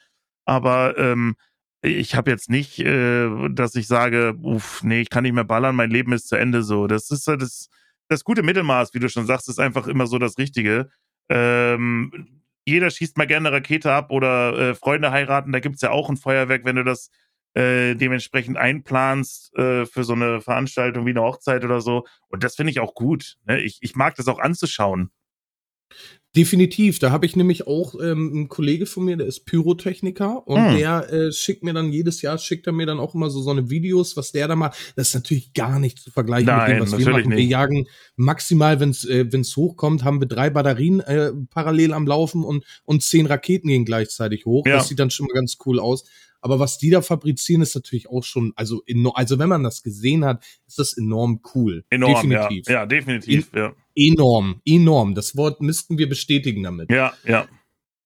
Aber 0.47 0.97
ähm, 0.97 1.37
ich 1.83 2.15
habe 2.15 2.31
jetzt 2.31 2.49
nicht, 2.49 2.79
äh, 2.79 3.29
dass 3.51 3.75
ich 3.75 3.89
sage, 3.89 4.35
uff, 4.43 4.83
nee, 4.83 5.03
ich 5.03 5.11
kann 5.11 5.25
nicht 5.25 5.35
mehr 5.35 5.45
ballern, 5.45 5.77
mein 5.77 5.91
Leben 5.91 6.13
ist 6.15 6.29
zu 6.29 6.37
Ende 6.37 6.63
so. 6.63 6.87
Das 6.87 7.11
ist 7.11 7.29
das, 7.29 7.69
das 8.09 8.25
gute 8.25 8.43
Mittelmaß, 8.43 8.95
wie 8.95 9.01
du 9.01 9.11
schon 9.11 9.27
sagst, 9.27 9.51
ist 9.51 9.61
einfach 9.61 9.87
immer 9.87 10.07
so 10.07 10.19
das 10.19 10.39
Richtige. 10.39 10.89
Ähm, 11.29 12.41
jeder 12.65 12.91
schießt 12.91 13.19
mal 13.19 13.27
gerne 13.27 13.49
eine 13.49 13.57
Rakete 13.59 13.93
ab 13.93 14.11
oder 14.11 14.59
äh, 14.59 14.75
Freunde 14.75 15.11
heiraten, 15.11 15.53
da 15.53 15.61
gibt 15.61 15.77
es 15.77 15.83
ja 15.83 15.91
auch 15.91 16.09
ein 16.09 16.17
Feuerwerk, 16.17 16.65
wenn 16.65 16.77
du 16.77 16.85
das 16.85 17.11
äh, 17.59 17.97
dementsprechend 17.97 18.57
einplanst 18.57 19.53
äh, 19.57 19.85
für 19.85 20.05
so 20.05 20.13
eine 20.13 20.41
Veranstaltung 20.41 21.07
wie 21.07 21.11
eine 21.11 21.23
Hochzeit 21.23 21.65
oder 21.65 21.81
so. 21.81 22.07
Und 22.29 22.45
das 22.45 22.55
finde 22.55 22.71
ich 22.71 22.79
auch 22.79 22.95
gut. 22.95 23.37
Ne? 23.47 23.61
Ich, 23.61 23.79
ich 23.81 23.97
mag 23.97 24.15
das 24.15 24.29
auch 24.29 24.39
anzuschauen. 24.39 25.11
Definitiv. 26.37 26.99
Da 26.99 27.11
habe 27.11 27.27
ich 27.27 27.35
nämlich 27.35 27.67
auch 27.67 27.95
ähm, 28.01 28.31
einen 28.33 28.49
Kollege 28.49 28.87
von 28.87 29.07
mir, 29.07 29.17
der 29.17 29.27
ist 29.27 29.47
Pyrotechniker 29.47 30.47
und 30.47 30.69
hm. 30.69 30.77
der 30.77 31.13
äh, 31.13 31.33
schickt 31.33 31.65
mir 31.65 31.73
dann 31.73 31.91
jedes 31.91 32.21
Jahr, 32.23 32.39
schickt 32.39 32.67
er 32.67 32.73
mir 32.75 32.87
dann 32.87 33.01
auch 33.01 33.15
immer 33.15 33.31
so, 33.31 33.41
so 33.41 33.51
eine 33.51 33.71
Videos, 33.71 34.17
was 34.17 34.31
der 34.31 34.47
da 34.47 34.55
macht. 34.55 34.79
Das 34.95 35.09
ist 35.09 35.15
natürlich 35.15 35.53
gar 35.55 35.81
nicht 35.81 35.99
zu 35.99 36.13
vergleichen 36.13 36.47
Nein, 36.47 36.71
mit 36.71 36.77
dem, 36.77 36.83
was 36.83 36.99
wir 36.99 37.11
machen. 37.11 37.31
Nicht. 37.31 37.39
Wir 37.39 37.45
jagen 37.45 37.87
maximal, 38.15 38.79
wenn 38.79 38.91
es 38.91 39.05
äh, 39.07 39.33
wenn's 39.33 39.57
hochkommt, 39.57 40.05
haben 40.05 40.21
wir 40.21 40.29
drei 40.29 40.51
Batterien 40.51 41.01
äh, 41.01 41.33
parallel 41.51 41.95
am 41.95 42.07
Laufen 42.07 42.45
und, 42.45 42.65
und 42.85 43.03
zehn 43.03 43.27
Raketen 43.27 43.69
gehen 43.69 43.87
gleichzeitig 43.87 44.45
hoch. 44.45 44.67
Ja. 44.67 44.77
Das 44.77 44.89
sieht 44.89 44.99
dann 44.99 45.11
schon 45.11 45.27
mal 45.27 45.35
ganz 45.35 45.57
cool 45.65 45.81
aus. 45.81 46.05
Aber 46.41 46.59
was 46.59 46.79
die 46.79 46.91
da 46.91 47.03
fabrizieren, 47.03 47.63
ist 47.63 47.75
natürlich 47.75 48.09
auch 48.09 48.23
schon, 48.23 48.53
also, 48.57 48.83
also 49.15 49.39
wenn 49.39 49.49
man 49.49 49.63
das 49.63 49.83
gesehen 49.83 50.25
hat, 50.25 50.45
ist 50.67 50.79
das 50.79 50.97
enorm 50.97 51.41
cool. 51.55 51.85
Enorm, 51.91 52.29
definitiv. 52.29 52.67
Ja, 52.67 52.73
ja 52.75 52.87
definitiv. 52.87 53.51
ja. 53.55 53.73
Enorm, 53.95 54.61
enorm. 54.65 55.15
Das 55.15 55.37
Wort 55.37 55.61
müssten 55.61 55.99
wir 55.99 56.09
bestätigen 56.09 56.63
damit. 56.63 56.91
Ja, 56.91 57.13
ja. 57.25 57.49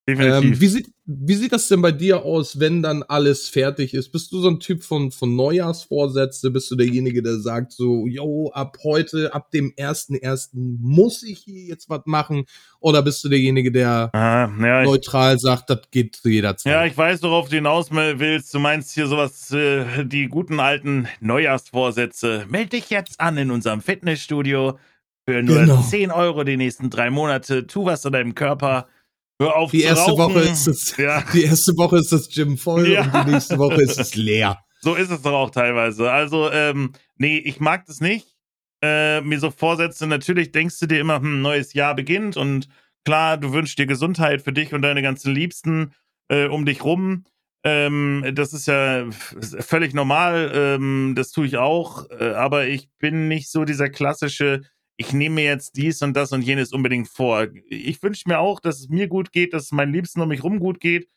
Ähm, 0.09 0.61
wie, 0.61 0.67
sieht, 0.67 0.93
wie 1.05 1.35
sieht 1.35 1.53
das 1.53 1.69
denn 1.69 1.81
bei 1.81 1.93
dir 1.93 2.25
aus, 2.25 2.59
wenn 2.59 2.83
dann 2.83 3.05
alles 3.05 3.49
fertig 3.49 3.95
ist? 3.95 4.11
Bist 4.11 4.33
du 4.33 4.41
so 4.41 4.49
ein 4.49 4.59
Typ 4.59 4.83
von, 4.83 5.13
von 5.13 5.37
Neujahrsvorsätze? 5.37 6.51
Bist 6.51 6.73
du 6.73 6.75
derjenige, 6.75 7.23
der 7.23 7.39
sagt 7.39 7.71
so, 7.71 8.09
yo, 8.09 8.51
ab 8.53 8.79
heute, 8.83 9.33
ab 9.33 9.53
dem 9.53 9.73
ersten 9.77 10.17
ersten 10.17 10.77
muss 10.83 11.23
ich 11.23 11.41
hier 11.41 11.63
jetzt 11.67 11.89
was 11.89 12.01
machen? 12.07 12.47
Oder 12.81 13.03
bist 13.03 13.23
du 13.23 13.29
derjenige, 13.29 13.71
der 13.71 14.11
ah, 14.13 14.51
ja, 14.61 14.83
neutral 14.83 15.39
sagt, 15.39 15.71
das 15.71 15.83
geht 15.93 16.17
zu 16.17 16.29
jeder 16.29 16.57
Zeit? 16.57 16.73
Ja, 16.73 16.85
ich 16.85 16.97
weiß, 16.97 17.23
worauf 17.23 17.49
du 17.49 17.55
hinaus 17.55 17.93
willst. 17.93 18.53
Du 18.53 18.59
meinst 18.59 18.93
hier 18.93 19.07
sowas, 19.07 19.53
äh, 19.53 20.05
die 20.05 20.27
guten 20.27 20.59
alten 20.59 21.07
Neujahrsvorsätze. 21.21 22.47
Meld 22.49 22.73
dich 22.73 22.91
jetzt 22.91 23.21
an 23.21 23.37
in 23.37 23.53
unserem 23.53 23.81
Fitnessstudio 23.81 24.79
für 25.29 25.45
nur 25.45 25.61
genau. 25.61 25.81
10 25.81 26.11
Euro 26.11 26.43
die 26.43 26.57
nächsten 26.57 26.91
drei 26.91 27.11
Monate. 27.11 27.69
Tu 27.69 27.85
was 27.85 28.05
an 28.05 28.15
deinem 28.15 28.35
Körper 28.35 28.89
Hör 29.41 29.57
auf 29.57 29.71
die 29.71 29.83
erste 29.83 30.13
Woche 30.13 30.41
ist 30.41 30.67
es, 30.69 30.97
ja. 30.97 31.25
die 31.33 31.45
erste 31.45 31.77
Woche 31.77 31.99
ist 31.99 32.13
das 32.13 32.29
Gym 32.29 32.57
voll 32.59 32.93
ja. 32.93 33.03
und 33.03 33.27
die 33.27 33.33
nächste 33.33 33.59
Woche 33.59 33.83
ist 33.83 33.99
es 33.99 34.15
leer. 34.15 34.59
So 34.81 34.95
ist 34.95 35.11
es 35.11 35.23
doch 35.23 35.33
auch 35.33 35.51
teilweise. 35.51 36.11
Also, 36.11 36.51
ähm, 36.51 36.93
nee, 37.17 37.39
ich 37.39 37.61
mag 37.61 37.87
das 37.87 38.01
nicht. 38.01 38.27
Äh, 38.83 39.21
mir 39.21 39.39
so 39.39 39.53
Vorsätze, 39.53 40.09
natürlich 40.09 40.51
denkst 40.51 40.81
du 40.81 40.87
dir 40.87 41.01
immer, 41.01 41.21
hm, 41.21 41.41
neues 41.41 41.73
Jahr 41.73 41.95
beginnt 41.95 42.37
und 42.37 42.69
klar, 43.05 43.37
du 43.37 43.53
wünschst 43.53 43.79
dir 43.79 43.87
Gesundheit 43.87 44.43
für 44.43 44.53
dich 44.53 44.75
und 44.75 44.83
deine 44.83 45.03
ganzen 45.03 45.33
Liebsten 45.33 45.93
äh, 46.29 46.47
um 46.47 46.67
dich 46.67 46.83
rum. 46.83 47.25
Ähm, 47.65 48.29
das 48.35 48.53
ist 48.53 48.67
ja 48.67 49.09
völlig 49.11 49.95
normal, 49.95 50.51
ähm, 50.53 51.15
das 51.17 51.31
tue 51.31 51.47
ich 51.47 51.59
auch, 51.59 52.11
äh, 52.11 52.33
aber 52.33 52.67
ich 52.67 52.89
bin 52.99 53.29
nicht 53.29 53.53
so 53.53 53.65
dieser 53.65 53.89
klassische, 53.89 54.63
ich 54.97 55.13
nehme 55.13 55.37
mir 55.37 55.45
jetzt 55.45 55.77
dies 55.77 56.03
und 56.03 56.15
das 56.15 56.33
und 56.33 56.43
jenes 56.43 56.73
unbedingt 56.73 57.09
vor. 57.09 57.49
Ich 57.69 58.03
wünsche 58.03 58.29
mir 58.29 58.39
auch, 58.39 58.61
dass 58.61 58.81
es 58.81 58.89
mir 58.89 59.09
gut 59.09 59.33
geht, 59.33 59.53
dass 59.55 59.65
es 59.65 59.73
meinen 59.73 59.93
Liebsten 59.93 60.21
um 60.21 60.29
mich 60.29 60.45
rum 60.45 60.59
gut 60.59 60.81
geht, 60.81 61.09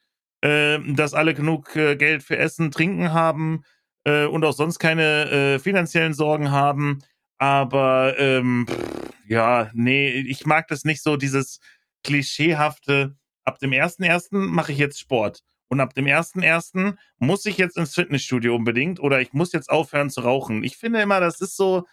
äh, 0.41 0.79
dass 0.93 1.13
alle 1.13 1.33
genug 1.33 1.75
äh, 1.75 1.95
Geld 1.95 2.23
für 2.23 2.37
Essen, 2.37 2.71
Trinken 2.71 3.13
haben 3.13 3.63
äh, 4.05 4.25
und 4.25 4.43
auch 4.43 4.53
sonst 4.53 4.79
keine 4.79 5.29
äh, 5.29 5.59
finanziellen 5.59 6.13
Sorgen 6.13 6.51
haben. 6.51 6.99
Aber 7.37 8.17
ähm, 8.17 8.65
pff, 8.69 9.11
ja, 9.27 9.69
nee, 9.73 10.09
ich 10.09 10.45
mag 10.45 10.67
das 10.67 10.85
nicht 10.85 11.03
so, 11.03 11.17
dieses 11.17 11.59
klischeehafte, 12.03 13.15
ab 13.43 13.59
dem 13.59 13.71
1.1. 13.71 14.29
mache 14.31 14.71
ich 14.71 14.77
jetzt 14.77 14.99
Sport. 14.99 15.41
Und 15.67 15.79
ab 15.79 15.93
dem 15.95 16.05
1.1. 16.05 16.95
muss 17.17 17.45
ich 17.45 17.57
jetzt 17.57 17.77
ins 17.77 17.95
Fitnessstudio 17.95 18.55
unbedingt 18.55 18.99
oder 18.99 19.19
ich 19.19 19.33
muss 19.33 19.51
jetzt 19.51 19.69
aufhören 19.69 20.09
zu 20.11 20.21
rauchen. 20.21 20.63
Ich 20.63 20.77
finde 20.77 21.01
immer, 21.01 21.19
das 21.19 21.41
ist 21.41 21.57
so, 21.57 21.85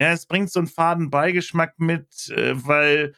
ja, 0.00 0.12
es 0.12 0.26
bringt 0.26 0.50
so 0.50 0.60
einen 0.60 0.66
faden 0.66 1.10
Beigeschmack 1.10 1.78
mit, 1.78 2.28
äh, 2.30 2.52
weil 2.54 3.14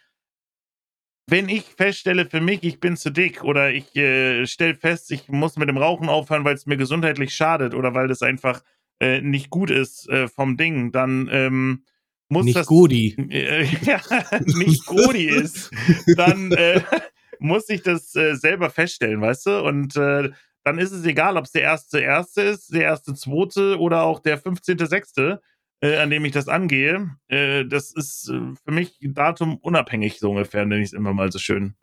wenn 1.30 1.48
ich 1.48 1.64
feststelle 1.64 2.24
für 2.24 2.40
mich, 2.40 2.62
ich 2.62 2.80
bin 2.80 2.96
zu 2.96 3.10
dick 3.10 3.44
oder 3.44 3.70
ich 3.70 3.94
äh, 3.96 4.46
stelle 4.46 4.74
fest, 4.74 5.10
ich 5.12 5.28
muss 5.28 5.56
mit 5.56 5.68
dem 5.68 5.76
Rauchen 5.76 6.08
aufhören, 6.08 6.44
weil 6.44 6.54
es 6.54 6.66
mir 6.66 6.78
gesundheitlich 6.78 7.34
schadet 7.34 7.74
oder 7.74 7.94
weil 7.94 8.08
das 8.08 8.22
einfach 8.22 8.62
äh, 9.00 9.20
nicht 9.20 9.50
gut 9.50 9.70
ist 9.70 10.08
äh, 10.08 10.28
vom 10.28 10.56
Ding, 10.56 10.90
dann 10.90 11.28
ähm, 11.30 11.84
muss 12.30 12.46
nicht 12.46 12.56
das 12.56 12.66
Godi. 12.66 13.14
Ja, 13.82 14.00
nicht 14.44 14.86
Godi 14.86 15.28
ist, 15.28 15.70
dann 16.16 16.52
äh, 16.52 16.80
muss 17.38 17.68
ich 17.68 17.82
das 17.82 18.14
äh, 18.14 18.34
selber 18.34 18.70
feststellen, 18.70 19.20
weißt 19.20 19.46
du? 19.46 19.62
Und 19.64 19.96
äh, 19.96 20.30
dann 20.64 20.78
ist 20.78 20.92
es 20.92 21.04
egal, 21.04 21.36
ob 21.36 21.44
es 21.44 21.52
der 21.52 21.62
erste 21.62 22.00
erste 22.00 22.42
ist, 22.42 22.72
der 22.72 22.82
erste 22.82 23.14
zweite 23.14 23.78
oder 23.78 24.02
auch 24.02 24.20
der 24.20 24.38
15. 24.38 24.78
sechste 24.86 25.40
äh, 25.80 25.96
an 25.96 26.10
dem 26.10 26.24
ich 26.24 26.32
das 26.32 26.48
angehe, 26.48 27.16
äh, 27.28 27.64
das 27.64 27.92
ist 27.92 28.28
äh, 28.28 28.54
für 28.64 28.72
mich 28.72 28.98
Datum 29.00 29.56
unabhängig, 29.58 30.18
so 30.18 30.30
ungefähr, 30.30 30.64
nenne 30.64 30.82
ich 30.82 30.88
es 30.88 30.92
immer 30.92 31.12
mal 31.12 31.30
so 31.30 31.38
schön. 31.38 31.74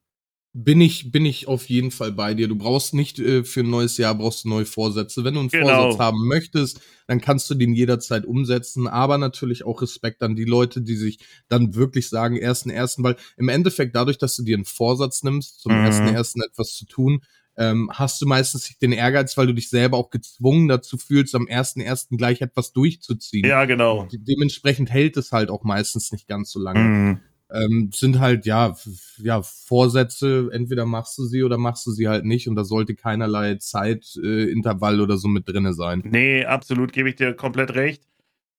Bin 0.58 0.80
ich, 0.80 1.12
bin 1.12 1.26
ich 1.26 1.50
auf 1.50 1.68
jeden 1.70 1.92
Fall 1.92 2.14
bei 2.14 2.34
dir. 2.34 2.48
Du 2.48 2.56
brauchst 2.56 2.94
nicht 2.94 3.20
äh, 3.20 3.44
für 3.44 3.60
ein 3.60 3.70
neues 3.70 3.98
Jahr 3.98 4.16
brauchst 4.16 4.46
du 4.46 4.50
neue 4.50 4.66
Vorsätze. 4.66 5.26
Wenn 5.26 5.34
du 5.34 5.42
einen 5.42 5.50
genau. 5.50 5.68
Vorsatz 5.68 6.00
haben 6.00 6.28
möchtest, 6.30 6.80
dann 7.08 7.20
kannst 7.20 7.50
du 7.50 7.56
den 7.56 7.74
jederzeit 7.74 8.26
umsetzen. 8.26 8.88
Aber 8.88 9.18
natürlich 9.18 9.66
auch 9.66 9.82
Respekt 9.82 10.24
an 10.24 10.38
die 10.38 10.46
Leute, 10.46 10.82
die 10.82 10.96
sich 10.96 11.20
dann 11.50 11.76
wirklich 11.76 12.08
sagen, 12.08 12.38
ersten, 12.38 12.70
ersten, 12.70 13.04
weil 13.04 13.18
im 13.36 13.50
Endeffekt 13.50 13.98
dadurch, 13.98 14.18
dass 14.18 14.38
du 14.38 14.44
dir 14.44 14.56
einen 14.56 14.64
Vorsatz 14.64 15.24
nimmst, 15.24 15.60
zum 15.60 15.74
mhm. 15.74 15.86
ersten, 15.86 16.08
ersten 16.08 16.42
etwas 16.42 16.72
zu 16.72 16.86
tun, 16.86 17.20
ähm, 17.58 17.90
hast 17.94 18.22
du 18.22 18.26
meistens 18.26 18.78
den 18.80 18.92
Ehrgeiz, 18.92 19.38
weil 19.38 19.48
du 19.48 19.54
dich 19.54 19.70
selber 19.70 19.98
auch 19.98 20.10
gezwungen 20.10 20.68
dazu 20.68 20.98
fühlst, 20.98 21.36
am 21.36 21.48
ersten 21.48 21.80
ersten 21.80 22.18
gleich 22.18 22.42
etwas 22.42 22.74
durchzuziehen. 22.74 23.48
Ja, 23.48 23.66
genau. 23.66 24.08
Dementsprechend 24.12 24.92
hält 24.92 25.18
es 25.18 25.32
halt 25.32 25.50
auch 25.50 25.64
meistens 25.64 26.12
nicht 26.12 26.28
ganz 26.28 26.52
so 26.52 26.60
lange. 26.60 26.80
Mhm. 26.80 27.20
Ähm, 27.52 27.92
sind 27.94 28.20
halt 28.20 28.46
ja 28.46 28.76
ja 29.18 29.42
Vorsätze. 29.42 30.50
Entweder 30.52 30.86
machst 30.86 31.18
du 31.18 31.26
sie 31.26 31.44
oder 31.44 31.58
machst 31.58 31.86
du 31.86 31.92
sie 31.92 32.08
halt 32.08 32.26
nicht, 32.26 32.50
und 32.50 32.56
da 32.56 32.64
sollte 32.64 32.96
keinerlei 32.96 33.56
Zeitintervall 33.56 35.00
äh, 35.00 35.02
oder 35.02 35.18
so 35.18 35.28
mit 35.28 35.48
drinne 35.48 35.74
sein. 35.74 36.02
Nee, 36.06 36.44
absolut, 36.44 36.92
gebe 36.92 37.08
ich 37.10 37.16
dir 37.16 37.34
komplett 37.34 37.76
recht. 37.76 38.04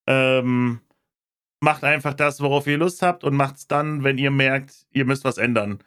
Ähm, 0.06 0.78
macht 1.60 1.82
einfach 1.82 2.14
das, 2.14 2.40
worauf 2.40 2.66
ihr 2.68 2.78
Lust 2.78 3.02
habt, 3.02 3.24
und 3.24 3.34
macht's 3.34 3.66
dann, 3.66 4.04
wenn 4.04 4.18
ihr 4.18 4.30
merkt, 4.30 4.86
ihr 4.92 5.04
müsst 5.04 5.24
was 5.24 5.36
ändern. 5.36 5.80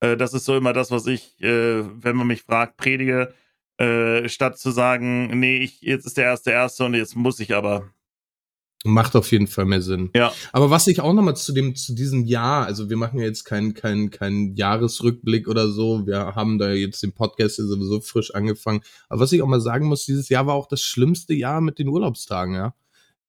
Äh, 0.00 0.16
das 0.16 0.34
ist 0.34 0.44
so 0.44 0.56
immer 0.56 0.72
das, 0.72 0.90
was 0.90 1.06
ich, 1.06 1.40
äh, 1.40 1.82
wenn 2.02 2.16
man 2.16 2.26
mich 2.26 2.42
fragt, 2.42 2.76
predige, 2.76 3.34
äh, 3.78 4.28
statt 4.28 4.58
zu 4.58 4.70
sagen, 4.70 5.38
nee, 5.38 5.58
ich, 5.58 5.82
jetzt 5.82 6.06
ist 6.06 6.16
der 6.16 6.24
erste 6.24 6.50
erste 6.50 6.84
und 6.84 6.94
jetzt 6.94 7.16
muss 7.16 7.40
ich 7.40 7.54
aber. 7.54 7.90
Macht 8.84 9.16
auf 9.16 9.32
jeden 9.32 9.48
Fall 9.48 9.64
mehr 9.64 9.82
Sinn. 9.82 10.10
Ja. 10.14 10.32
Aber 10.52 10.70
was 10.70 10.86
ich 10.86 11.00
auch 11.00 11.12
nochmal 11.12 11.36
zu 11.36 11.52
dem, 11.52 11.74
zu 11.74 11.94
diesem 11.94 12.24
Jahr, 12.24 12.66
also 12.66 12.88
wir 12.88 12.96
machen 12.96 13.18
ja 13.18 13.24
jetzt 13.26 13.44
keinen 13.44 13.74
kein, 13.74 14.10
kein 14.10 14.54
Jahresrückblick 14.54 15.48
oder 15.48 15.68
so. 15.68 16.06
Wir 16.06 16.36
haben 16.36 16.58
da 16.58 16.70
jetzt 16.70 17.02
den 17.02 17.12
Podcast 17.12 17.58
ja 17.58 17.64
sowieso 17.64 18.00
frisch 18.00 18.32
angefangen. 18.34 18.82
Aber 19.08 19.22
was 19.22 19.32
ich 19.32 19.42
auch 19.42 19.48
mal 19.48 19.60
sagen 19.60 19.86
muss, 19.86 20.04
dieses 20.04 20.28
Jahr 20.28 20.46
war 20.46 20.54
auch 20.54 20.68
das 20.68 20.82
schlimmste 20.82 21.34
Jahr 21.34 21.60
mit 21.60 21.78
den 21.78 21.88
Urlaubstagen, 21.88 22.54
ja. 22.54 22.74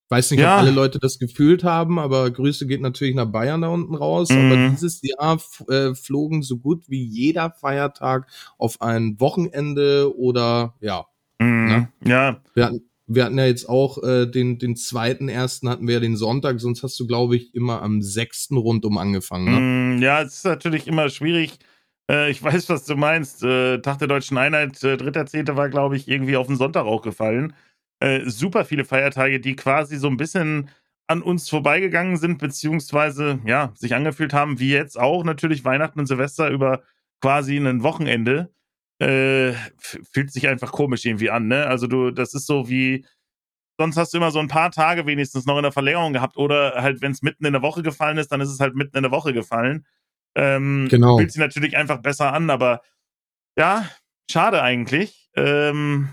Weiß 0.10 0.32
nicht, 0.32 0.40
ja. 0.40 0.56
ob 0.56 0.62
alle 0.62 0.72
Leute 0.72 1.00
das 1.00 1.20
gefühlt 1.20 1.66
haben, 1.66 2.00
aber 2.00 2.32
Grüße 2.32 2.66
geht 2.66 2.82
natürlich 2.82 3.14
nach 3.14 3.26
Bayern 3.26 3.62
da 3.62 3.68
unten 3.68 3.94
raus. 3.94 4.30
Mhm. 4.30 4.38
Aber 4.38 4.70
dieses 4.70 5.02
Jahr 5.02 5.42
äh, 5.70 5.94
flogen 5.96 6.44
so 6.44 6.58
gut 6.58 6.86
wie 6.88 7.04
jeder 7.04 7.52
Feiertag 7.52 8.28
auf 8.58 8.82
ein 8.82 9.20
Wochenende 9.20 10.18
oder 10.18 10.76
ja. 10.80 11.06
Mhm. 11.40 11.66
Ne? 11.66 11.90
Ja. 12.06 12.42
Wir 12.54 12.66
hatten, 12.66 12.90
Wir 13.06 13.26
hatten 13.26 13.38
ja 13.38 13.46
jetzt 13.48 13.68
auch 13.68 14.02
äh, 14.02 14.26
den, 14.28 14.60
den 14.60 14.78
zweiten 14.78 15.28
ersten 15.28 15.68
hatten 15.68 15.88
wir 15.88 15.96
ja 15.96 16.00
den 16.00 16.16
Sonntag, 16.16 16.62
sonst 16.62 16.84
hast 16.84 16.98
du, 17.00 17.06
glaube 17.06 17.36
ich, 17.36 17.54
immer 17.54 17.82
am 17.82 18.02
sechsten 18.02 18.56
rundum 18.56 18.98
angefangen. 18.98 19.46
Ne? 19.46 19.98
Mm, 19.98 20.02
ja, 20.02 20.22
es 20.22 20.36
ist 20.36 20.46
natürlich 20.46 20.88
immer 20.88 21.10
schwierig. 21.10 21.60
Äh, 22.10 22.32
ich 22.32 22.42
weiß, 22.44 22.70
was 22.70 22.86
du 22.86 22.96
meinst. 22.96 23.44
Äh, 23.44 23.80
Tag 23.80 24.00
der 24.00 24.08
Deutschen 24.08 24.38
Einheit, 24.38 24.82
äh, 24.84 24.96
dritter 24.96 25.26
Zehnte 25.26 25.58
war, 25.58 25.70
glaube 25.70 25.98
ich, 25.98 26.08
irgendwie 26.08 26.38
auf 26.38 26.48
den 26.48 26.56
Sonntag 26.56 26.86
auch 26.86 27.02
gefallen. 27.02 27.54
Äh, 28.00 28.30
super 28.30 28.66
viele 28.66 28.86
Feiertage, 28.86 29.40
die 29.40 29.56
quasi 29.56 29.98
so 29.98 30.08
ein 30.08 30.18
bisschen 30.18 30.70
an 31.08 31.22
uns 31.22 31.50
vorbeigegangen 31.50 32.18
sind, 32.18 32.38
beziehungsweise 32.38 33.40
ja, 33.46 33.72
sich 33.76 33.96
angefühlt 33.96 34.34
haben, 34.34 34.60
wie 34.60 34.72
jetzt 34.72 35.00
auch 35.00 35.24
natürlich 35.24 35.64
Weihnachten 35.64 36.00
und 36.00 36.06
Silvester 36.06 36.50
über 36.50 36.84
quasi 37.22 37.58
ein 37.58 37.82
Wochenende 37.84 38.52
äh, 39.00 39.54
fühlt 39.78 40.32
sich 40.32 40.48
einfach 40.48 40.72
komisch 40.72 41.06
irgendwie 41.06 41.30
an, 41.30 41.48
ne? 41.48 41.68
Also 41.68 41.88
du, 41.88 42.12
das 42.12 42.34
ist 42.34 42.48
so 42.48 42.68
wie, 42.68 43.06
sonst 43.78 43.96
hast 43.96 44.14
du 44.14 44.18
immer 44.18 44.32
so 44.32 44.40
ein 44.40 44.48
paar 44.48 44.72
Tage 44.72 45.06
wenigstens 45.06 45.46
noch 45.46 45.58
in 45.58 45.64
der 45.64 45.72
Verlängerung 45.72 46.14
gehabt 46.14 46.38
oder 46.38 46.82
halt, 46.82 47.02
wenn 47.02 47.12
es 47.12 47.22
mitten 47.22 47.46
in 47.46 47.54
der 47.54 47.62
Woche 47.62 47.84
gefallen 47.84 48.18
ist, 48.18 48.32
dann 48.32 48.42
ist 48.42 48.50
es 48.50 48.60
halt 48.60 48.76
mitten 48.76 48.98
in 48.98 49.04
der 49.04 49.12
Woche 49.12 49.34
gefallen. 49.34 49.86
Ähm, 50.36 50.88
genau. 50.90 51.18
Fühlt 51.18 51.32
sich 51.32 51.40
natürlich 51.40 51.78
einfach 51.78 52.00
besser 52.00 52.34
an, 52.34 52.50
aber 52.50 52.82
ja, 53.58 53.88
schade 54.30 54.62
eigentlich. 54.62 55.30
Ähm, 55.36 56.10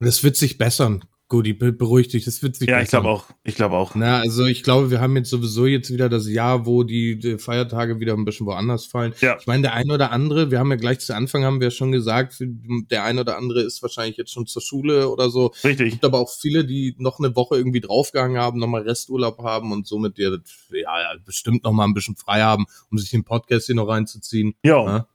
das 0.00 0.22
wird 0.24 0.36
sich 0.36 0.58
bessern. 0.58 1.04
Gudi, 1.28 1.54
beruhig 1.54 2.06
dich, 2.06 2.24
das 2.24 2.40
wird 2.44 2.54
sich 2.54 2.68
Ja, 2.68 2.80
ich 2.80 2.88
glaube 2.88 3.08
auch. 3.08 3.24
Ich 3.42 3.56
glaube 3.56 3.74
auch. 3.74 3.96
Na, 3.96 4.20
also 4.20 4.44
ich 4.44 4.62
glaube, 4.62 4.92
wir 4.92 5.00
haben 5.00 5.16
jetzt 5.16 5.28
sowieso 5.28 5.66
jetzt 5.66 5.92
wieder 5.92 6.08
das 6.08 6.28
Jahr, 6.28 6.66
wo 6.66 6.84
die, 6.84 7.18
die 7.18 7.38
Feiertage 7.38 7.98
wieder 7.98 8.12
ein 8.12 8.24
bisschen 8.24 8.46
woanders 8.46 8.86
fallen. 8.86 9.12
Ja. 9.20 9.36
Ich 9.40 9.48
meine, 9.48 9.62
der 9.62 9.72
eine 9.74 9.92
oder 9.92 10.12
andere, 10.12 10.52
wir 10.52 10.60
haben 10.60 10.70
ja 10.70 10.76
gleich 10.76 11.00
zu 11.00 11.16
Anfang 11.16 11.42
haben 11.42 11.60
wir 11.60 11.72
schon 11.72 11.90
gesagt, 11.90 12.36
der 12.38 13.02
eine 13.02 13.22
oder 13.22 13.36
andere 13.38 13.62
ist 13.62 13.82
wahrscheinlich 13.82 14.16
jetzt 14.18 14.30
schon 14.30 14.46
zur 14.46 14.62
Schule 14.62 15.08
oder 15.08 15.28
so. 15.28 15.52
Richtig. 15.64 15.88
Es 15.88 15.92
gibt 15.94 16.04
aber 16.04 16.20
auch 16.20 16.30
viele, 16.30 16.64
die 16.64 16.94
noch 16.98 17.18
eine 17.18 17.34
Woche 17.34 17.56
irgendwie 17.56 17.80
draufgegangen 17.80 18.38
haben, 18.38 18.60
nochmal 18.60 18.82
Resturlaub 18.82 19.38
haben 19.42 19.72
und 19.72 19.88
somit 19.88 20.18
ja, 20.18 20.30
ja 20.70 21.14
bestimmt 21.24 21.64
nochmal 21.64 21.88
ein 21.88 21.94
bisschen 21.94 22.14
frei 22.14 22.42
haben, 22.42 22.66
um 22.88 22.98
sich 22.98 23.10
den 23.10 23.24
Podcast 23.24 23.66
hier 23.66 23.74
noch 23.74 23.88
reinzuziehen. 23.88 24.54
Ja. 24.62 25.08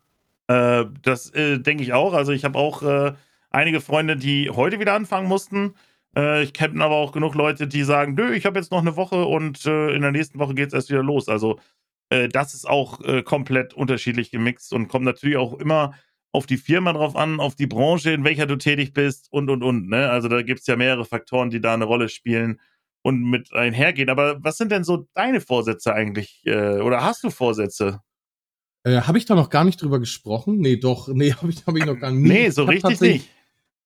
Äh, 0.48 0.88
das 1.04 1.30
äh, 1.30 1.60
denke 1.60 1.84
ich 1.84 1.94
auch. 1.94 2.14
Also 2.14 2.34
ich 2.34 2.44
habe 2.44 2.60
auch 2.60 2.84
äh, 2.84 3.14
einige 3.52 3.82
Freunde, 3.82 4.18
die 4.18 4.50
heute 4.50 4.80
wieder 4.80 4.94
anfangen 4.94 5.28
mussten. 5.28 5.76
Äh, 6.16 6.44
ich 6.44 6.54
kenne 6.54 6.84
aber 6.84 6.96
auch 6.96 7.12
genug 7.12 7.36
Leute, 7.36 7.68
die 7.68 7.84
sagen, 7.84 8.16
nö, 8.16 8.34
ich 8.34 8.46
habe 8.46 8.58
jetzt 8.58 8.72
noch 8.72 8.82
eine 8.82 8.96
Woche 8.96 9.26
und 9.26 9.66
äh, 9.66 9.94
in 9.94 10.02
der 10.02 10.12
nächsten 10.12 10.40
Woche 10.40 10.56
geht 10.56 10.70
es 10.70 10.74
erst 10.74 10.90
wieder 10.90 11.04
los. 11.04 11.30
Also 11.30 11.60
äh, 12.10 12.28
das 12.28 12.54
ist 12.54 12.68
auch 12.68 13.02
äh, 13.02 13.22
komplett 13.22 13.74
unterschiedlich 13.74 14.32
gemixt 14.32 14.74
und 14.74 14.88
kommt 14.88 15.06
natürlich 15.06 15.38
auch 15.38 15.54
immer 15.54 15.94
auf 16.34 16.46
die 16.46 16.58
Firma 16.58 16.94
drauf 16.94 17.16
an, 17.16 17.42
auf 17.42 17.56
die 17.56 17.68
Branche, 17.68 18.12
in 18.12 18.24
welcher 18.24 18.46
du 18.46 18.56
tätig 18.56 18.94
bist 18.94 19.28
und, 19.32 19.50
und, 19.50 19.64
und. 19.64 19.90
Ne? 19.90 20.10
Also 20.10 20.30
da 20.30 20.42
gibt 20.42 20.62
es 20.62 20.68
ja 20.68 20.78
mehrere 20.78 21.04
Faktoren, 21.04 21.50
die 21.50 21.60
da 21.60 21.74
eine 21.74 21.84
Rolle 21.84 22.08
spielen 22.08 22.60
und 23.04 23.22
mit 23.30 23.52
einhergehen. 23.54 24.10
Aber 24.10 24.42
was 24.42 24.58
sind 24.58 24.72
denn 24.72 24.86
so 24.86 25.08
deine 25.14 25.42
Vorsätze 25.42 25.94
eigentlich? 25.94 26.42
Äh, 26.46 26.80
oder 26.80 27.04
hast 27.04 27.24
du 27.24 27.32
Vorsätze? 27.32 28.00
Äh, 28.84 29.02
habe 29.02 29.18
ich 29.18 29.26
da 29.26 29.36
noch 29.36 29.50
gar 29.50 29.66
nicht 29.66 29.82
drüber 29.82 30.00
gesprochen? 30.00 30.58
Nee, 30.58 30.78
doch. 30.78 31.10
Nee, 31.10 31.34
habe 31.42 31.50
ich, 31.50 31.66
hab 31.66 31.76
ich 31.76 31.86
noch 31.86 32.00
gar 32.00 32.12
nicht. 32.12 32.32
Nee, 32.32 32.50
so 32.50 32.64
richtig 32.64 33.02
nicht 33.02 33.30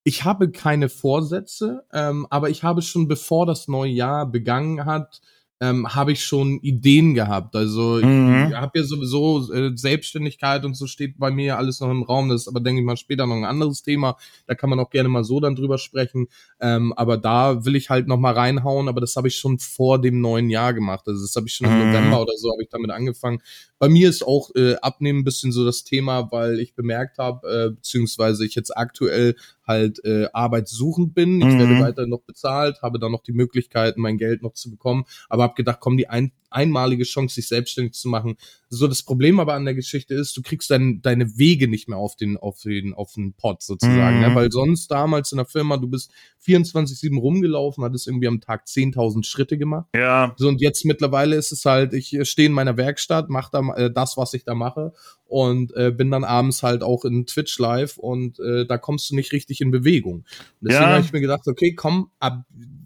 ich 0.07 0.23
habe 0.23 0.51
keine 0.51 0.87
Vorsätze, 0.87 1.83
ähm, 1.91 2.27
aber 2.29 2.51
ich 2.51 2.63
habe 2.63 2.83
schon 2.83 3.07
bevor 3.07 3.47
das 3.47 3.67
neue 3.67 3.91
Jahr 3.91 4.31
begangen 4.31 4.85
hat, 4.85 5.19
ähm, 5.61 5.95
habe 5.95 6.11
ich 6.11 6.23
schon 6.23 6.59
Ideen 6.59 7.13
gehabt. 7.13 7.55
Also 7.55 7.99
mhm. 8.03 8.47
ich 8.49 8.55
habe 8.55 8.77
ja 8.77 8.83
sowieso 8.83 9.51
äh, 9.53 9.71
Selbstständigkeit 9.75 10.65
und 10.65 10.75
so 10.75 10.85
steht 10.85 11.17
bei 11.17 11.31
mir 11.31 11.57
alles 11.57 11.79
noch 11.79 11.89
im 11.89 12.03
Raum. 12.03 12.27
Das 12.27 12.41
ist 12.41 12.47
aber, 12.49 12.59
denke 12.59 12.81
ich 12.81 12.85
mal, 12.85 12.97
später 12.97 13.25
noch 13.25 13.35
ein 13.35 13.45
anderes 13.45 13.81
Thema. 13.81 14.17
Da 14.47 14.55
kann 14.55 14.69
man 14.69 14.79
auch 14.79 14.89
gerne 14.89 15.07
mal 15.07 15.23
so 15.23 15.39
dann 15.39 15.55
drüber 15.55 15.77
sprechen. 15.77 16.27
Ähm, 16.59 16.91
aber 16.93 17.17
da 17.17 17.63
will 17.63 17.75
ich 17.75 17.89
halt 17.89 18.07
noch 18.07 18.17
mal 18.17 18.33
reinhauen. 18.33 18.89
Aber 18.89 18.99
das 18.99 19.15
habe 19.15 19.29
ich 19.29 19.37
schon 19.37 19.57
vor 19.57 19.99
dem 20.01 20.19
neuen 20.19 20.49
Jahr 20.49 20.73
gemacht. 20.73 21.07
Also 21.07 21.21
das 21.21 21.35
habe 21.35 21.47
ich 21.47 21.55
schon 21.55 21.67
im 21.67 21.73
mhm. 21.73 21.87
November 21.87 22.21
oder 22.21 22.33
so 22.35 22.51
habe 22.51 22.61
ich 22.61 22.69
damit 22.69 22.91
angefangen. 22.91 23.41
Bei 23.79 23.87
mir 23.87 24.09
ist 24.09 24.27
auch 24.27 24.49
äh, 24.55 24.75
Abnehmen 24.75 25.19
ein 25.19 25.25
bisschen 25.25 25.53
so 25.53 25.63
das 25.63 25.85
Thema, 25.85 26.31
weil 26.31 26.59
ich 26.59 26.75
bemerkt 26.75 27.17
habe, 27.17 27.47
äh, 27.47 27.69
beziehungsweise 27.75 28.45
ich 28.45 28.55
jetzt 28.55 28.75
aktuell 28.75 29.35
halt 29.67 30.03
äh, 30.05 30.27
arbeitssuchend 30.33 31.13
bin. 31.13 31.41
Ich 31.41 31.47
mhm. 31.47 31.59
werde 31.59 31.79
weiter 31.79 32.07
noch 32.07 32.21
bezahlt, 32.21 32.81
habe 32.81 32.99
dann 32.99 33.11
noch 33.11 33.23
die 33.23 33.33
Möglichkeit, 33.33 33.97
mein 33.97 34.17
Geld 34.17 34.41
noch 34.41 34.53
zu 34.53 34.69
bekommen, 34.71 35.05
aber 35.29 35.43
habe 35.43 35.55
gedacht, 35.55 35.79
komm, 35.79 35.97
die 35.97 36.07
ein, 36.07 36.31
einmalige 36.55 37.03
Chance, 37.03 37.35
sich 37.35 37.47
selbstständig 37.47 37.93
zu 37.93 38.07
machen. 38.07 38.37
So 38.69 38.87
das 38.87 39.03
Problem 39.03 39.39
aber 39.39 39.53
an 39.53 39.65
der 39.65 39.75
Geschichte 39.75 40.15
ist, 40.15 40.35
du 40.35 40.41
kriegst 40.41 40.71
dein, 40.71 41.01
deine 41.01 41.37
Wege 41.37 41.67
nicht 41.67 41.87
mehr 41.87 41.97
auf 41.97 42.15
den, 42.15 42.37
auf 42.37 42.61
den, 42.61 42.93
auf 42.93 43.13
den 43.13 43.33
Pot 43.33 43.61
sozusagen, 43.61 44.19
ne? 44.19 44.27
mhm. 44.27 44.33
ne? 44.33 44.35
weil 44.35 44.51
sonst 44.51 44.89
damals 44.89 45.31
in 45.31 45.37
der 45.37 45.45
Firma, 45.45 45.77
du 45.77 45.87
bist 45.87 46.11
24-7 46.45 47.19
rumgelaufen, 47.19 47.83
hattest 47.83 48.07
irgendwie 48.07 48.27
am 48.27 48.41
Tag 48.41 48.65
10.000 48.65 49.25
Schritte 49.25 49.57
gemacht. 49.57 49.87
Ja. 49.93 50.33
So 50.37 50.47
und 50.47 50.61
jetzt 50.61 50.85
mittlerweile 50.85 51.35
ist 51.35 51.51
es 51.51 51.65
halt, 51.65 51.93
ich 51.93 52.17
stehe 52.23 52.47
in 52.47 52.53
meiner 52.53 52.77
Werkstatt, 52.77 53.29
mache 53.29 53.51
da 53.51 53.75
äh, 53.75 53.91
das, 53.91 54.17
was 54.17 54.33
ich 54.33 54.45
da 54.45 54.55
mache 54.55 54.93
und 55.25 55.75
äh, 55.75 55.91
bin 55.91 56.09
dann 56.11 56.23
abends 56.23 56.63
halt 56.63 56.83
auch 56.83 57.03
in 57.03 57.25
Twitch 57.25 57.59
live 57.59 57.97
und 57.97 58.39
äh, 58.39 58.65
da 58.65 58.77
kommst 58.77 59.09
du 59.09 59.15
nicht 59.15 59.33
richtig 59.33 59.61
in 59.61 59.71
Bewegung. 59.71 60.17
Und 60.17 60.25
deswegen 60.61 60.83
ja. 60.83 60.89
habe 60.89 61.05
ich 61.05 61.13
mir 61.13 61.21
gedacht, 61.21 61.47
okay, 61.47 61.73
komm, 61.73 62.09
ab 62.19 62.45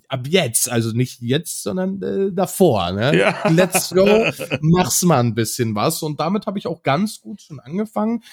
ab 0.09 0.28
jetzt, 0.28 0.70
also 0.70 0.91
nicht 0.91 1.22
jetzt, 1.22 1.63
sondern 1.63 2.01
äh, 2.01 2.32
davor. 2.34 2.91
Ne? 2.91 3.15
Ja. 3.17 3.49
Let's 3.60 3.89
go, 3.89 4.32
mach's 4.62 5.01
mal 5.03 5.20
ein 5.20 5.36
bisschen 5.36 5.76
was. 5.76 6.01
Und 6.03 6.20
damit 6.20 6.47
habe 6.47 6.57
ich 6.60 6.68
auch 6.68 6.84
ganz 6.84 7.22
gut 7.22 7.41
schon 7.41 7.60
angefangen. 7.60 8.24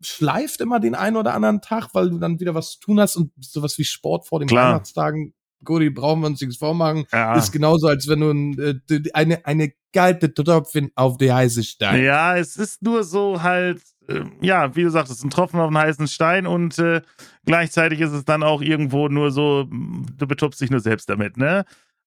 Schleift 0.00 0.60
immer 0.60 0.80
den 0.80 0.94
einen 0.94 1.16
oder 1.16 1.34
anderen 1.34 1.60
Tag, 1.60 1.90
weil 1.94 2.10
du 2.10 2.18
dann 2.18 2.40
wieder 2.40 2.54
was 2.54 2.72
zu 2.72 2.80
tun 2.80 3.00
hast 3.00 3.16
und 3.16 3.32
sowas 3.40 3.78
wie 3.78 3.84
Sport 3.84 4.26
vor 4.26 4.38
den 4.38 4.48
Klar. 4.48 4.72
Weihnachtstagen. 4.74 5.34
Gut, 5.64 5.82
die 5.82 5.90
brauchen 5.90 6.20
wir 6.20 6.26
uns 6.26 6.40
nichts 6.40 6.58
vormachen. 6.58 7.06
Ja. 7.10 7.36
Ist 7.36 7.52
genauso, 7.52 7.86
als 7.86 8.06
wenn 8.06 8.20
du 8.20 8.62
äh, 8.62 9.02
eine, 9.14 9.44
eine 9.46 9.72
kalte 9.94 10.34
Tropfen 10.34 10.90
auf 10.94 11.16
die 11.16 11.32
heiße 11.32 11.62
Stein. 11.62 12.04
Ja, 12.04 12.36
es 12.36 12.56
ist 12.56 12.82
nur 12.82 13.04
so 13.04 13.42
halt, 13.42 13.80
äh, 14.08 14.24
ja, 14.42 14.74
wie 14.76 14.82
du 14.82 14.90
sagtest, 14.90 15.24
ein 15.24 15.30
Tropfen 15.30 15.60
auf 15.60 15.70
den 15.70 15.78
heißen 15.78 16.08
Stein 16.08 16.46
und 16.46 16.78
äh, 16.78 17.00
gleichzeitig 17.46 18.00
ist 18.00 18.12
es 18.12 18.24
dann 18.24 18.42
auch 18.42 18.60
irgendwo 18.60 19.08
nur 19.08 19.30
so, 19.30 19.64
du 19.64 20.26
betupst 20.26 20.60
dich 20.60 20.70
nur 20.70 20.80
selbst 20.80 21.08
damit, 21.08 21.36
ne? 21.38 21.64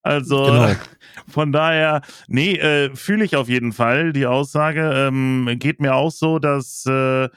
Also 0.08 0.46
genau. 0.46 0.72
von 1.28 1.52
daher, 1.52 2.02
nee, 2.28 2.54
äh, 2.54 2.96
fühle 2.96 3.26
ich 3.26 3.36
auf 3.36 3.50
jeden 3.50 3.74
Fall 3.74 4.14
die 4.14 4.26
Aussage. 4.26 4.90
Ähm, 4.96 5.50
geht 5.60 5.82
mir 5.82 5.96
auch 5.96 6.12
so, 6.12 6.40
dass 6.40 6.86
äh, 6.86 7.28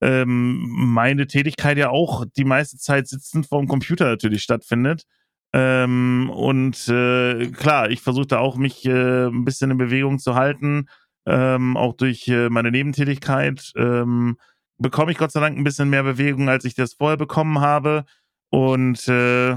ähm, 0.00 0.68
meine 0.68 1.26
Tätigkeit 1.26 1.78
ja 1.78 1.90
auch 1.90 2.24
die 2.36 2.44
meiste 2.44 2.78
Zeit 2.78 3.08
sitzend 3.08 3.46
vor 3.46 3.60
dem 3.60 3.66
Computer 3.66 4.04
natürlich 4.04 4.44
stattfindet. 4.44 5.04
Ähm, 5.52 6.30
und 6.30 6.88
äh, 6.88 7.48
klar, 7.50 7.90
ich 7.90 8.00
versuche 8.00 8.28
da 8.28 8.38
auch 8.38 8.56
mich 8.56 8.86
äh, 8.86 9.26
ein 9.26 9.44
bisschen 9.44 9.72
in 9.72 9.78
Bewegung 9.78 10.20
zu 10.20 10.36
halten, 10.36 10.88
ähm, 11.26 11.76
auch 11.76 11.94
durch 11.94 12.28
äh, 12.28 12.48
meine 12.50 12.70
Nebentätigkeit. 12.70 13.72
Ähm, 13.76 14.38
bekomme 14.78 15.10
ich 15.10 15.18
Gott 15.18 15.32
sei 15.32 15.40
Dank 15.40 15.58
ein 15.58 15.64
bisschen 15.64 15.90
mehr 15.90 16.04
Bewegung, 16.04 16.48
als 16.48 16.64
ich 16.64 16.74
das 16.74 16.94
vorher 16.94 17.16
bekommen 17.16 17.60
habe. 17.60 18.04
Und 18.50 19.08
äh, 19.08 19.56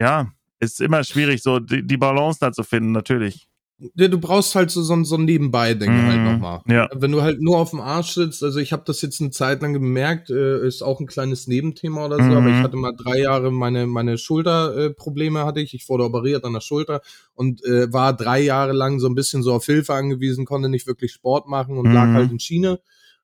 ja, 0.00 0.30
ist 0.62 0.80
immer 0.80 1.02
schwierig, 1.04 1.42
so 1.42 1.58
die, 1.58 1.86
die 1.86 1.96
Balance 1.96 2.38
da 2.40 2.52
zu 2.52 2.62
finden, 2.62 2.92
natürlich. 2.92 3.48
Ja, 3.96 4.06
du 4.06 4.18
brauchst 4.20 4.54
halt 4.54 4.70
so, 4.70 4.80
so, 4.80 5.02
so 5.02 5.16
ein 5.16 5.24
Nebenbei-Ding 5.24 5.90
halt 5.90 6.02
mm, 6.02 6.08
halt 6.08 6.32
nochmal. 6.32 6.60
Ja. 6.68 6.88
Wenn 6.94 7.10
du 7.10 7.22
halt 7.22 7.40
nur 7.40 7.58
auf 7.58 7.70
dem 7.70 7.80
Arsch 7.80 8.12
sitzt, 8.12 8.44
also 8.44 8.60
ich 8.60 8.72
habe 8.72 8.84
das 8.86 9.02
jetzt 9.02 9.20
eine 9.20 9.30
Zeit 9.30 9.60
lang 9.60 9.72
gemerkt, 9.72 10.30
äh, 10.30 10.64
ist 10.64 10.82
auch 10.82 11.00
ein 11.00 11.08
kleines 11.08 11.48
Nebenthema 11.48 12.06
oder 12.06 12.18
so, 12.18 12.22
mm. 12.22 12.36
aber 12.36 12.46
ich 12.46 12.54
mhm. 12.54 12.62
hatte 12.62 12.76
mal 12.76 12.92
drei 12.96 13.18
Jahre 13.18 13.50
meine, 13.50 13.88
meine 13.88 14.18
Schulterprobleme 14.18 15.40
äh, 15.40 15.42
hatte 15.42 15.60
ich. 15.60 15.74
Ich 15.74 15.88
wurde 15.88 16.04
operiert 16.04 16.44
an 16.44 16.52
der 16.52 16.60
Schulter 16.60 17.00
und 17.34 17.64
äh, 17.64 17.92
war 17.92 18.16
drei 18.16 18.40
Jahre 18.40 18.72
lang 18.72 19.00
so 19.00 19.08
ein 19.08 19.16
bisschen 19.16 19.42
so 19.42 19.52
auf 19.52 19.66
Hilfe 19.66 19.94
angewiesen, 19.94 20.44
konnte 20.44 20.68
nicht 20.68 20.86
wirklich 20.86 21.10
Sport 21.10 21.48
machen 21.48 21.76
und 21.76 21.88
mm. 21.88 21.92
lag 21.92 22.06
halt 22.06 22.30
in 22.30 22.38
Schiene. 22.38 22.78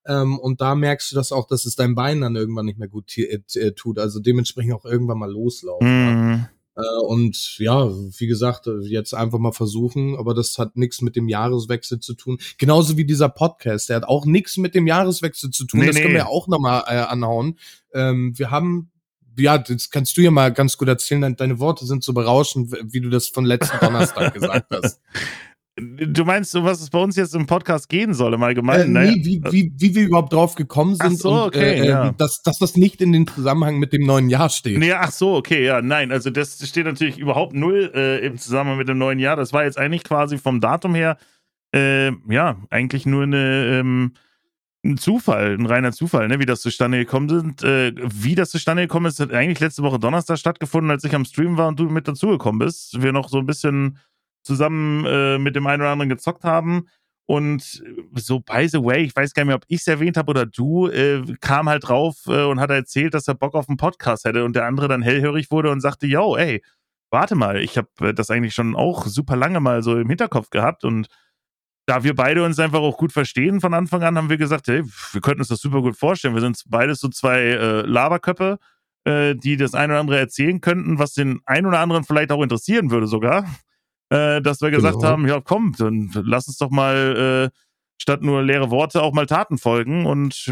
Ähm, 0.06 0.40
und 0.40 0.60
da 0.60 0.74
merkst 0.74 1.12
du 1.12 1.16
das 1.16 1.30
auch, 1.30 1.46
dass 1.46 1.66
es 1.66 1.76
dein 1.76 1.94
Bein 1.94 2.20
dann 2.20 2.34
irgendwann 2.34 2.66
nicht 2.66 2.80
mehr 2.80 2.88
gut 2.88 3.16
äh, 3.16 3.72
tut. 3.76 4.00
Also 4.00 4.18
dementsprechend 4.18 4.72
auch 4.72 4.84
irgendwann 4.84 5.18
mal 5.18 5.30
loslaufen. 5.30 6.48
Äh, 6.78 7.00
und 7.00 7.58
ja, 7.58 7.90
wie 7.90 8.26
gesagt, 8.26 8.68
jetzt 8.82 9.14
einfach 9.14 9.38
mal 9.38 9.52
versuchen, 9.52 10.16
aber 10.16 10.32
das 10.34 10.58
hat 10.58 10.76
nichts 10.76 11.02
mit 11.02 11.16
dem 11.16 11.28
Jahreswechsel 11.28 11.98
zu 11.98 12.14
tun. 12.14 12.38
Genauso 12.56 12.96
wie 12.96 13.04
dieser 13.04 13.28
Podcast, 13.28 13.88
der 13.88 13.96
hat 13.96 14.04
auch 14.04 14.24
nichts 14.24 14.56
mit 14.56 14.74
dem 14.74 14.86
Jahreswechsel 14.86 15.50
zu 15.50 15.64
tun. 15.64 15.80
Nee, 15.80 15.86
das 15.86 15.96
nee. 15.96 16.02
können 16.02 16.14
wir 16.14 16.28
auch 16.28 16.46
nochmal 16.46 16.84
äh, 16.86 16.98
anhauen. 17.00 17.58
Ähm, 17.92 18.38
wir 18.38 18.50
haben 18.50 18.90
ja, 19.38 19.56
das 19.56 19.90
kannst 19.90 20.16
du 20.16 20.20
ja 20.20 20.32
mal 20.32 20.52
ganz 20.52 20.76
gut 20.76 20.88
erzählen. 20.88 21.36
Deine 21.36 21.60
Worte 21.60 21.86
sind 21.86 22.02
so 22.02 22.12
berauschend, 22.12 22.72
wie 22.92 23.00
du 23.00 23.08
das 23.08 23.28
von 23.28 23.44
letzten 23.44 23.78
Donnerstag 23.78 24.34
gesagt 24.34 24.66
hast. 24.72 25.00
Du 25.80 26.24
meinst, 26.24 26.54
um 26.56 26.64
was 26.64 26.80
es 26.80 26.90
bei 26.90 26.98
uns 26.98 27.16
jetzt 27.16 27.34
im 27.34 27.46
Podcast 27.46 27.88
gehen 27.88 28.14
soll, 28.14 28.34
im 28.34 28.42
Allgemeinen? 28.42 28.96
Äh, 28.96 29.12
nee, 29.12 29.24
wie, 29.24 29.42
wie, 29.50 29.72
wie 29.76 29.94
wir 29.94 30.06
überhaupt 30.06 30.32
drauf 30.32 30.54
gekommen 30.54 30.96
sind 30.96 31.14
ach 31.14 31.20
so, 31.20 31.44
okay, 31.44 31.80
und 31.80 31.84
äh, 31.84 31.88
ja. 31.88 32.14
dass, 32.18 32.42
dass 32.42 32.58
das 32.58 32.76
nicht 32.76 33.00
in 33.00 33.12
den 33.12 33.26
Zusammenhang 33.26 33.78
mit 33.78 33.92
dem 33.92 34.04
neuen 34.04 34.28
Jahr 34.28 34.50
steht. 34.50 34.78
Nee, 34.78 34.92
ach 34.92 35.12
so, 35.12 35.36
okay, 35.36 35.64
ja, 35.64 35.80
nein, 35.80 36.10
also 36.10 36.30
das 36.30 36.66
steht 36.66 36.86
natürlich 36.86 37.18
überhaupt 37.18 37.54
null 37.54 37.92
äh, 37.94 38.26
im 38.26 38.38
Zusammenhang 38.38 38.78
mit 38.78 38.88
dem 38.88 38.98
neuen 38.98 39.18
Jahr. 39.18 39.36
Das 39.36 39.52
war 39.52 39.64
jetzt 39.64 39.78
eigentlich 39.78 40.04
quasi 40.04 40.38
vom 40.38 40.60
Datum 40.60 40.94
her, 40.94 41.16
äh, 41.72 42.12
ja, 42.28 42.56
eigentlich 42.70 43.06
nur 43.06 43.22
eine, 43.22 43.78
ähm, 43.78 44.12
ein 44.84 44.96
Zufall, 44.96 45.54
ein 45.54 45.66
reiner 45.66 45.92
Zufall, 45.92 46.28
ne, 46.28 46.38
wie 46.38 46.46
das 46.46 46.60
zustande 46.60 46.98
gekommen 46.98 47.56
ist. 47.56 47.64
Äh, 47.64 47.92
wie 47.96 48.34
das 48.34 48.50
zustande 48.50 48.82
gekommen 48.82 49.06
ist, 49.06 49.20
hat 49.20 49.32
eigentlich 49.32 49.60
letzte 49.60 49.82
Woche 49.82 49.98
Donnerstag 49.98 50.38
stattgefunden, 50.38 50.90
als 50.90 51.04
ich 51.04 51.14
am 51.14 51.24
Stream 51.24 51.56
war 51.56 51.68
und 51.68 51.78
du 51.78 51.88
mit 51.88 52.08
dazugekommen 52.08 52.58
bist. 52.58 53.02
Wir 53.02 53.12
noch 53.12 53.28
so 53.28 53.38
ein 53.38 53.46
bisschen 53.46 53.98
zusammen 54.48 55.04
äh, 55.04 55.38
mit 55.38 55.54
dem 55.54 55.66
einen 55.66 55.82
oder 55.82 55.90
anderen 55.90 56.08
gezockt 56.08 56.42
haben. 56.42 56.88
Und 57.26 57.82
so, 58.14 58.40
by 58.40 58.66
the 58.66 58.82
way, 58.82 59.02
ich 59.02 59.14
weiß 59.14 59.34
gar 59.34 59.42
nicht 59.42 59.48
mehr, 59.48 59.56
ob 59.56 59.64
ich 59.68 59.80
es 59.80 59.86
erwähnt 59.86 60.16
habe 60.16 60.30
oder 60.30 60.46
du, 60.46 60.88
äh, 60.88 61.22
kam 61.42 61.68
halt 61.68 61.86
drauf 61.86 62.16
äh, 62.26 62.44
und 62.44 62.58
hat 62.58 62.70
erzählt, 62.70 63.12
dass 63.12 63.28
er 63.28 63.34
Bock 63.34 63.54
auf 63.54 63.68
einen 63.68 63.76
Podcast 63.76 64.24
hätte 64.24 64.44
und 64.44 64.56
der 64.56 64.64
andere 64.64 64.88
dann 64.88 65.02
hellhörig 65.02 65.50
wurde 65.50 65.70
und 65.70 65.82
sagte, 65.82 66.06
yo, 66.06 66.36
ey, 66.36 66.62
warte 67.10 67.34
mal, 67.34 67.58
ich 67.58 67.76
habe 67.76 67.88
äh, 68.00 68.14
das 68.14 68.30
eigentlich 68.30 68.54
schon 68.54 68.74
auch 68.74 69.04
super 69.04 69.36
lange 69.36 69.60
mal 69.60 69.82
so 69.82 69.98
im 69.98 70.08
Hinterkopf 70.08 70.48
gehabt 70.48 70.84
und 70.84 71.08
da 71.84 72.02
wir 72.02 72.14
beide 72.14 72.44
uns 72.44 72.58
einfach 72.58 72.80
auch 72.80 72.96
gut 72.96 73.12
verstehen 73.12 73.60
von 73.60 73.74
Anfang 73.74 74.02
an, 74.02 74.16
haben 74.16 74.30
wir 74.30 74.38
gesagt, 74.38 74.68
hey, 74.68 74.82
wir 75.12 75.20
könnten 75.20 75.40
uns 75.42 75.48
das 75.48 75.60
super 75.60 75.82
gut 75.82 75.96
vorstellen. 75.96 76.34
Wir 76.34 76.42
sind 76.42 76.62
beides 76.66 77.00
so 77.00 77.08
zwei 77.08 77.40
äh, 77.40 77.80
Laberköpfe, 77.82 78.58
äh, 79.04 79.34
die 79.34 79.58
das 79.58 79.74
ein 79.74 79.90
oder 79.90 80.00
andere 80.00 80.18
erzählen 80.18 80.62
könnten, 80.62 80.98
was 80.98 81.12
den 81.12 81.40
ein 81.44 81.66
oder 81.66 81.80
anderen 81.80 82.04
vielleicht 82.04 82.32
auch 82.32 82.42
interessieren 82.42 82.90
würde 82.90 83.06
sogar. 83.06 83.46
Äh, 84.10 84.40
dass 84.40 84.60
wir 84.60 84.70
gesagt 84.70 84.96
genau. 84.96 85.08
haben, 85.08 85.28
ja 85.28 85.40
komm, 85.40 85.74
dann 85.76 86.10
lass 86.24 86.48
uns 86.48 86.56
doch 86.56 86.70
mal 86.70 87.50
äh, 87.52 87.58
statt 87.98 88.22
nur 88.22 88.42
leere 88.42 88.70
Worte 88.70 89.02
auch 89.02 89.12
mal 89.12 89.26
Taten 89.26 89.58
folgen. 89.58 90.06
Und 90.06 90.50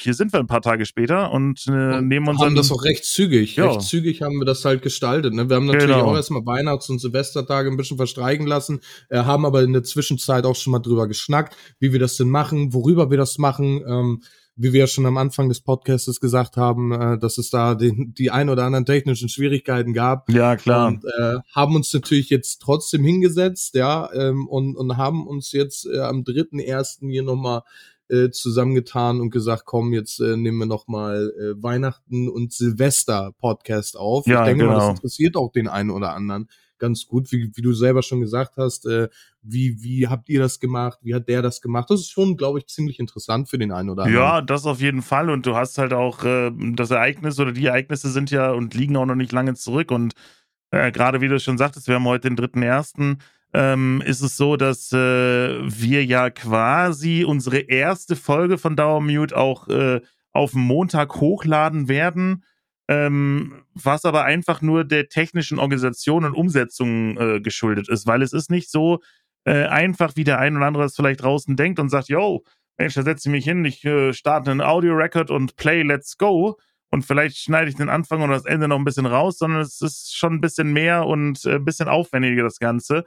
hier 0.00 0.14
sind 0.14 0.32
wir 0.32 0.40
ein 0.40 0.46
paar 0.46 0.62
Tage 0.62 0.86
später 0.86 1.30
und, 1.30 1.66
äh, 1.68 1.98
und 1.98 2.08
nehmen 2.08 2.28
uns. 2.28 2.40
Haben 2.40 2.54
das 2.54 2.72
auch 2.72 2.82
recht 2.82 3.04
zügig. 3.04 3.56
Ja. 3.56 3.70
Recht 3.70 3.82
zügig 3.82 4.22
haben 4.22 4.38
wir 4.38 4.46
das 4.46 4.64
halt 4.64 4.82
gestaltet. 4.82 5.34
Ne? 5.34 5.48
Wir 5.48 5.56
haben 5.56 5.66
natürlich 5.66 5.86
genau. 5.94 6.06
auch 6.06 6.16
erstmal 6.16 6.44
Weihnachts- 6.46 6.88
und 6.88 6.98
Silvestertage 6.98 7.70
ein 7.70 7.76
bisschen 7.76 7.98
verstreichen 7.98 8.46
lassen, 8.46 8.80
äh, 9.10 9.18
haben 9.18 9.44
aber 9.44 9.62
in 9.62 9.74
der 9.74 9.84
Zwischenzeit 9.84 10.44
auch 10.44 10.56
schon 10.56 10.72
mal 10.72 10.80
drüber 10.80 11.06
geschnackt, 11.06 11.56
wie 11.78 11.92
wir 11.92 12.00
das 12.00 12.16
denn 12.16 12.30
machen, 12.30 12.72
worüber 12.72 13.10
wir 13.10 13.18
das 13.18 13.38
machen. 13.38 13.82
Ähm, 13.86 14.22
wie 14.58 14.72
wir 14.72 14.80
ja 14.80 14.86
schon 14.86 15.06
am 15.06 15.16
Anfang 15.16 15.48
des 15.48 15.60
Podcasts 15.60 16.20
gesagt 16.20 16.56
haben, 16.56 16.92
äh, 16.92 17.18
dass 17.18 17.38
es 17.38 17.50
da 17.50 17.74
den, 17.74 18.12
die 18.14 18.30
ein 18.30 18.50
oder 18.50 18.64
anderen 18.64 18.84
technischen 18.84 19.28
Schwierigkeiten 19.28 19.92
gab. 19.92 20.30
Ja, 20.30 20.56
klar. 20.56 20.88
Und 20.88 21.04
äh, 21.04 21.36
haben 21.54 21.76
uns 21.76 21.92
natürlich 21.94 22.28
jetzt 22.28 22.60
trotzdem 22.60 23.04
hingesetzt, 23.04 23.74
ja, 23.74 24.12
ähm, 24.12 24.48
und, 24.48 24.76
und 24.76 24.96
haben 24.96 25.26
uns 25.26 25.52
jetzt 25.52 25.86
äh, 25.86 26.00
am 26.00 26.24
dritten 26.24 26.58
ersten 26.58 27.08
hier 27.08 27.22
nochmal 27.22 27.62
äh, 28.08 28.30
zusammengetan 28.30 29.20
und 29.20 29.30
gesagt, 29.30 29.64
komm, 29.64 29.92
jetzt 29.92 30.18
äh, 30.20 30.36
nehmen 30.36 30.58
wir 30.58 30.66
nochmal 30.66 31.32
äh, 31.38 31.62
Weihnachten 31.62 32.28
und 32.28 32.52
Silvester 32.52 33.32
Podcast 33.38 33.96
auf. 33.96 34.26
Ja, 34.26 34.40
ich 34.40 34.46
denke 34.48 34.64
genau. 34.64 34.76
mal, 34.76 34.80
das 34.80 34.96
interessiert 34.96 35.36
auch 35.36 35.52
den 35.52 35.68
einen 35.68 35.90
oder 35.90 36.14
anderen 36.14 36.48
ganz 36.78 37.06
gut, 37.06 37.30
wie, 37.32 37.50
wie 37.54 37.62
du 37.62 37.72
selber 37.72 38.02
schon 38.02 38.20
gesagt 38.20 38.56
hast. 38.56 38.86
Äh, 38.86 39.08
wie, 39.42 39.82
wie 39.82 40.08
habt 40.08 40.28
ihr 40.28 40.40
das 40.40 40.60
gemacht? 40.60 40.98
Wie 41.02 41.14
hat 41.14 41.28
der 41.28 41.42
das 41.42 41.60
gemacht? 41.60 41.90
Das 41.90 42.00
ist 42.00 42.10
schon, 42.10 42.36
glaube 42.36 42.58
ich, 42.58 42.66
ziemlich 42.66 42.98
interessant 42.98 43.48
für 43.48 43.58
den 43.58 43.72
einen 43.72 43.90
oder 43.90 44.04
anderen. 44.04 44.22
Ja, 44.22 44.40
das 44.40 44.66
auf 44.66 44.80
jeden 44.80 45.02
Fall. 45.02 45.30
Und 45.30 45.46
du 45.46 45.54
hast 45.54 45.78
halt 45.78 45.92
auch 45.92 46.24
äh, 46.24 46.50
das 46.74 46.90
Ereignis 46.90 47.38
oder 47.38 47.52
die 47.52 47.66
Ereignisse 47.66 48.10
sind 48.10 48.30
ja 48.30 48.52
und 48.52 48.74
liegen 48.74 48.96
auch 48.96 49.06
noch 49.06 49.14
nicht 49.14 49.32
lange 49.32 49.54
zurück. 49.54 49.90
Und 49.90 50.14
äh, 50.70 50.92
gerade 50.92 51.20
wie 51.20 51.28
du 51.28 51.38
schon 51.40 51.58
sagtest, 51.58 51.88
wir 51.88 51.96
haben 51.96 52.04
heute 52.04 52.28
den 52.28 52.36
dritten 52.36 52.62
ersten. 52.62 53.18
Ähm, 53.54 54.02
ist 54.04 54.20
es 54.20 54.36
so, 54.36 54.56
dass 54.56 54.92
äh, 54.92 54.96
wir 54.96 56.04
ja 56.04 56.28
quasi 56.28 57.24
unsere 57.24 57.58
erste 57.58 58.14
Folge 58.14 58.58
von 58.58 58.76
Dauermute 58.76 59.34
auch 59.36 59.68
äh, 59.68 60.02
auf 60.32 60.52
Montag 60.52 61.16
hochladen 61.16 61.88
werden 61.88 62.44
ähm, 62.88 63.64
was 63.74 64.04
aber 64.04 64.24
einfach 64.24 64.62
nur 64.62 64.84
der 64.84 65.08
technischen 65.08 65.58
Organisation 65.58 66.24
und 66.24 66.34
Umsetzung 66.34 67.16
äh, 67.18 67.40
geschuldet 67.40 67.88
ist, 67.88 68.06
weil 68.06 68.22
es 68.22 68.32
ist 68.32 68.50
nicht 68.50 68.70
so 68.70 69.00
äh, 69.44 69.66
einfach, 69.66 70.16
wie 70.16 70.24
der 70.24 70.38
ein 70.38 70.56
oder 70.56 70.66
andere 70.66 70.84
es 70.84 70.96
vielleicht 70.96 71.22
draußen 71.22 71.54
denkt 71.54 71.78
und 71.78 71.90
sagt, 71.90 72.08
yo, 72.08 72.44
Mensch, 72.78 72.94
da 72.94 73.02
setze 73.02 73.28
ich 73.28 73.32
mich 73.32 73.44
hin, 73.44 73.64
ich 73.64 73.84
äh, 73.84 74.12
starte 74.12 74.50
einen 74.50 74.62
Audio-Record 74.62 75.30
und 75.30 75.56
play, 75.56 75.82
let's 75.82 76.16
go 76.16 76.58
und 76.90 77.04
vielleicht 77.04 77.36
schneide 77.36 77.68
ich 77.68 77.76
den 77.76 77.90
Anfang 77.90 78.22
oder 78.22 78.34
das 78.34 78.46
Ende 78.46 78.68
noch 78.68 78.78
ein 78.78 78.84
bisschen 78.84 79.06
raus, 79.06 79.38
sondern 79.38 79.60
es 79.60 79.82
ist 79.82 80.16
schon 80.16 80.34
ein 80.34 80.40
bisschen 80.40 80.72
mehr 80.72 81.06
und 81.06 81.44
äh, 81.44 81.56
ein 81.56 81.64
bisschen 81.64 81.88
aufwendiger 81.88 82.42
das 82.42 82.58
Ganze. 82.58 83.04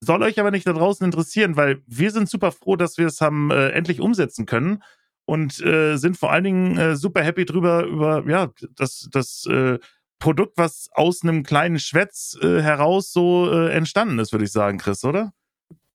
Soll 0.00 0.22
euch 0.22 0.38
aber 0.38 0.50
nicht 0.50 0.66
da 0.66 0.74
draußen 0.74 1.04
interessieren, 1.06 1.56
weil 1.56 1.82
wir 1.86 2.10
sind 2.10 2.28
super 2.28 2.52
froh, 2.52 2.76
dass 2.76 2.98
wir 2.98 3.06
es 3.06 3.22
haben 3.22 3.50
äh, 3.50 3.70
endlich 3.70 4.00
umsetzen 4.00 4.44
können 4.44 4.82
und 5.26 5.60
äh, 5.60 5.96
sind 5.96 6.16
vor 6.16 6.32
allen 6.32 6.44
Dingen 6.44 6.78
äh, 6.78 6.96
super 6.96 7.22
happy 7.22 7.44
drüber, 7.44 7.84
über 7.84 8.24
ja, 8.26 8.50
das, 8.76 9.08
das 9.12 9.44
äh, 9.46 9.78
Produkt, 10.18 10.56
was 10.56 10.88
aus 10.94 11.22
einem 11.22 11.42
kleinen 11.42 11.78
Schwätz 11.78 12.38
äh, 12.40 12.62
heraus 12.62 13.12
so 13.12 13.50
äh, 13.52 13.70
entstanden 13.70 14.18
ist, 14.18 14.32
würde 14.32 14.46
ich 14.46 14.52
sagen, 14.52 14.78
Chris, 14.78 15.04
oder? 15.04 15.32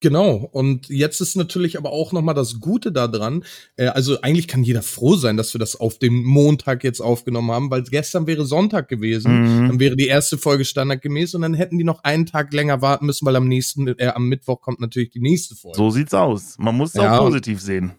Genau. 0.02 0.50
Und 0.52 0.90
jetzt 0.90 1.22
ist 1.22 1.36
natürlich 1.36 1.78
aber 1.78 1.92
auch 1.92 2.12
nochmal 2.12 2.34
das 2.34 2.60
Gute 2.60 2.92
daran. 2.92 3.44
Äh, 3.78 3.88
also 3.88 4.20
eigentlich 4.22 4.48
kann 4.48 4.64
jeder 4.64 4.82
froh 4.82 5.16
sein, 5.16 5.38
dass 5.38 5.54
wir 5.54 5.60
das 5.60 5.80
auf 5.80 6.00
dem 6.00 6.24
Montag 6.24 6.84
jetzt 6.84 7.02
aufgenommen 7.02 7.52
haben, 7.52 7.70
weil 7.70 7.84
gestern 7.84 8.26
wäre 8.26 8.46
Sonntag 8.46 8.90
gewesen. 8.90 9.42
Mhm. 9.64 9.68
Dann 9.68 9.80
wäre 9.80 9.96
die 9.96 10.08
erste 10.08 10.40
Folge 10.40 10.66
standardgemäß 10.66 11.36
und 11.36 11.44
dann 11.44 11.54
hätten 11.54 11.78
die 11.78 11.84
noch 11.84 12.04
einen 12.04 12.26
Tag 12.26 12.52
länger 12.52 12.82
warten 12.82 13.06
müssen, 13.06 13.26
weil 13.28 13.36
am 13.36 13.48
nächsten, 13.48 13.88
äh, 13.88 14.08
am 14.08 14.28
Mittwoch 14.28 14.60
kommt 14.62 14.82
natürlich 14.82 15.12
die 15.12 15.22
nächste 15.22 15.56
Folge. 15.56 15.78
So 15.78 15.92
sieht's 15.92 16.16
aus. 16.16 16.58
Man 16.58 16.76
muss 16.76 16.90
es 16.90 16.96
ja, 16.96 17.20
auch 17.20 17.26
positiv 17.26 17.62
sehen. 17.62 17.94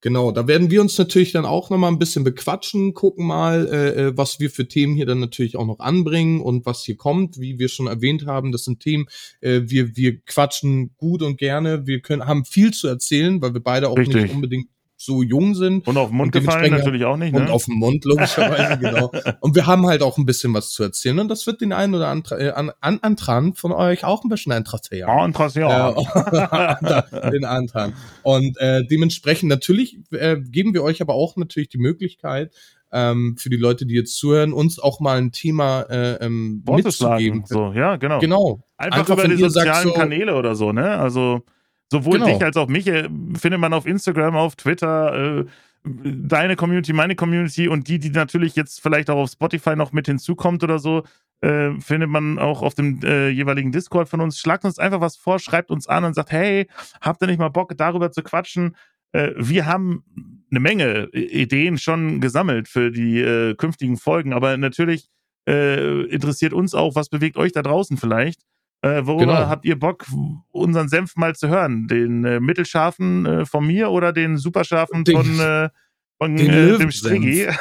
Genau, 0.00 0.30
da 0.30 0.46
werden 0.46 0.70
wir 0.70 0.80
uns 0.80 0.96
natürlich 0.96 1.32
dann 1.32 1.44
auch 1.44 1.70
noch 1.70 1.78
mal 1.78 1.88
ein 1.88 1.98
bisschen 1.98 2.22
bequatschen, 2.22 2.94
gucken 2.94 3.26
mal, 3.26 3.66
äh, 3.66 4.06
äh, 4.06 4.16
was 4.16 4.38
wir 4.38 4.48
für 4.48 4.68
Themen 4.68 4.94
hier 4.94 5.06
dann 5.06 5.18
natürlich 5.18 5.56
auch 5.56 5.66
noch 5.66 5.80
anbringen 5.80 6.40
und 6.40 6.66
was 6.66 6.84
hier 6.84 6.96
kommt. 6.96 7.40
Wie 7.40 7.58
wir 7.58 7.68
schon 7.68 7.88
erwähnt 7.88 8.24
haben, 8.24 8.52
das 8.52 8.62
sind 8.62 8.78
Themen, 8.78 9.06
äh, 9.40 9.62
wir, 9.64 9.96
wir 9.96 10.20
quatschen 10.20 10.94
gut 10.96 11.22
und 11.22 11.36
gerne. 11.36 11.88
Wir 11.88 12.00
können, 12.00 12.26
haben 12.26 12.44
viel 12.44 12.72
zu 12.72 12.86
erzählen, 12.86 13.42
weil 13.42 13.54
wir 13.54 13.62
beide 13.62 13.88
auch 13.88 13.98
Richtig. 13.98 14.22
nicht 14.22 14.34
unbedingt 14.34 14.68
so 15.00 15.22
jung 15.22 15.54
sind. 15.54 15.86
Und 15.86 15.96
auf 15.96 16.08
den 16.08 16.16
Mund 16.16 16.32
gefallen 16.32 16.72
natürlich 16.72 17.04
auch 17.04 17.16
nicht, 17.16 17.32
ne? 17.32 17.40
Und 17.40 17.50
auf 17.50 17.64
den 17.66 17.76
Mund, 17.76 18.04
logischerweise, 18.04 18.78
genau. 18.80 19.12
Und 19.40 19.54
wir 19.54 19.66
haben 19.66 19.86
halt 19.86 20.02
auch 20.02 20.18
ein 20.18 20.26
bisschen 20.26 20.52
was 20.52 20.70
zu 20.70 20.82
erzählen 20.82 21.20
und 21.20 21.28
das 21.28 21.46
wird 21.46 21.60
den 21.60 21.72
einen 21.72 21.94
oder 21.94 22.08
anderen 22.08 22.40
äh, 22.40 22.50
an, 22.50 22.72
an, 22.80 22.98
Antran 23.00 23.54
von 23.54 23.70
euch 23.70 24.04
auch 24.04 24.24
ein 24.24 24.28
bisschen 24.28 24.52
interessieren. 24.52 25.08
Ja, 25.08 25.24
interessieren. 25.24 25.68
Äh, 26.28 27.30
den 27.30 27.44
Antran. 27.44 27.94
Und 28.22 28.58
äh, 28.58 28.84
dementsprechend 28.84 29.48
natürlich 29.48 29.98
äh, 30.10 30.36
geben 30.40 30.74
wir 30.74 30.82
euch 30.82 31.00
aber 31.00 31.14
auch 31.14 31.36
natürlich 31.36 31.68
die 31.68 31.78
Möglichkeit, 31.78 32.52
ähm, 32.90 33.36
für 33.38 33.50
die 33.50 33.56
Leute, 33.56 33.86
die 33.86 33.94
jetzt 33.94 34.16
zuhören, 34.16 34.52
uns 34.52 34.78
auch 34.78 35.00
mal 35.00 35.18
ein 35.18 35.30
Thema 35.30 35.82
äh, 35.82 36.24
ähm, 36.24 36.64
mitzugeben. 36.66 37.44
So, 37.46 37.72
ja, 37.72 37.96
genau. 37.96 38.18
Genau. 38.18 38.60
Einfach, 38.76 39.00
Einfach 39.00 39.18
über 39.18 39.28
die 39.28 39.36
sozialen 39.36 39.88
so, 39.88 39.94
Kanäle 39.94 40.34
oder 40.34 40.54
so, 40.54 40.72
ne? 40.72 40.98
Also 40.98 41.44
Sowohl 41.90 42.18
genau. 42.18 42.26
dich 42.26 42.44
als 42.44 42.56
auch 42.56 42.68
mich 42.68 42.86
äh, 42.86 43.08
findet 43.34 43.60
man 43.60 43.72
auf 43.72 43.86
Instagram, 43.86 44.36
auf 44.36 44.56
Twitter, 44.56 45.40
äh, 45.40 45.44
deine 45.84 46.56
Community, 46.56 46.92
meine 46.92 47.14
Community 47.14 47.68
und 47.68 47.88
die, 47.88 47.98
die 47.98 48.10
natürlich 48.10 48.56
jetzt 48.56 48.82
vielleicht 48.82 49.10
auch 49.10 49.16
auf 49.16 49.30
Spotify 49.30 49.74
noch 49.74 49.92
mit 49.92 50.06
hinzukommt 50.06 50.62
oder 50.62 50.78
so, 50.78 51.04
äh, 51.40 51.70
findet 51.80 52.10
man 52.10 52.38
auch 52.38 52.62
auf 52.62 52.74
dem 52.74 53.00
äh, 53.02 53.28
jeweiligen 53.28 53.72
Discord 53.72 54.08
von 54.08 54.20
uns. 54.20 54.38
Schlagt 54.38 54.64
uns 54.64 54.78
einfach 54.78 55.00
was 55.00 55.16
vor, 55.16 55.38
schreibt 55.38 55.70
uns 55.70 55.86
an 55.86 56.04
und 56.04 56.14
sagt, 56.14 56.30
hey, 56.30 56.68
habt 57.00 57.22
ihr 57.22 57.28
nicht 57.28 57.38
mal 57.38 57.48
Bock, 57.48 57.72
darüber 57.76 58.10
zu 58.10 58.22
quatschen? 58.22 58.76
Äh, 59.12 59.30
wir 59.36 59.64
haben 59.66 60.04
eine 60.50 60.60
Menge 60.60 61.08
Ideen 61.12 61.78
schon 61.78 62.20
gesammelt 62.20 62.68
für 62.68 62.90
die 62.90 63.20
äh, 63.20 63.54
künftigen 63.54 63.96
Folgen, 63.96 64.32
aber 64.32 64.56
natürlich 64.56 65.08
interessiert 65.50 66.52
uns 66.52 66.74
auch, 66.74 66.94
was 66.94 67.08
bewegt 67.08 67.38
euch 67.38 67.52
da 67.52 67.62
draußen 67.62 67.96
vielleicht. 67.96 68.42
Äh, 68.80 69.06
worüber 69.06 69.34
genau. 69.34 69.48
habt 69.48 69.64
ihr 69.64 69.78
Bock, 69.78 70.06
unseren 70.52 70.88
Senf 70.88 71.16
mal 71.16 71.34
zu 71.34 71.48
hören? 71.48 71.88
Den 71.88 72.24
äh, 72.24 72.38
mittelscharfen 72.38 73.26
äh, 73.26 73.44
von 73.44 73.66
mir 73.66 73.90
oder 73.90 74.12
den 74.12 74.36
superscharfen 74.36 75.02
den, 75.02 75.16
von, 75.16 75.40
äh, 75.40 75.68
von 76.16 76.38
äh, 76.38 76.78
dem 76.78 76.92
Striggi? 76.92 77.48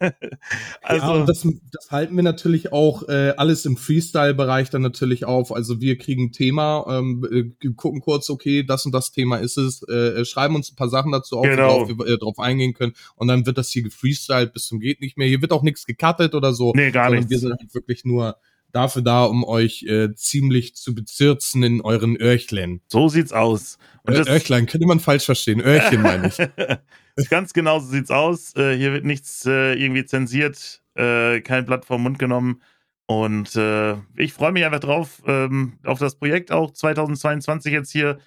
also 0.82 1.06
ja, 1.18 1.26
das, 1.26 1.46
das, 1.72 1.90
halten 1.90 2.16
wir 2.16 2.22
natürlich 2.22 2.72
auch 2.72 3.06
äh, 3.08 3.34
alles 3.36 3.66
im 3.66 3.76
Freestyle-Bereich 3.76 4.70
dann 4.70 4.80
natürlich 4.80 5.26
auf. 5.26 5.52
Also 5.52 5.80
wir 5.80 5.98
kriegen 5.98 6.24
ein 6.24 6.32
Thema, 6.32 6.86
ähm, 6.88 7.54
äh, 7.62 7.68
gucken 7.74 8.00
kurz, 8.00 8.30
okay, 8.30 8.64
das 8.64 8.86
und 8.86 8.92
das 8.92 9.12
Thema 9.12 9.36
ist 9.36 9.58
es, 9.58 9.86
äh, 9.88 10.24
schreiben 10.24 10.54
uns 10.54 10.72
ein 10.72 10.76
paar 10.76 10.88
Sachen 10.88 11.12
dazu 11.12 11.38
auf, 11.38 11.44
genau. 11.44 11.74
worauf 11.74 11.88
wir 11.88 12.06
äh, 12.06 12.18
drauf 12.18 12.38
eingehen 12.38 12.72
können. 12.72 12.94
Und 13.16 13.28
dann 13.28 13.44
wird 13.44 13.58
das 13.58 13.68
hier 13.68 13.82
gefreestylt 13.82 14.54
bis 14.54 14.66
zum 14.66 14.80
geht 14.80 15.02
nicht 15.02 15.18
mehr. 15.18 15.28
Hier 15.28 15.42
wird 15.42 15.52
auch 15.52 15.62
nichts 15.62 15.84
gecuttet 15.84 16.34
oder 16.34 16.54
so. 16.54 16.72
Nee, 16.74 16.90
gar 16.90 17.10
nicht. 17.10 17.28
Wir 17.28 17.38
sind 17.38 17.50
halt 17.50 17.74
wirklich 17.74 18.06
nur 18.06 18.36
dafür 18.74 19.02
da, 19.02 19.24
um 19.24 19.44
euch 19.44 19.84
äh, 19.84 20.14
ziemlich 20.14 20.74
zu 20.74 20.94
bezirzen 20.94 21.62
in 21.62 21.80
euren 21.80 22.16
Öhrchlen. 22.20 22.80
So 22.88 23.08
sieht's 23.08 23.32
aus. 23.32 23.78
Und 24.02 24.14
äh, 24.14 24.30
Öhrchlein 24.30 24.66
könnte 24.66 24.86
man 24.86 25.00
falsch 25.00 25.24
verstehen. 25.24 25.60
Öhrchen 25.60 26.02
meine 26.02 26.28
ich. 26.28 26.38
Ganz 27.30 27.52
genau 27.52 27.78
so 27.78 27.86
sieht's 27.86 28.10
aus. 28.10 28.54
Äh, 28.56 28.76
hier 28.76 28.92
wird 28.92 29.04
nichts 29.04 29.46
äh, 29.46 29.74
irgendwie 29.74 30.04
zensiert, 30.04 30.82
äh, 30.94 31.40
kein 31.40 31.64
Blatt 31.64 31.84
vom 31.84 32.02
Mund 32.02 32.18
genommen. 32.18 32.60
Und 33.06 33.54
äh, 33.54 33.96
ich 34.16 34.32
freue 34.32 34.52
mich 34.52 34.64
einfach 34.64 34.80
drauf, 34.80 35.22
ähm, 35.26 35.78
auf 35.84 35.98
das 35.98 36.16
Projekt 36.16 36.50
auch 36.50 36.72
2022 36.72 37.72
jetzt 37.72 37.92
hier 37.92 38.18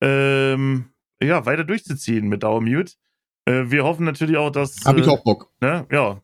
ähm, 0.00 0.86
ja, 1.22 1.46
weiter 1.46 1.64
durchzuziehen 1.64 2.28
mit 2.28 2.42
Dauermute. 2.42 2.92
Äh, 3.46 3.70
wir 3.70 3.84
hoffen 3.84 4.04
natürlich 4.04 4.36
auch, 4.36 4.50
dass. 4.50 4.84
Habe 4.84 5.00
ich 5.00 5.08
auch 5.08 5.24
Bock. 5.24 5.50
Ne? 5.60 5.86
Ja. 5.90 6.20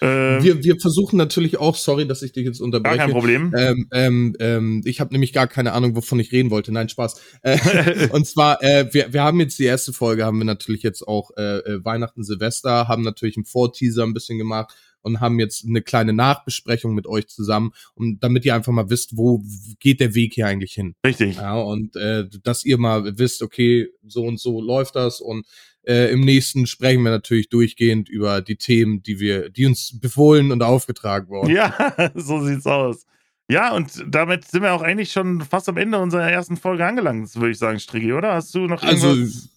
Äh, 0.00 0.42
wir, 0.42 0.64
wir 0.64 0.76
versuchen 0.80 1.16
natürlich 1.16 1.58
auch, 1.58 1.76
sorry, 1.76 2.06
dass 2.06 2.22
ich 2.22 2.32
dich 2.32 2.44
jetzt 2.44 2.60
unterbreche. 2.60 2.96
Gar 2.96 3.06
kein 3.06 3.14
Problem. 3.14 3.54
Ähm, 3.56 3.88
ähm, 3.92 4.36
ähm, 4.40 4.82
ich 4.84 5.00
habe 5.00 5.12
nämlich 5.12 5.32
gar 5.32 5.46
keine 5.46 5.72
Ahnung, 5.72 5.94
wovon 5.94 6.18
ich 6.18 6.32
reden 6.32 6.50
wollte. 6.50 6.72
Nein, 6.72 6.88
Spaß. 6.88 7.20
Äh, 7.42 8.08
und 8.12 8.26
zwar, 8.26 8.62
äh, 8.62 8.92
wir, 8.92 9.12
wir 9.12 9.22
haben 9.22 9.40
jetzt 9.40 9.58
die 9.58 9.64
erste 9.64 9.92
Folge, 9.92 10.24
haben 10.24 10.38
wir 10.38 10.44
natürlich 10.44 10.82
jetzt 10.82 11.06
auch 11.06 11.30
äh, 11.36 11.58
äh, 11.58 11.84
Weihnachten, 11.84 12.24
Silvester, 12.24 12.88
haben 12.88 13.02
natürlich 13.02 13.36
einen 13.36 13.44
Vorteaser 13.44 14.04
ein 14.04 14.14
bisschen 14.14 14.38
gemacht 14.38 14.74
und 15.02 15.20
haben 15.20 15.38
jetzt 15.38 15.64
eine 15.66 15.82
kleine 15.82 16.12
Nachbesprechung 16.12 16.94
mit 16.94 17.06
euch 17.06 17.26
zusammen, 17.28 17.72
um 17.94 18.18
damit 18.20 18.44
ihr 18.44 18.54
einfach 18.54 18.72
mal 18.72 18.88
wisst, 18.88 19.16
wo 19.16 19.42
geht 19.80 20.00
der 20.00 20.14
Weg 20.14 20.34
hier 20.34 20.46
eigentlich 20.46 20.72
hin. 20.72 20.94
Richtig. 21.04 21.36
Ja, 21.36 21.60
und 21.60 21.96
äh, 21.96 22.28
dass 22.42 22.64
ihr 22.64 22.78
mal 22.78 23.18
wisst, 23.18 23.42
okay, 23.42 23.88
so 24.06 24.24
und 24.24 24.40
so 24.40 24.60
läuft 24.60 24.96
das 24.96 25.20
und 25.20 25.46
äh, 25.86 26.12
Im 26.12 26.20
nächsten 26.20 26.66
sprechen 26.66 27.02
wir 27.02 27.10
natürlich 27.10 27.48
durchgehend 27.48 28.08
über 28.08 28.40
die 28.40 28.56
Themen, 28.56 29.02
die 29.02 29.18
wir, 29.18 29.50
die 29.50 29.66
uns 29.66 29.98
befohlen 30.00 30.52
und 30.52 30.62
aufgetragen 30.62 31.28
wurden. 31.28 31.50
Ja, 31.50 31.74
so 32.14 32.40
sieht's 32.44 32.66
aus. 32.66 33.04
Ja, 33.48 33.74
und 33.74 34.04
damit 34.06 34.44
sind 34.46 34.62
wir 34.62 34.72
auch 34.72 34.82
eigentlich 34.82 35.12
schon 35.12 35.40
fast 35.40 35.68
am 35.68 35.76
Ende 35.76 35.98
unserer 35.98 36.30
ersten 36.30 36.56
Folge 36.56 36.86
angelangt, 36.86 37.34
würde 37.34 37.50
ich 37.50 37.58
sagen, 37.58 37.80
Striggi, 37.80 38.12
oder? 38.12 38.34
Hast 38.34 38.54
du 38.54 38.60
noch 38.60 38.82
irgendwas? 38.82 39.04
Also, 39.04 39.48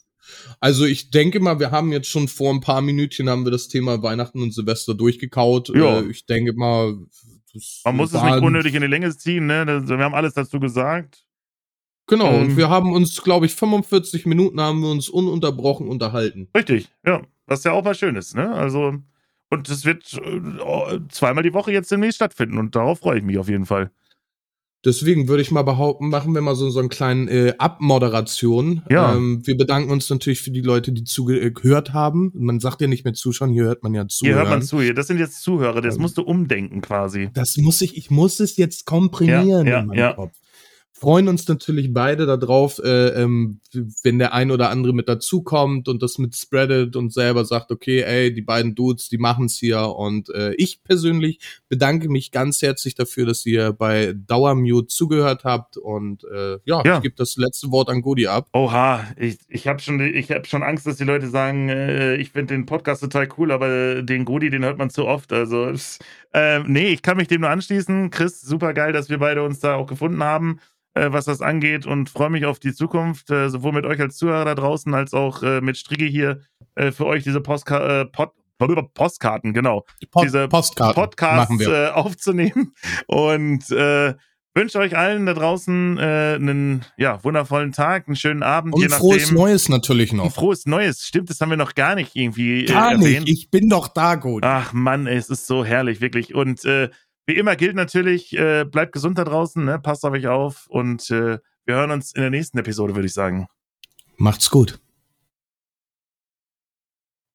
also 0.59 0.85
ich 0.85 1.11
denke 1.11 1.39
mal, 1.39 1.59
wir 1.59 1.71
haben 1.71 1.91
jetzt 1.91 2.09
schon 2.09 2.27
vor 2.27 2.51
ein 2.51 2.59
paar 2.59 2.81
Minütchen 2.81 3.29
haben 3.29 3.45
wir 3.45 3.51
das 3.51 3.67
Thema 3.67 4.01
Weihnachten 4.01 4.41
und 4.41 4.51
Silvester 4.51 4.95
durchgekaut. 4.95 5.69
Ja. 5.69 5.99
Äh, 5.99 6.09
ich 6.09 6.25
denke 6.25 6.53
mal, 6.53 6.97
man 7.85 7.95
muss 7.95 8.13
es 8.13 8.21
nicht 8.21 8.41
unnötig 8.41 8.73
in 8.73 8.81
die 8.81 8.87
Länge 8.87 9.15
ziehen, 9.15 9.45
ne? 9.45 9.65
Wir 9.87 9.97
haben 9.99 10.15
alles 10.15 10.33
dazu 10.33 10.59
gesagt. 10.59 11.23
Genau, 12.07 12.31
ähm, 12.31 12.41
und 12.41 12.57
wir 12.57 12.69
haben 12.69 12.93
uns, 12.93 13.21
glaube 13.23 13.45
ich, 13.45 13.55
45 13.55 14.25
Minuten 14.25 14.61
haben 14.61 14.81
wir 14.81 14.89
uns 14.89 15.09
ununterbrochen 15.09 15.87
unterhalten. 15.87 16.47
Richtig, 16.55 16.89
ja. 17.05 17.21
Was 17.47 17.63
ja 17.63 17.73
auch 17.73 17.85
was 17.85 17.99
Schönes, 17.99 18.33
ne? 18.33 18.51
Also, 18.53 18.95
und 19.49 19.69
es 19.69 19.85
wird 19.85 20.13
äh, 20.13 20.99
zweimal 21.09 21.43
die 21.43 21.53
Woche 21.53 21.71
jetzt 21.71 21.91
demnächst 21.91 22.15
stattfinden 22.15 22.57
und 22.57 22.75
darauf 22.75 22.99
freue 22.99 23.19
ich 23.19 23.23
mich 23.23 23.37
auf 23.37 23.49
jeden 23.49 23.65
Fall. 23.65 23.91
Deswegen 24.83 25.27
würde 25.27 25.41
ich 25.41 25.49
mal 25.49 25.63
behaupten, 25.63 26.09
machen 26.09 26.35
wir 26.35 26.41
mal 26.41 26.55
so, 26.55 26.69
so 26.69 26.79
einen 26.79 26.89
kleinen 26.89 27.27
äh, 27.27 27.55
Abmoderation. 27.57 28.83
Ja. 28.87 29.15
Ähm, 29.15 29.41
wir 29.43 29.57
bedanken 29.57 29.89
uns 29.89 30.07
natürlich 30.11 30.41
für 30.41 30.51
die 30.51 30.61
Leute, 30.61 30.91
die 30.91 31.03
zugehört 31.03 31.93
haben. 31.93 32.31
Man 32.35 32.59
sagt 32.59 32.81
ja 32.81 32.87
nicht 32.87 33.03
mehr 33.03 33.15
zuschauen, 33.15 33.49
hier 33.49 33.63
hört 33.63 33.81
man 33.81 33.95
ja 33.95 34.07
zu. 34.07 34.25
Hier 34.25 34.35
hört 34.35 34.49
man 34.49 34.61
zu. 34.61 34.93
Das 34.93 35.07
sind 35.07 35.17
jetzt 35.17 35.41
Zuhörer, 35.41 35.81
das 35.81 35.95
ähm, 35.95 36.01
musst 36.01 36.19
du 36.19 36.21
umdenken 36.21 36.81
quasi. 36.81 37.29
Das 37.33 37.57
muss 37.57 37.81
ich, 37.81 37.97
ich 37.97 38.11
muss 38.11 38.39
es 38.39 38.57
jetzt 38.57 38.85
komprimieren 38.85 39.65
ja, 39.65 39.73
ja, 39.73 39.79
in 39.79 39.87
meinem 39.87 39.97
ja. 39.97 40.13
Kopf 40.13 40.35
freuen 40.97 41.27
uns 41.27 41.45
natürlich 41.49 41.93
beide 41.93 42.25
darauf, 42.25 42.79
äh, 42.79 43.09
ähm, 43.21 43.59
wenn 44.03 44.17
der 44.17 44.33
ein 44.33 44.49
oder 44.49 44.69
andere 44.69 44.93
mit 44.93 45.09
dazukommt 45.09 45.89
und 45.89 46.01
das 46.01 46.17
mit 46.17 46.35
spreadet 46.37 46.95
und 46.95 47.11
selber 47.11 47.43
sagt, 47.43 47.69
okay, 47.71 48.01
ey, 48.01 48.33
die 48.33 48.41
beiden 48.41 48.75
Dudes, 48.75 49.09
die 49.09 49.17
machen's 49.17 49.57
hier. 49.57 49.81
Und 49.89 50.29
äh, 50.29 50.53
ich 50.53 50.83
persönlich 50.83 51.39
bedanke 51.67 52.07
mich 52.07 52.31
ganz 52.31 52.61
herzlich 52.61 52.95
dafür, 52.95 53.25
dass 53.25 53.45
ihr 53.45 53.73
bei 53.73 54.13
Dauermute 54.15 54.87
zugehört 54.87 55.43
habt. 55.43 55.75
Und 55.75 56.23
äh, 56.33 56.59
ja, 56.63 56.81
ja. 56.85 56.95
ich 56.95 57.03
gebe 57.03 57.15
das 57.17 57.35
letzte 57.35 57.71
Wort 57.71 57.89
an 57.89 58.01
Godi 58.01 58.27
ab. 58.27 58.47
Oha, 58.53 59.05
ich, 59.17 59.37
ich 59.49 59.67
habe 59.67 59.81
schon, 59.81 59.99
ich 59.99 60.31
hab 60.31 60.47
schon 60.47 60.63
Angst, 60.63 60.87
dass 60.87 60.95
die 60.95 61.03
Leute 61.03 61.27
sagen, 61.27 61.67
äh, 61.67 62.15
ich 62.15 62.31
finde 62.31 62.53
den 62.53 62.65
Podcast 62.65 63.01
total 63.01 63.27
cool, 63.37 63.51
aber 63.51 64.01
den 64.01 64.23
Godi, 64.23 64.49
den 64.49 64.63
hört 64.63 64.77
man 64.77 64.89
zu 64.89 65.05
oft. 65.05 65.33
Also 65.33 65.73
äh, 66.31 66.59
nee, 66.59 66.87
ich 66.87 67.01
kann 67.01 67.17
mich 67.17 67.27
dem 67.27 67.41
nur 67.41 67.49
anschließen. 67.49 68.11
Chris, 68.11 68.39
super 68.39 68.73
geil, 68.73 68.93
dass 68.93 69.09
wir 69.09 69.17
beide 69.17 69.43
uns 69.43 69.59
da 69.59 69.75
auch 69.75 69.87
gefunden 69.87 70.23
haben 70.23 70.61
äh, 70.95 71.11
was 71.11 71.25
das 71.25 71.41
angeht 71.41 71.85
und 71.85 72.09
freue 72.09 72.29
mich 72.29 72.45
auf 72.45 72.59
die 72.59 72.73
Zukunft, 72.73 73.29
äh, 73.29 73.49
sowohl 73.49 73.73
mit 73.73 73.85
euch 73.85 73.99
als 73.99 74.17
Zuhörer 74.17 74.45
da 74.45 74.55
draußen 74.55 74.93
als 74.93 75.13
auch 75.13 75.43
äh, 75.43 75.61
mit 75.61 75.77
Strigge 75.77 76.05
hier 76.05 76.41
äh, 76.75 76.91
für 76.91 77.05
euch 77.05 77.23
diese 77.23 77.41
Postka 77.41 78.01
äh, 78.01 78.05
Pod 78.05 78.31
Postkarten, 78.93 79.53
genau. 79.53 79.85
Pod 80.11 80.23
diese 80.23 80.47
Postkarten 80.47 80.95
Podcasts 80.95 81.67
äh, 81.67 81.89
aufzunehmen 81.89 82.73
und 83.07 83.69
wünsche 83.69 84.79
euch 84.79 84.95
allen 84.95 85.25
da 85.25 85.33
draußen 85.33 85.99
einen 85.99 86.85
ja, 86.95 87.21
wundervollen 87.21 87.73
Tag, 87.73 88.07
einen 88.07 88.15
schönen 88.15 88.43
Abend. 88.43 88.73
Und 88.73 88.81
nachdem. 88.81 88.97
frohes 88.97 89.31
Neues 89.33 89.67
natürlich 89.67 90.13
noch. 90.13 90.33
Frohes 90.33 90.65
Neues, 90.65 91.01
stimmt, 91.05 91.29
das 91.29 91.41
haben 91.41 91.49
wir 91.49 91.57
noch 91.57 91.75
gar 91.75 91.95
nicht 91.95 92.15
irgendwie 92.15 92.63
Gar 92.63 92.93
erwähnt. 92.93 93.25
nicht, 93.25 93.39
ich 93.39 93.49
bin 93.51 93.67
doch 93.67 93.89
da, 93.89 94.15
gut. 94.15 94.45
Ach 94.45 94.71
Mann, 94.71 95.05
ey, 95.05 95.17
es 95.17 95.29
ist 95.29 95.47
so 95.47 95.65
herrlich, 95.65 95.99
wirklich. 95.99 96.33
Und 96.33 96.63
wie 97.25 97.35
immer 97.35 97.55
gilt 97.55 97.75
natürlich, 97.75 98.37
äh, 98.37 98.65
bleibt 98.65 98.91
gesund 98.91 99.17
da 99.17 99.23
draußen, 99.23 99.63
ne? 99.63 99.79
passt 99.79 100.05
auf 100.05 100.13
euch 100.13 100.27
auf 100.27 100.67
und 100.67 101.09
äh, 101.09 101.39
wir 101.65 101.75
hören 101.75 101.91
uns 101.91 102.13
in 102.13 102.21
der 102.21 102.29
nächsten 102.29 102.57
Episode, 102.57 102.95
würde 102.95 103.07
ich 103.07 103.13
sagen. 103.13 103.47
Macht's 104.17 104.49
gut. 104.49 104.79